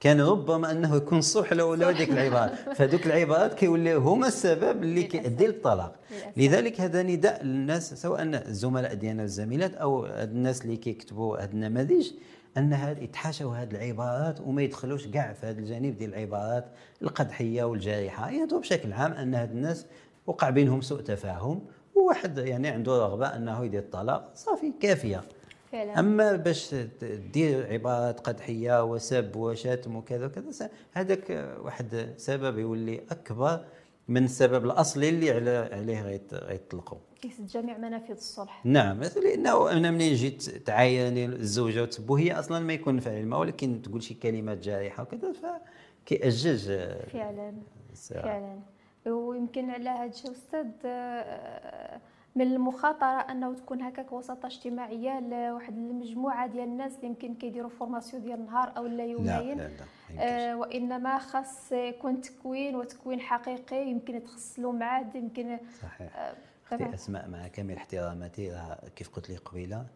كان 0.00 0.20
ربما 0.20 0.70
أنه 0.70 0.96
يكون 0.96 1.20
صح 1.20 1.52
لو 1.52 1.70
ولا 1.70 1.90
ديك 1.90 2.10
العبارات 2.10 2.52
فهذوك 2.76 3.06
العبارات 3.06 3.54
كيوليو 3.54 4.00
هما 4.00 4.26
السبب 4.26 4.82
اللي. 4.82 5.02
كيؤدي 5.02 5.46
للطلاق. 5.46 5.96
لذلك 6.36 6.80
هذا 6.80 7.02
نداء 7.02 7.44
للناس 7.44 7.94
سواء 7.94 8.22
الزملاء 8.22 8.94
ديالنا 8.94 9.22
والزميلات 9.22 9.74
أو 9.74 10.06
الناس 10.06 10.62
اللي 10.62 10.76
كيكتبوا 10.76 11.42
هاد 11.42 11.52
النماذج 11.52 12.10
أن 12.56 12.72
هاد 12.72 13.02
يتحاشوا 13.02 13.56
هاد 13.56 13.74
العبارات 13.74 14.40
وما 14.40 14.62
يدخلوش 14.62 15.06
كاع 15.06 15.32
في 15.32 15.46
هذا 15.46 15.58
الجانب 15.58 15.98
ديال 15.98 16.14
العبارات 16.14 16.64
القدحية 17.02 17.62
والجارحه 17.64 18.30
يهضروا 18.30 18.60
بشكل 18.60 18.92
عام 18.92 19.12
أن 19.12 19.34
هاد 19.34 19.50
الناس 19.50 19.86
وقع 20.26 20.50
بينهم 20.50 20.80
سوء 20.80 21.00
تفاهم 21.00 21.60
وواحد 21.94 22.38
يعني 22.38 22.68
عنده 22.68 22.92
رغبة 23.06 23.26
أنه 23.26 23.64
يدير 23.64 23.80
الطلاق 23.80 24.30
صافي 24.34 24.72
كافية. 24.80 25.20
فعلا. 25.72 25.98
أما 25.98 26.36
باش 26.36 26.68
ت- 26.70 27.04
دير 27.32 27.72
عبارات 27.72 28.20
قدحية 28.20 28.84
وسب 28.84 29.36
وشتم 29.36 29.96
وكذا 29.96 30.26
وكذا 30.26 30.70
هذاك 30.92 31.54
واحد 31.64 32.14
سبب 32.16 32.58
يولي 32.58 33.00
أكبر 33.10 33.64
من 34.08 34.24
السبب 34.24 34.64
الأصلي 34.64 35.08
اللي 35.08 35.30
على 35.30 35.68
عليه 35.72 36.02
غيطلقوا 36.32 36.98
كيسد 37.22 37.46
جميع 37.46 37.78
منافذ 37.78 38.10
الصلح. 38.10 38.66
نعم 38.66 39.00
لأنه 39.02 39.70
أنا 39.72 39.90
ملي 39.90 40.14
جيت 40.14 40.42
تعايرني 40.42 41.24
الزوجة 41.26 41.82
وتسبو 41.82 42.16
هي 42.16 42.32
أصلا 42.32 42.58
ما 42.58 42.72
يكون 42.72 43.00
فعل 43.00 43.26
ما 43.26 43.36
ولكن 43.36 43.82
تقول 43.82 44.02
شي 44.02 44.14
كلمات 44.14 44.58
جارحة 44.58 45.02
وكذا 45.02 45.32
فكيأجج. 46.06 46.66
فعلا. 47.12 47.52
الصراع. 47.92 48.22
فعلا. 48.22 48.58
ويمكن 49.06 49.70
على 49.70 49.90
هذا 49.90 50.04
الشيء. 50.04 50.30
أستاذ 50.30 50.66
آه، 50.84 52.00
من 52.34 52.42
المخاطرة 52.42 53.20
أنه 53.20 53.54
تكون 53.54 53.82
هكاك 53.82 54.12
وساطة 54.12 54.46
اجتماعية 54.46 55.20
لواحد 55.20 55.76
المجموعة 55.76 56.46
ديال 56.46 56.64
الناس 56.64 56.96
اللي 56.96 57.06
يمكن 57.06 57.34
كيديروا 57.34 57.70
formation 57.70 58.22
ديال 58.22 58.44
نهار 58.46 58.72
أو 58.76 58.86
لا 58.86 58.96
لا 58.96 59.04
يومين 59.04 59.58
لا 59.58 59.62
لا 59.62 59.70
يمكنش. 59.70 60.18
آه، 60.18 60.56
وإنما 60.56 61.18
خاص 61.18 61.72
يكون 61.72 62.20
تكوين 62.20 62.76
وتكوين 62.76 63.20
حقيقي 63.20 63.88
يمكن 63.88 64.14
يتخصلوا 64.14 64.72
معاه 64.72 65.06
يمكن 65.14 65.58
صحيح. 65.82 66.16
آه، 66.16 66.34
أختي 66.64 66.94
أسماء 66.94 67.28
مع 67.28 67.48
كامل 67.48 67.76
احتراماتي. 67.76 68.76
كيف 68.96 69.08
قلت 69.08 69.30
لي 69.30 69.36
قبيلة 69.36 69.86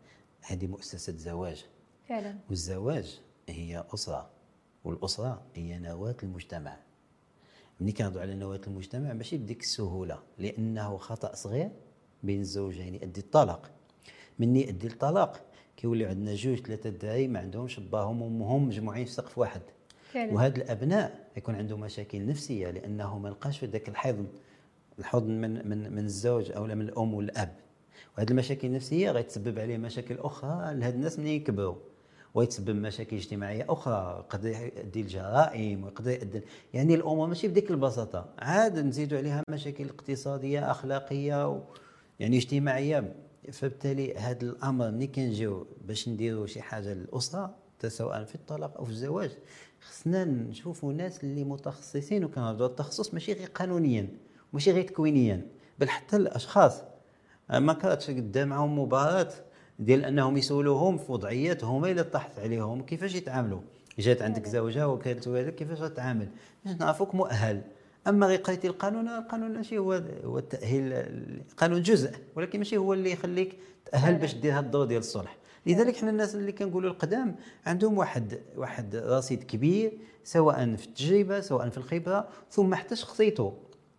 هذه 0.46 0.66
مؤسسة 0.66 1.12
زواج. 1.12 1.66
فعلا. 2.08 2.34
والزواج 2.48 3.20
هي 3.48 3.84
أسرة 3.94 4.30
والأسرة 4.84 5.42
هي 5.54 5.78
نواة 5.78 6.16
المجتمع. 6.22 6.76
ملي 7.80 7.92
كنهضروا 7.92 8.22
على 8.22 8.34
نواة 8.34 8.60
المجتمع 8.66 9.12
ماشي 9.12 9.36
بديك 9.36 9.60
السهولة 9.60 10.18
لأنه 10.38 10.96
خطأ 10.96 11.34
صغير 11.34 11.70
بين 12.22 12.40
الزوجين 12.40 12.94
يؤدي 12.94 13.20
الطلاق 13.20 13.70
مني 14.38 14.66
يؤدي 14.66 14.86
الطلاق 14.86 15.40
كيولي 15.76 16.06
عندنا 16.06 16.34
جوج 16.34 16.58
ثلاثة 16.58 16.90
دراري 16.90 17.28
ما 17.28 17.38
عندهمش 17.38 17.80
باهم 17.80 18.22
وامهم 18.22 18.68
مجموعين 18.68 19.04
في 19.04 19.12
سقف 19.12 19.38
واحد. 19.38 19.60
فعلا. 20.12 20.32
وهاد 20.32 20.56
الأبناء 20.56 21.28
يكون 21.36 21.54
عندهم 21.54 21.80
مشاكل 21.80 22.26
نفسية 22.26 22.70
لأنه 22.70 23.18
ما 23.18 23.28
لقاش 23.28 23.58
في 23.58 23.66
ذاك 23.66 23.88
الحضن 23.88 24.26
الحضن 24.98 25.30
من 25.40 25.68
من 25.68 25.92
من 25.92 26.04
الزوج 26.04 26.52
أو 26.52 26.64
من 26.64 26.80
الأم 26.80 27.14
والأب. 27.14 27.56
وهذه 28.18 28.30
المشاكل 28.30 28.68
النفسية 28.68 29.10
غتسبب 29.10 29.58
عليه 29.58 29.76
مشاكل 29.78 30.18
أخرى 30.18 30.74
لهاد 30.74 30.94
الناس 30.94 31.18
ملي 31.18 31.36
يكبروا. 31.36 31.76
ويتسبب 32.34 32.76
مشاكل 32.76 33.16
اجتماعية 33.16 33.66
أخرى 33.68 34.26
قد 34.30 34.44
يؤدي 34.44 35.00
الجرائم 35.00 35.84
ويقدر 35.84 36.10
يؤدي 36.10 36.42
يعني 36.74 36.94
الأمور 36.94 37.28
ماشي 37.28 37.48
بديك 37.48 37.70
البساطة. 37.70 38.34
عاد 38.38 38.78
نزيدوا 38.78 39.18
عليها 39.18 39.42
مشاكل 39.48 39.88
اقتصادية 39.88 40.70
أخلاقية 40.70 41.48
و 41.48 41.60
يعني 42.20 42.36
اجتماعية. 42.36 43.14
فبالتالي 43.52 44.14
هذا 44.14 44.42
الأمر 44.42 44.90
ملي 44.90 45.06
كنجيو 45.06 45.66
باش 45.84 46.08
نديروا 46.08 46.46
شي 46.46 46.62
حاجة 46.62 46.94
للأسرة 46.94 47.54
سواء 47.88 48.24
في 48.24 48.34
الطلاق 48.34 48.78
أو 48.78 48.84
في 48.84 48.90
الزواج 48.90 49.30
خصنا 49.80 50.24
نشوفوا 50.24 50.92
ناس 50.92 51.24
اللي 51.24 51.44
متخصصين 51.44 52.24
وكنهضروا 52.24 52.68
التخصص 52.68 53.14
ماشي 53.14 53.32
غير 53.32 53.48
قانونيا 53.48 54.08
ماشي 54.52 54.72
غير 54.72 54.82
تكوينيا 54.88 55.46
بل 55.78 55.88
حتى 55.88 56.16
الأشخاص. 56.16 56.82
ما 57.50 57.72
كانتش 57.72 58.10
قدام 58.10 58.48
معاهم 58.48 58.78
مباراة 58.78 59.30
ديال 59.78 60.04
أنهم 60.04 60.36
يسولوهم 60.36 60.98
في 60.98 61.12
وضعيات 61.12 61.64
هما 61.64 61.90
اللي 61.90 62.04
طاحت 62.04 62.38
عليهم. 62.38 62.82
كيفاش 62.82 63.14
يتعاملوا؟ 63.14 63.60
جات 63.98 64.22
عندك 64.22 64.46
زوجه 64.46 64.88
وكانت 64.88 65.28
والدك 65.28 65.54
كيفاش 65.54 65.80
غتعامل 65.80 66.28
باش 66.64 66.76
نعرفوك 66.76 67.14
مؤهل. 67.14 67.62
أما 68.08 68.26
غير 68.26 68.38
قريتي 68.38 68.66
القانون 68.66 69.08
القانون 69.08 69.52
ماشي 69.52 69.78
هو 69.78 70.02
هو 70.24 70.38
التأهيل 70.38 70.92
القانون 70.92 71.82
جزء 71.82 72.10
ولكن 72.36 72.58
ماشي 72.58 72.76
هو 72.76 72.92
اللي 72.92 73.12
يخليك 73.12 73.58
تأهل 73.92 74.14
باش 74.14 74.34
دير 74.34 74.52
هذا 74.52 74.60
الدور 74.60 74.84
ديال 74.84 74.98
الصلح. 74.98 75.36
لذلك 75.66 75.96
حنا 75.96 76.10
الناس 76.10 76.34
اللي 76.34 76.52
كنقولوا 76.52 76.90
القدام 76.90 77.36
عندهم 77.66 77.98
واحد 77.98 78.40
واحد 78.56 78.96
رصيد 78.96 79.42
كبير 79.42 79.92
سواء 80.24 80.76
في 80.76 80.86
التجربة 80.86 81.40
سواء 81.40 81.68
في 81.68 81.78
الخبرة 81.78 82.28
ثم 82.50 82.74
حتى 82.74 82.96
شخصيته. 82.96 83.54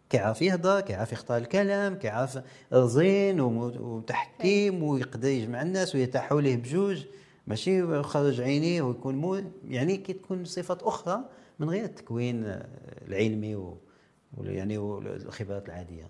كيعرف 0.10 0.42
يهضر 0.42 0.82
كيعرف 0.82 1.12
يختار 1.12 1.38
الكلام 1.38 1.96
كيعرف 1.96 2.40
رزين 2.74 3.40
وتحكيم 3.40 4.84
ويقدر 4.84 5.28
يجمع 5.28 5.62
الناس 5.62 5.96
ويرتاح 5.96 6.30
حوله 6.30 6.56
بجوج. 6.56 7.06
ماشي 7.48 8.04
خرج 8.04 8.42
عينيه 8.42 8.82
ويكون 8.82 9.16
مو 9.16 9.42
يعني 9.68 9.98
كتكون 9.98 10.46
صفات 10.46 10.84
أخرى 10.84 11.20
من 11.60 11.70
غير 11.70 11.84
التكوين 11.84 12.62
العلمي 13.08 13.56
و 13.56 13.78
يعني 14.44 14.78
والخبرات 14.78 15.66
العادية. 15.66 16.08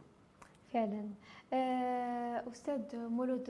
فعلا. 0.73 1.05
آه، 1.53 2.43
أستاذ 2.53 2.81
مولود 2.95 3.43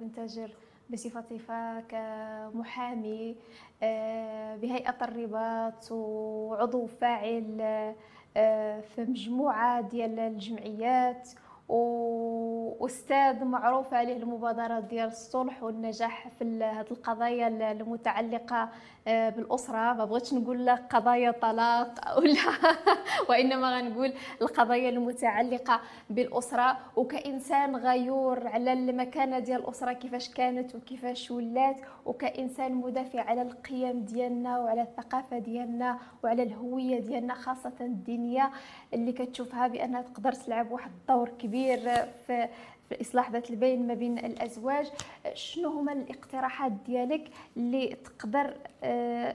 بن 0.00 0.12
تاجر 0.16 0.50
بصفتك 0.90 1.84
كمحامي 1.88 3.36
آه، 3.82 4.56
بهيئة 4.56 4.96
الرباط 5.02 5.92
وعضو 5.92 6.86
فاعل 6.86 7.94
في 8.34 9.04
مجموعة 9.08 9.80
ديال 9.80 10.18
الجمعيات 10.18 11.28
وأستاذ 11.68 13.44
معروف 13.44 13.94
عليه 13.94 14.16
المبادرات 14.16 14.84
ديال 14.84 15.06
الصلح 15.08 15.62
والنجاح 15.62 16.28
في 16.28 16.44
هذه 16.64 16.86
القضايا 16.90 17.72
المتعلقة 17.72 18.62
آه، 18.62 18.68
بالأسرة. 19.08 19.92
ما 19.92 20.04
بغيتش 20.04 20.34
نقول 20.34 20.70
قضايا 20.70 21.30
طلاق 21.30 22.18
ولا 22.18 22.40
وإنما 23.28 23.78
غنقول 23.78 24.12
القضايا 24.42 24.88
المتعلقة 24.88 25.80
بالأسرة. 26.10 26.78
وكإنسان 26.96 27.76
غيور 27.76 28.46
على 28.46 28.72
المكانة 28.72 29.38
ديال 29.38 29.60
الأسرة 29.60 29.92
كيفاش 29.92 30.28
كانت 30.28 30.74
وكيفاش 30.74 31.30
ولات. 31.30 31.76
وكإنسان 32.06 32.74
مدافع 32.74 33.20
على 33.20 33.42
القيم 33.42 34.00
ديالنا 34.04 34.58
وعلى 34.58 34.82
الثقافة 34.82 35.38
ديالنا 35.38 35.98
وعلى 36.24 36.42
الهوية 36.42 37.00
ديالنا 37.00 37.34
خاصة 37.34 37.72
الدينية. 37.80 38.50
اللي 38.94 39.12
كتشوفها 39.12 39.66
بأنها 39.68 40.02
تقدر 40.02 40.32
تلعب 40.32 40.70
واحد 40.70 40.90
الدور 41.00 41.28
كبير 41.28 41.78
في 42.26 42.48
في 42.88 43.00
إصلاح 43.00 43.30
ذات 43.30 43.50
البين 43.50 43.86
ما 43.86 43.94
بين 43.94 44.18
الأزواج 44.18 44.90
شنو 45.34 45.68
هما 45.68 45.92
الاقتراحات 45.92 46.72
ديالك 46.72 47.30
اللي 47.56 47.86
تقدر 47.88 48.56
آه، 48.84 49.34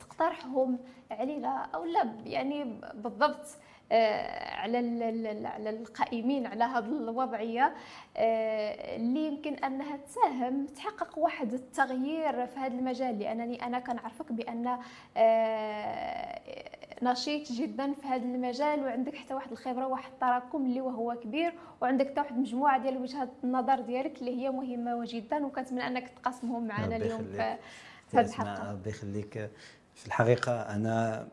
تقترحهم 0.00 0.78
علينا 1.10 1.68
أو 1.74 1.84
لا؟ 1.84 2.14
يعني 2.26 2.80
بالضبط 2.94 3.46
آه، 3.92 4.54
على 4.54 4.78
على 5.46 5.70
القائمين 5.70 6.46
على 6.46 6.64
هذه 6.64 6.84
الوضعية 6.84 7.74
آه، 8.16 8.96
اللي 8.96 9.26
يمكن 9.26 9.54
أنها 9.54 9.96
تساهم 9.96 10.66
تحقق 10.66 11.18
واحد 11.18 11.52
التغيير 11.52 12.46
في 12.46 12.58
هذا 12.58 12.74
المجال 12.74 13.18
لأنني 13.18 13.66
أنا 13.66 13.78
كنعرفك 13.78 14.32
بأن 14.32 14.78
نشيط 17.02 17.52
جدا 17.52 17.92
في 17.92 18.06
هذا 18.06 18.22
المجال 18.22 18.80
وعندك 18.80 19.14
حتى 19.14 19.34
واحد 19.34 19.52
الخبرة 19.52 19.86
واحد 19.86 20.12
التراكم 20.12 20.66
اللي 20.66 20.80
وهو 20.80 21.16
كبير 21.22 21.52
وعندك 21.80 22.08
حتى 22.10 22.20
واحد 22.20 22.34
المجموعه 22.34 22.82
ديال 22.82 22.96
وجهات 22.96 23.28
النظر 23.44 23.80
ديالك 23.80 24.20
اللي 24.20 24.42
هي 24.42 24.50
مهمة 24.50 25.04
جدا 25.06 25.46
وكنتمنى 25.46 25.86
أنك 25.86 26.08
تقاسمهم 26.08 26.66
معنا 26.66 26.96
اليوم 26.96 27.24
في 27.24 27.56
هذه 28.18 28.26
الحلقة. 28.26 28.72
ربي 28.72 28.90
يخليك. 28.90 29.50
في 29.94 30.06
الحقيقة 30.06 30.52
أنا 30.52 31.26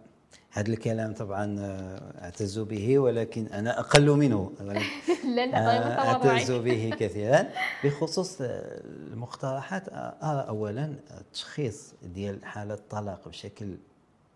هذا 0.52 0.70
الكلام 0.70 1.14
طبعا 1.14 1.56
آه، 1.60 2.24
أعتز 2.24 2.60
به 2.60 3.00
ولكن 3.00 3.46
أنا 3.48 3.80
أقل 3.80 4.12
منه. 4.12 4.52
لا 5.36 5.46
لا 5.46 5.58
آه، 5.58 6.00
أعتز 6.00 6.52
به 6.52 6.96
كثيرا. 7.00 7.50
بخصوص 7.84 8.38
المقترحات 8.42 9.84
ارى 10.24 10.48
اولا 10.48 10.94
التشخيص 11.20 11.94
ديال 12.04 12.46
حالة 12.46 12.74
الطلاق 12.74 13.28
بشكل 13.28 13.78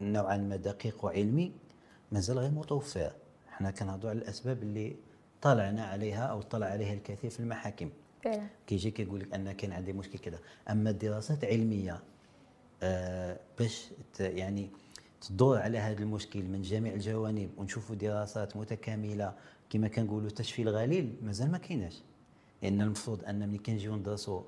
نوعا 0.01 0.37
ما 0.37 0.55
دقيق 0.55 1.05
وعلمي 1.05 1.51
مازال 2.11 2.39
غير 2.39 2.51
متوفر. 2.51 3.11
إحنا 3.49 3.71
كنهضروا 3.71 4.09
على 4.09 4.19
الأسباب 4.19 4.63
اللي 4.63 4.95
طلعنا 5.41 5.85
عليها 5.85 6.25
أو 6.25 6.41
طلع 6.41 6.67
عليها 6.67 6.93
الكثير 6.93 7.29
في 7.29 7.39
المحاكم. 7.39 7.89
فعلا. 8.23 8.47
كيجي 8.67 8.91
كيقول 8.91 9.19
لك 9.19 9.33
أن 9.33 9.51
كان 9.51 9.71
عندي 9.71 9.93
مشكل 9.93 10.19
كذا. 10.19 10.39
أما 10.69 10.89
الدراسات 10.89 11.45
علمية 11.45 11.99
آه 12.83 13.39
باش 13.59 13.89
يعني 14.19 14.69
تدور 15.21 15.57
على 15.57 15.77
هذا 15.77 16.03
المشكل 16.03 16.43
من 16.43 16.61
جميع 16.61 16.93
الجوانب 16.93 17.49
ونشوفوا 17.57 17.95
دراسات 17.95 18.57
متكاملة 18.57 19.33
كما 19.69 19.87
كنقولوا 19.87 20.29
تشفي 20.29 20.61
الغليل 20.61 21.15
مازال 21.23 21.51
ما 21.51 21.57
كايناش. 21.57 22.01
لأن 22.61 22.81
المفروض 22.81 23.23
أن 23.25 23.49
ملي 23.49 23.57
كنجيو 23.57 23.95
ندرسوا 23.95 24.41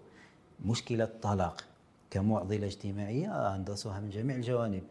مشكلة 0.66 1.04
الطلاق 1.04 1.64
كمعضلة 2.10 2.66
اجتماعية 2.68 3.58
ندرسوها 3.58 4.00
من 4.00 4.10
جميع 4.10 4.36
الجوانب. 4.36 4.84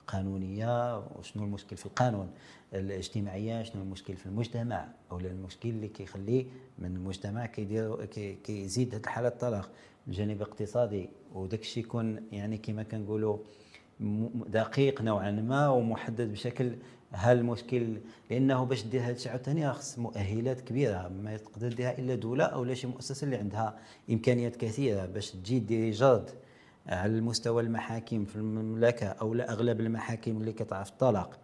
القانونيه 0.00 0.98
وشنو 0.98 1.44
المشكل 1.44 1.76
في 1.76 1.86
القانون 1.86 2.30
الاجتماعيه 2.74 3.62
شنو 3.62 3.82
المشكل 3.82 4.16
في 4.16 4.26
المجتمع 4.26 4.88
أو 5.10 5.18
المشكل 5.18 5.68
اللي 5.68 5.88
كيخلي 5.88 6.46
من 6.78 6.96
المجتمع 6.96 7.46
كيدير 7.46 8.04
كيزيد 8.44 8.94
هذه 8.94 9.02
الحالة 9.02 9.28
الطلاق. 9.28 9.70
الجانب 10.08 10.42
الاقتصادي 10.42 11.10
وداك 11.34 11.60
الشيء 11.60 11.84
يكون 11.84 12.22
يعني 12.32 12.58
كما 12.58 12.82
كنقولوا 12.82 13.38
دقيق 14.46 15.02
نوعا 15.02 15.30
ما 15.30 15.68
ومحدد 15.68 16.32
بشكل 16.32 16.72
هالمشكل 17.12 18.00
لأنه 18.30 18.64
باش 18.64 18.82
دير 18.82 19.02
هذا 19.02 19.10
الشيء 19.10 19.32
عاوتاني 19.32 19.72
خص 19.72 19.98
مؤهلات 19.98 20.60
كبيرة 20.60 21.08
ما 21.08 21.36
تقدر 21.36 21.72
ديرها 21.72 21.98
إلا 21.98 22.14
دولة 22.14 22.44
أو 22.44 22.64
لا 22.64 22.74
شي 22.74 22.86
مؤسسة 22.86 23.24
اللي 23.24 23.36
عندها 23.36 23.78
إمكانيات 24.10 24.56
كثيرة 24.56 25.06
باش 25.06 25.30
تجي 25.30 25.58
ديري 25.58 25.90
جرد 25.90 26.30
على 26.86 27.18
المستوى 27.18 27.62
المحاكم 27.62 28.24
في 28.24 28.36
المملكة 28.36 29.06
أو 29.06 29.34
لا؟ 29.34 29.52
أغلب 29.52 29.80
المحاكم 29.80 30.30
اللي 30.30 30.52
كتعرف 30.52 30.88
الطلاق. 30.88 31.38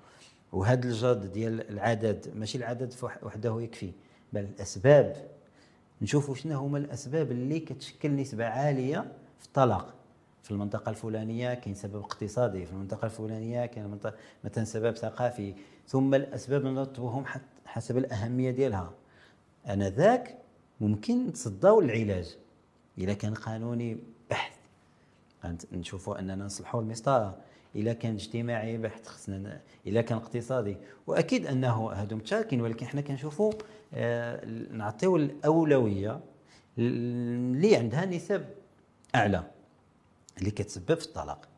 وهذا 0.52 0.88
الجرد 0.88 1.32
ديال 1.32 1.70
العدد 1.70 2.32
ماشي 2.34 2.58
العدد 2.58 2.94
وحده 3.22 3.60
يكفي 3.60 3.92
بل 4.32 4.40
الأسباب. 4.40 5.16
نشوفوا 6.02 6.34
شنو 6.34 6.58
هما 6.58 6.78
الأسباب 6.78 7.30
اللي 7.30 7.60
كتشكل 7.60 8.16
نسبه 8.16 8.44
عالية 8.46 9.12
في 9.38 9.46
الطلاق. 9.46 9.94
في 10.42 10.50
المنطقة 10.50 10.90
الفلانية 10.90 11.54
كاين 11.54 11.74
سبب 11.74 11.96
اقتصادي 11.96 12.66
في 12.66 12.72
المنطقة 12.72 13.06
الفلانية 13.06 13.66
كاين 13.66 13.98
مثلا 14.44 14.64
سبب 14.64 14.96
ثقافي. 14.96 15.54
ثم 15.88 16.14
الأسباب 16.14 16.64
نرتبهم 16.64 17.24
حسب 17.66 17.98
الأهمية 17.98 18.50
ديالها. 18.50 18.92
أنا 19.66 19.90
ذاك 19.90 20.38
ممكن 20.80 21.32
تصداو 21.32 21.80
العلاج. 21.80 22.36
اذا 22.98 23.12
كان 23.12 23.34
قانوني 23.34 23.98
نشوفوا 25.72 26.18
أننا 26.18 26.44
نصلحوا 26.44 26.80
المسطرة. 26.80 27.36
اذا 27.74 27.92
كان 27.92 28.14
اجتماعي 28.14 28.78
بحث 28.78 29.06
خصنا 29.06 29.60
اذا 29.86 30.00
كان 30.00 30.18
اقتصادي. 30.18 30.76
وأكيد 31.06 31.46
أنه 31.46 31.90
هادو 31.92 32.16
متشاركين 32.16 32.60
ولكن 32.60 32.86
حنا 32.86 33.00
كنشوفوا 33.00 33.52
آه 33.94 34.44
نعطيو 34.72 35.16
الأولوية 35.16 36.20
اللي 36.78 37.76
عندها 37.76 38.04
نسب 38.06 38.44
أعلى 39.14 39.42
اللي 40.38 40.50
كتسبب 40.50 40.94
في 40.94 41.06
الطلاق. 41.06 41.48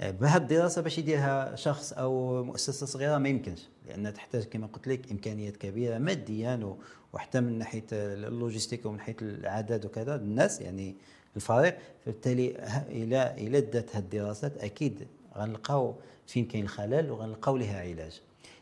آه، 0.00 0.10
بهذه 0.10 0.42
الدراسة 0.42 0.82
باش 0.82 0.98
يديرها 0.98 1.56
شخص 1.56 1.92
أو 1.92 2.44
مؤسسة 2.44 2.86
صغيرة 2.86 3.18
ما 3.18 3.28
يمكنش 3.28 3.68
لانها 3.86 4.10
تحتاج 4.10 4.44
كما 4.44 4.66
قلت 4.66 4.88
لك 4.88 5.10
إمكانيات 5.12 5.56
كبيرة 5.56 5.98
ماديا 5.98 6.76
وحتى 7.12 7.40
من 7.40 7.58
ناحية 7.58 7.84
اللوجيستيك 7.92 8.86
ومن 8.86 8.96
ناحية 8.96 9.16
العدد 9.22 9.84
وكذا. 9.84 10.14
الناس 10.14 10.60
يعني 10.60 10.96
الفريق 11.36 11.78
فبالتالي 12.04 12.50
إلى 12.88 13.34
إلى 13.38 13.60
دات 13.60 13.96
هذه 13.96 14.02
الدراسات 14.02 14.64
أكيد 14.64 15.06
غنلقاو 15.36 15.94
فين 16.26 16.44
كاين 16.44 16.64
الخلل 16.64 17.10
وغنلقاو 17.10 17.56
لها 17.56 17.80
علاج. 17.80 18.20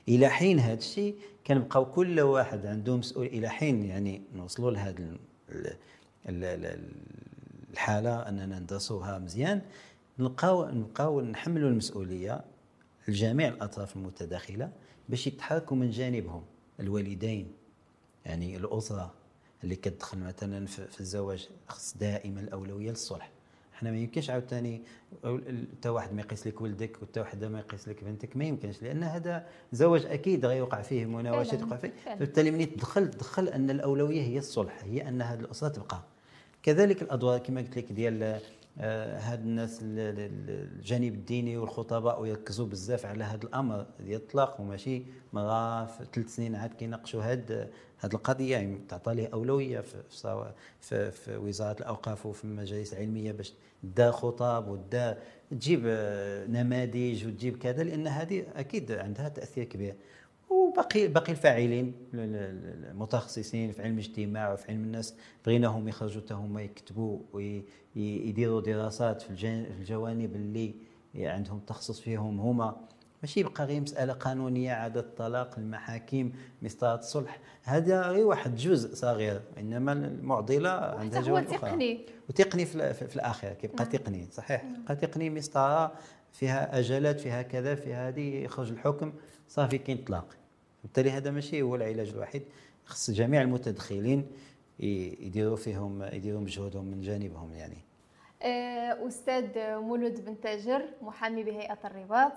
إلى 0.09 0.29
حين 0.29 0.59
هذا 0.59 0.79
الشيء 0.79 1.17
كنبقاو 1.47 1.85
كل 1.85 2.21
واحد 2.21 2.67
عنده 2.67 2.97
مسؤول 2.97 3.27
إلى 3.27 3.49
حين 3.49 3.85
يعني 3.85 4.23
نوصلوا 4.37 4.71
لهذا 4.71 5.17
الحالة 7.73 8.29
أننا 8.29 8.59
ندرسوها 8.59 9.19
مزيان 9.19 9.61
نلقاو 10.19 10.69
نبقاو 10.71 11.21
نحملوا 11.21 11.71
المسؤولية 11.71 12.45
لجميع 13.09 13.49
الأطراف 13.49 13.97
المتداخلة 13.97 14.71
باش 15.09 15.27
يتحركوا 15.27 15.77
من 15.77 15.91
جانبهم 15.91 16.43
الوالدين 16.81 17.53
يعني 18.27 18.57
الأسرة. 18.57 19.15
اللي 19.65 19.77
كتدخل 19.77 20.19
مثلا 20.19 20.67
في 20.67 21.01
الزواج 21.01 21.49
خص 21.69 21.97
دائما 21.97 22.41
الأولوية 22.41 22.91
للصلح. 22.91 23.31
إحنا 23.75 23.91
ما 23.91 23.97
يمكنش 23.99 24.31
عاوتاني 24.31 24.83
حتى 25.79 25.89
واحد 25.89 26.13
ما 26.15 26.21
يقيس 26.21 26.47
لك 26.47 26.61
ولدك 26.61 27.03
وحتى 27.03 27.21
واحد 27.21 27.45
ما 27.45 27.59
يقيس 27.59 27.89
لك 27.89 28.05
بنتك 28.05 28.37
ما 28.37 28.45
يمكنش 28.45 28.83
لأن 28.83 29.03
هذا 29.03 29.47
زواج 29.73 30.07
أكيد 30.07 30.47
غيوقع 30.47 30.83
فيه 30.83 31.05
مناوشات 31.05 31.61
يوقع 31.61 31.77
فيه. 31.77 31.93
فبالتالي 32.05 32.51
ملي 32.51 32.67
تدخل 32.67 33.11
تدخل 33.11 33.49
أن 33.49 33.71
الأولوية 33.71 34.23
هي 34.23 34.39
الصلح 34.39 34.85
هي 34.85 35.09
أن 35.09 35.23
هذه 35.23 35.41
الأسرة 35.41 35.69
تبقى. 35.69 36.03
كذلك 36.63 37.03
الأدوار 37.03 37.39
كما 37.39 37.61
قلت 37.61 37.77
لك 37.79 37.93
ديال 37.93 38.41
هاد 38.79 39.41
الناس 39.41 39.79
الجانب 39.83 41.15
الديني 41.15 41.57
والخطباء 41.57 42.21
ويركزوا 42.23 42.67
بزاف 42.67 43.07
على 43.07 43.25
هذا 43.25 43.45
الأمر 43.45 43.87
ديال 44.01 44.21
الطلاق 44.21 44.61
وماشي 44.61 45.03
مرة 45.33 45.85
في 45.85 46.05
ثلاث 46.15 46.35
سنين 46.35 46.55
عاد 46.55 46.75
كيناقشوا 46.75 47.23
هاد 47.23 47.71
هاد 48.01 48.15
القضية. 48.15 48.53
يعني 48.53 48.81
تعطى 48.89 49.15
ليه 49.15 49.29
أولوية 49.33 49.81
في 49.81 50.47
في, 50.81 51.11
في 51.11 51.37
وزارة 51.37 51.79
الأوقاف 51.81 52.27
وفي 52.27 52.45
المجالس 52.45 52.93
العلمية 52.93 53.33
باش 53.33 53.55
دا 53.83 54.11
خطاب 54.11 54.69
ودا 54.69 55.19
تجيب 55.51 55.83
آه، 55.87 56.47
نماذج 56.47 57.27
وتجيب 57.27 57.59
كذا 57.59 57.83
لأن 57.83 58.07
هذه 58.07 58.45
أكيد 58.57 58.93
عندها 58.93 59.29
تأثير 59.29 59.65
كبير. 59.65 59.95
وباقي 60.73 61.09
باقي 61.09 61.33
الفاعلين 61.33 61.95
المتخصصين 62.15 63.73
في 63.73 63.83
علم 63.83 63.95
الاجتماع 63.95 64.53
وفي 64.53 64.69
علم 64.69 64.85
الناس 64.85 65.15
بغيناهم 65.47 65.89
يخرجوا 65.89 66.23
حتى 66.23 66.35
هما 66.35 66.63
يكتبوا 66.63 67.19
ويديروا 67.33 68.61
دراسات 68.61 69.23
في 69.23 69.31
الجوانب 69.79 70.37
اللي 70.37 70.75
عندهم 71.15 71.59
تخصص 71.59 72.01
فيهم 72.01 72.41
هما. 72.41 72.77
ماشي 73.23 73.41
يبقى 73.41 73.65
غير 73.65 73.81
مسألة 73.81 74.13
قانونية 74.13 74.73
عدد 74.73 74.97
الطلاق 74.97 75.59
المحاكم 75.59 76.33
مسطرة 76.63 76.95
الصلح. 76.95 77.39
هذا 77.63 78.03
غير 78.03 78.27
واحد 78.27 78.57
جزء 78.57 78.95
صغير 78.95 79.41
إنما 79.59 79.93
المعضلة 79.93 80.71
عندها 80.71 81.21
جوانب 81.21 81.47
أخرى. 81.47 81.71
تقني. 81.71 82.07
وتقني 82.29 82.65
في, 82.65 82.95
في, 82.95 83.17
الاخير 83.17 83.53
كيبقى 83.53 83.85
نعم. 83.85 83.93
تقني 83.93 84.29
صحيح. 84.33 84.65
يبقى 84.81 84.97
تقني 84.97 85.31
مسطرة 85.31 85.93
فيها 86.33 86.79
اجالات 86.79 87.21
فيها 87.21 87.43
كذا 87.43 87.75
فيها 87.75 88.09
هذه 88.09 88.45
يخرج 88.45 88.71
الحكم 88.71 89.13
صافي 89.49 89.79
كاين 89.79 89.99
طلاق. 89.99 90.42
بالتالي 90.83 91.11
هذا 91.11 91.31
ماشي 91.31 91.63
هو 91.63 91.75
العلاج 91.75 92.09
الوحيد. 92.09 92.43
خص 92.85 93.11
جميع 93.11 93.43
المتدخلين 93.43 94.27
يديروا 94.79 95.57
فيهم 95.57 96.03
يديروا 96.03 96.41
مجهودهم 96.41 96.85
من 96.85 97.01
جانبهم 97.01 97.53
يعني. 97.53 97.79
آه، 98.43 99.07
أستاذ 99.07 99.47
مولود 99.59 100.25
بن 100.25 100.41
تاجر 100.41 100.85
محامي 101.03 101.43
بهيئة 101.43 101.79
الرباط. 101.85 102.33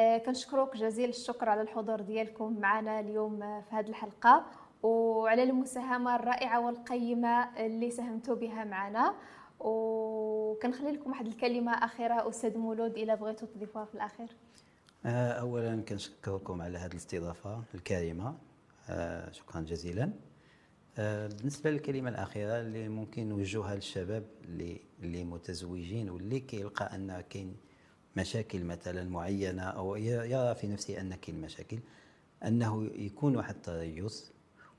آه، 0.00 0.18
كنشكرك 0.18 0.76
جزيل 0.76 1.08
الشكر 1.08 1.48
على 1.48 1.60
الحضور 1.60 2.00
ديالكم 2.00 2.60
معنا 2.60 3.00
اليوم 3.00 3.38
في 3.40 3.76
هذه 3.76 3.88
الحلقة. 3.88 4.46
وعلى 4.82 5.42
المساهمة 5.42 6.16
الرائعة 6.16 6.66
والقيمة 6.66 7.64
اللي 7.66 7.90
ساهمتوا 7.90 8.34
بها 8.34 8.64
معنا. 8.64 9.14
وكنخلي 9.60 10.92
لكم 10.92 11.10
واحد 11.10 11.26
الكلمة 11.26 11.72
أخيرة 11.72 12.28
أستاذ 12.28 12.58
مولود 12.58 12.98
إلا 12.98 13.14
بغيتوا 13.14 13.48
تضيفوها 13.48 13.84
في 13.84 13.94
الأخير. 13.94 14.28
اولا 15.06 15.82
كنشكركم 15.82 16.62
على 16.62 16.78
هذه 16.78 16.90
الاستضافة 16.92 17.64
الكريمة. 17.74 18.38
آه، 18.88 19.32
شكرا 19.32 19.60
جزيلا. 19.60 20.12
آه، 20.98 21.26
بالنسبة 21.26 21.70
للكلمة 21.70 22.10
الأخيرة 22.10 22.60
اللي 22.60 22.88
ممكن 22.88 23.28
نوجهها 23.28 23.74
للشباب 23.74 24.24
اللي 24.44 24.80
اللي 25.02 25.24
متزوجين 25.24 26.10
واللي 26.10 26.40
كيلقى 26.40 26.94
أن 26.94 27.20
كاين 27.20 27.56
مشاكل 28.16 28.64
مثلا 28.64 29.04
معينة 29.08 29.62
أو 29.62 29.96
يرى 29.96 30.54
في 30.54 30.66
نفسه 30.66 31.00
أن 31.00 31.14
كاين 31.14 31.40
مشاكل 31.40 31.78
أنه 32.44 32.90
يكون 32.94 33.36
واحد 33.36 33.54
التريث 33.54 34.24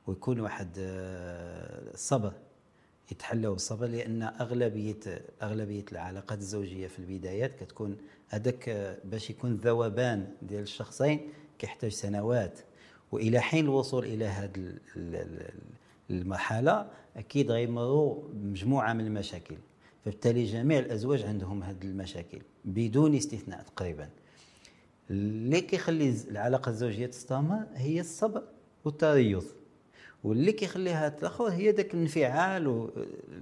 ويكون 0.07 0.39
واحد 0.39 0.71
الصبر. 1.93 2.33
يتحلوا 3.11 3.53
بالصبر 3.53 3.85
لأن 3.85 4.23
اغلبيه 4.23 5.21
أغلبية 5.43 5.85
العلاقات 5.91 6.39
الزوجية 6.39 6.87
في 6.87 6.99
البدايات 6.99 7.63
كتكون 7.63 7.97
هذاك 8.29 8.69
باش 9.03 9.29
يكون 9.29 9.51
الذوبان 9.51 10.27
ديال 10.41 10.63
الشخصين 10.63 11.19
كيحتاج 11.59 11.91
سنوات. 11.91 12.59
وإلى 13.11 13.39
حين 13.39 13.65
الوصول 13.65 14.05
إلى 14.05 14.25
هذه 14.25 14.73
المرحلة 16.09 16.89
أكيد 17.17 17.51
غيمروا 17.51 18.23
بمجموعه 18.33 18.93
من 18.93 19.05
المشاكل. 19.07 19.55
فبالتالي 20.05 20.43
جميع 20.43 20.79
الأزواج 20.79 21.23
عندهم 21.23 21.63
هذه 21.63 21.83
المشاكل 21.83 22.41
بدون 22.65 23.15
استثناء 23.15 23.61
تقريبا. 23.61 24.09
اللي 25.09 25.61
كيخلي 25.61 26.15
العلاقة 26.31 26.69
الزوجية 26.69 27.05
تستمر 27.05 27.65
هي 27.75 27.99
الصبر 27.99 28.43
والتريث 28.85 29.45
واللي 30.25 30.51
كيخليها 30.51 31.09
تاخذ 31.09 31.49
هي 31.49 31.71
ذاك 31.71 31.93
الانفعال 31.93 32.89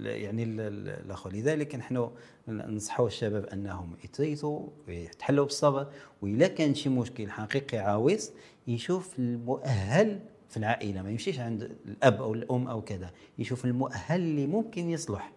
يعني 0.00 0.44
الآخر 0.44 1.32
لذلك 1.32 1.74
نحن 1.74 2.10
ننصحوا 2.48 3.06
الشباب 3.06 3.46
أنهم 3.46 3.96
يتريثوا 4.04 4.66
ويتحلوا 4.88 5.44
بالصبر 5.44 5.86
واذا 6.22 6.48
كان 6.48 6.74
شي 6.74 6.88
مشكل 6.88 7.30
حقيقي 7.30 7.78
عاوز 7.78 8.30
يشوف 8.66 9.18
المؤهل 9.18 10.20
في 10.48 10.56
العائلة. 10.56 11.02
ما 11.02 11.10
يمشيش 11.10 11.40
عند 11.40 11.70
الأب 11.86 12.22
أو 12.22 12.34
الأم 12.34 12.68
أو 12.68 12.82
كذا 12.82 13.10
يشوف 13.38 13.64
المؤهل 13.64 14.20
اللي 14.20 14.46
ممكن 14.46 14.90
يصلح. 14.90 15.32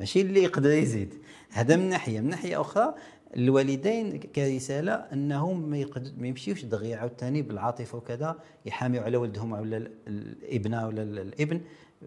ماشي 0.00 0.20
اللي 0.20 0.42
يقدر 0.42 0.70
يزيد. 0.70 1.14
هذا 1.50 1.76
من 1.76 1.88
ناحية. 1.88 2.20
من 2.20 2.28
ناحية 2.28 2.60
أخرى 2.60 2.94
الوالدين 3.36 4.20
كرسالة 4.20 4.92
أنهم 4.92 5.70
ما 6.18 6.26
يمشيوش 6.28 6.64
دغيا 6.64 6.96
عاوتاني 6.96 7.42
بالعاطفة 7.42 7.98
وكذا 7.98 8.38
يحاميوا 8.66 9.04
على 9.04 9.16
ولدهم 9.16 9.52
ولا 9.52 9.90
الابنة 10.08 10.86
ولا 10.86 11.02
الابن 11.02 11.60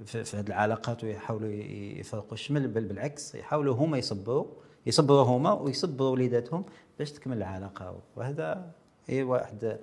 في 0.05 0.37
هذه 0.37 0.47
العلاقات 0.47 1.03
ويحاولوا 1.03 1.49
يفرقوا 1.99 2.33
الشمل 2.33 2.67
بل 2.67 2.85
بالعكس 2.85 3.35
يحاولوا 3.35 3.75
هما 3.75 3.97
يصبروا 3.97 4.45
يصبروا 4.85 5.23
هما 5.23 5.53
ويصبروا 5.53 6.09
وليداتهم 6.09 6.65
باش 6.99 7.11
تكمل 7.11 7.37
العلاقة. 7.37 7.99
وهذا 8.15 8.71
هي 9.07 9.23
واحد 9.23 9.79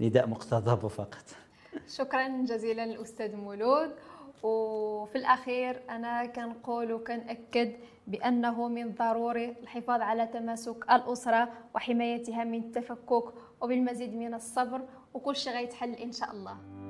نداء 0.00 0.28
مقتضب 0.28 0.86
فقط. 0.86 1.24
شكرا 1.88 2.44
جزيلا 2.44 2.84
الأستاذ 2.84 3.36
مولود. 3.36 3.90
وفي 4.44 5.18
الأخير 5.18 5.82
أنا 5.90 6.26
كنقول 6.26 6.92
وكنأكد 6.92 7.72
بأنه 8.06 8.68
من 8.68 8.94
ضروري 8.94 9.56
الحفاظ 9.62 10.00
على 10.00 10.26
تماسك 10.26 10.90
الأسرة 10.90 11.48
وحمايتها 11.74 12.44
من 12.44 12.58
التفكك 12.58 13.24
وبالمزيد 13.60 14.14
من 14.14 14.34
الصبر 14.34 14.80
وكل 15.14 15.36
شيء 15.36 15.52
غيتحل 15.52 15.92
إن 15.92 16.12
شاء 16.12 16.30
الله. 16.30 16.83